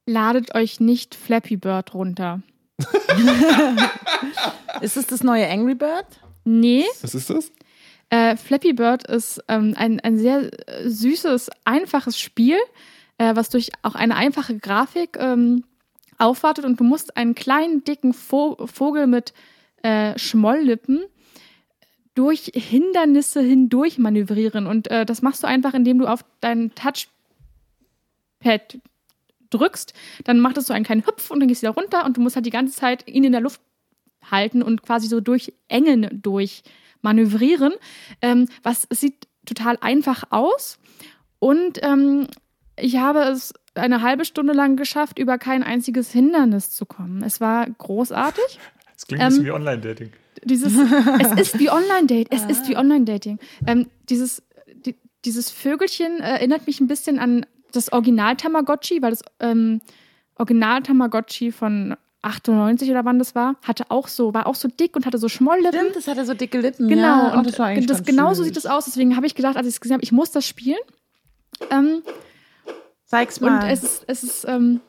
Ladet 0.04 0.52
euch 0.56 0.80
nicht 0.80 1.14
Flappy 1.14 1.56
Bird 1.56 1.94
runter. 1.94 2.42
ist 4.80 4.96
es 4.96 5.06
das 5.06 5.22
neue 5.22 5.48
Angry 5.48 5.76
Bird? 5.76 6.06
Nee. 6.42 6.86
Was 7.02 7.14
ist 7.14 7.30
das? 7.30 7.52
Äh, 8.10 8.36
Flappy 8.36 8.72
Bird 8.72 9.06
ist 9.06 9.40
ähm, 9.46 9.74
ein, 9.76 10.00
ein 10.00 10.18
sehr 10.18 10.50
äh, 10.68 10.90
süßes, 10.90 11.50
einfaches 11.64 12.18
Spiel, 12.18 12.58
äh, 13.18 13.36
was 13.36 13.48
durch 13.48 13.70
auch 13.82 13.94
eine 13.94 14.16
einfache 14.16 14.58
Grafik 14.58 15.16
ähm, 15.20 15.62
aufwartet 16.18 16.64
und 16.64 16.80
du 16.80 16.84
musst 16.84 17.16
einen 17.16 17.36
kleinen, 17.36 17.84
dicken 17.84 18.12
Vo 18.12 18.56
Vogel 18.66 19.06
mit 19.06 19.32
äh, 19.84 20.18
Schmolllippen 20.18 21.04
durch 22.14 22.52
Hindernisse 22.54 23.40
hindurch 23.40 23.98
manövrieren. 23.98 24.66
Und 24.66 24.90
äh, 24.90 25.04
das 25.04 25.22
machst 25.22 25.42
du 25.42 25.46
einfach, 25.46 25.74
indem 25.74 25.98
du 25.98 26.06
auf 26.06 26.24
dein 26.40 26.72
Touchpad 26.74 28.78
drückst. 29.50 29.94
Dann 30.24 30.40
macht 30.40 30.56
es 30.56 30.66
so 30.66 30.74
einen 30.74 30.84
kleinen 30.84 31.06
Hüpf 31.06 31.30
und 31.30 31.40
dann 31.40 31.48
gehst 31.48 31.62
du 31.62 31.66
wieder 31.66 31.74
runter 31.74 32.04
und 32.04 32.16
du 32.16 32.20
musst 32.20 32.36
halt 32.36 32.46
die 32.46 32.50
ganze 32.50 32.76
Zeit 32.76 33.08
ihn 33.08 33.24
in 33.24 33.32
der 33.32 33.40
Luft 33.40 33.60
halten 34.30 34.62
und 34.62 34.82
quasi 34.82 35.06
so 35.06 35.20
durch 35.20 35.52
Engen 35.68 36.08
durch 36.22 36.62
manövrieren. 37.02 37.74
Ähm, 38.22 38.48
was 38.62 38.86
sieht 38.90 39.28
total 39.44 39.78
einfach 39.80 40.24
aus. 40.30 40.78
Und 41.38 41.78
ähm, 41.82 42.28
ich 42.76 42.96
habe 42.96 43.20
es 43.20 43.52
eine 43.74 44.02
halbe 44.02 44.24
Stunde 44.24 44.52
lang 44.52 44.76
geschafft, 44.76 45.18
über 45.18 45.38
kein 45.38 45.62
einziges 45.62 46.10
Hindernis 46.10 46.70
zu 46.70 46.86
kommen. 46.86 47.22
Es 47.22 47.40
war 47.40 47.68
großartig. 47.68 48.58
Es 49.04 49.08
klingt 49.08 49.22
ein 49.22 49.28
bisschen 49.28 49.42
ähm, 49.42 49.46
wie 49.46 49.52
Online-Dating. 49.52 50.12
Dieses, 50.44 50.72
es 51.20 51.32
ist 51.40 51.58
wie 51.58 51.70
Online-Dating. 51.70 52.28
Es 52.30 52.44
ah. 52.44 52.48
ist 52.48 52.68
wie 52.68 52.76
Online-Dating. 52.76 53.38
Ähm, 53.66 53.86
dieses, 54.08 54.42
die, 54.86 54.96
dieses 55.26 55.50
Vögelchen 55.50 56.20
erinnert 56.20 56.66
mich 56.66 56.80
ein 56.80 56.86
bisschen 56.86 57.18
an 57.18 57.44
das 57.72 57.92
Original 57.92 58.36
Tamagotchi, 58.36 59.02
weil 59.02 59.10
das 59.10 59.22
ähm, 59.40 59.82
Original 60.36 60.82
Tamagotchi 60.82 61.52
von 61.52 61.96
98 62.22 62.90
oder 62.90 63.04
wann 63.04 63.18
das 63.18 63.34
war, 63.34 63.56
hatte 63.62 63.90
auch 63.90 64.08
so, 64.08 64.32
war 64.32 64.46
auch 64.46 64.54
so 64.54 64.68
dick 64.68 64.96
und 64.96 65.04
hatte 65.04 65.18
so 65.18 65.28
Schmolllippen. 65.28 65.80
Stimmt, 65.80 65.96
das 65.96 66.08
hatte 66.08 66.24
so 66.24 66.32
dicke 66.32 66.60
Lippen. 66.60 66.88
Genau, 66.88 67.02
ja, 67.02 67.32
und, 67.32 67.38
und 67.40 67.46
das, 67.48 67.58
war 67.58 67.66
eigentlich 67.66 67.86
das 67.86 68.04
genau 68.04 68.32
so 68.32 68.42
sieht 68.42 68.56
das 68.56 68.64
aus. 68.64 68.86
Deswegen 68.86 69.16
habe 69.16 69.26
ich 69.26 69.34
gedacht, 69.34 69.58
als 69.58 69.66
ich 69.66 69.74
es 69.74 69.80
gesehen 69.82 69.96
habe, 69.96 70.04
ich 70.04 70.12
muss 70.12 70.30
das 70.30 70.46
spielen. 70.46 70.78
Ähm, 71.70 72.02
Zeig's 73.04 73.40
mal. 73.40 73.64
Und 73.64 73.70
es 73.70 73.82
ist, 73.82 74.04
es 74.06 74.22
ist 74.24 74.44
ähm, 74.48 74.80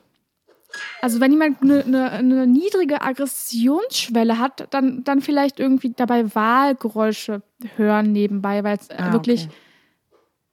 also 1.02 1.20
wenn 1.20 1.32
jemand 1.32 1.62
eine, 1.62 1.84
eine, 1.84 2.10
eine, 2.10 2.46
niedrige 2.46 3.02
Aggressionsschwelle 3.02 4.38
hat, 4.38 4.68
dann, 4.70 5.04
dann 5.04 5.20
vielleicht 5.20 5.60
irgendwie 5.60 5.92
dabei 5.94 6.34
Wahlgeräusche 6.34 7.42
hören 7.76 8.12
nebenbei, 8.12 8.64
weil 8.64 8.76
es 8.76 8.90
ah, 8.90 9.12
wirklich. 9.12 9.48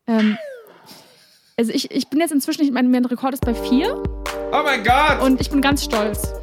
Okay. 0.08 0.20
Ähm, 0.20 0.38
also 1.58 1.72
ich, 1.72 1.92
ich 1.92 2.08
bin 2.10 2.20
jetzt 2.20 2.32
inzwischen, 2.32 2.64
ich 2.64 2.72
mein, 2.72 2.90
mein 2.90 3.06
Rekord 3.06 3.34
ist 3.34 3.46
bei 3.46 3.54
vier. 3.54 4.02
Oh 4.52 4.62
mein 4.64 4.84
Gott! 4.84 5.22
Und 5.22 5.40
ich 5.40 5.50
bin 5.50 5.62
ganz 5.62 5.84
stolz 5.84 6.34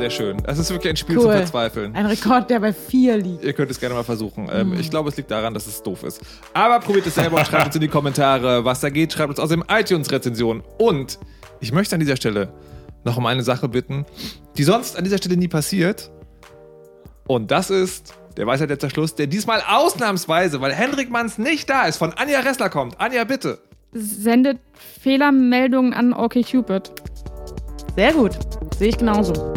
sehr 0.00 0.10
schön. 0.10 0.42
Es 0.46 0.58
ist 0.58 0.70
wirklich 0.70 0.90
ein 0.90 0.96
Spiel 0.96 1.18
cool. 1.18 1.24
zu 1.24 1.30
verzweifeln. 1.30 1.94
Ein 1.94 2.06
Rekord, 2.06 2.48
der 2.48 2.60
bei 2.60 2.72
vier 2.72 3.18
liegt. 3.18 3.44
Ihr 3.44 3.52
könnt 3.52 3.70
es 3.70 3.78
gerne 3.78 3.94
mal 3.94 4.02
versuchen. 4.02 4.48
Ähm, 4.50 4.70
mm. 4.70 4.80
Ich 4.80 4.88
glaube, 4.88 5.10
es 5.10 5.16
liegt 5.16 5.30
daran, 5.30 5.52
dass 5.52 5.66
es 5.66 5.82
doof 5.82 6.04
ist. 6.04 6.22
Aber 6.54 6.80
probiert 6.80 7.06
es 7.06 7.14
selber 7.14 7.36
und 7.36 7.46
schreibt 7.46 7.66
uns 7.66 7.74
in 7.74 7.82
die 7.82 7.88
Kommentare, 7.88 8.64
was 8.64 8.80
da 8.80 8.88
geht. 8.88 9.12
Schreibt 9.12 9.30
uns 9.30 9.38
aus 9.38 9.50
dem 9.50 9.62
iTunes-Rezension. 9.68 10.62
Und 10.78 11.18
ich 11.60 11.72
möchte 11.72 11.94
an 11.94 12.00
dieser 12.00 12.16
Stelle 12.16 12.52
noch 13.04 13.16
um 13.16 13.26
eine 13.26 13.42
Sache 13.42 13.68
bitten, 13.68 14.04
die 14.56 14.64
sonst 14.64 14.96
an 14.96 15.04
dieser 15.04 15.18
Stelle 15.18 15.36
nie 15.36 15.48
passiert. 15.48 16.10
Und 17.26 17.50
das 17.50 17.70
ist 17.70 18.14
der 18.36 18.46
Weisheit 18.46 18.68
letzter 18.68 18.90
Schluss, 18.90 19.14
der 19.14 19.26
diesmal 19.26 19.62
ausnahmsweise, 19.66 20.60
weil 20.60 20.72
Hendrik 20.72 21.10
Manns 21.10 21.38
nicht 21.38 21.68
da 21.68 21.86
ist, 21.86 21.96
von 21.96 22.12
Anja 22.14 22.40
Ressler 22.40 22.70
kommt. 22.70 23.00
Anja, 23.00 23.24
bitte. 23.24 23.58
Sendet 23.92 24.58
Fehlermeldungen 25.00 25.92
an 25.92 26.12
OkCupid. 26.12 26.90
Sehr 27.96 28.12
gut. 28.12 28.32
Sehe 28.78 28.88
ich 28.88 28.98
genauso. 28.98 29.52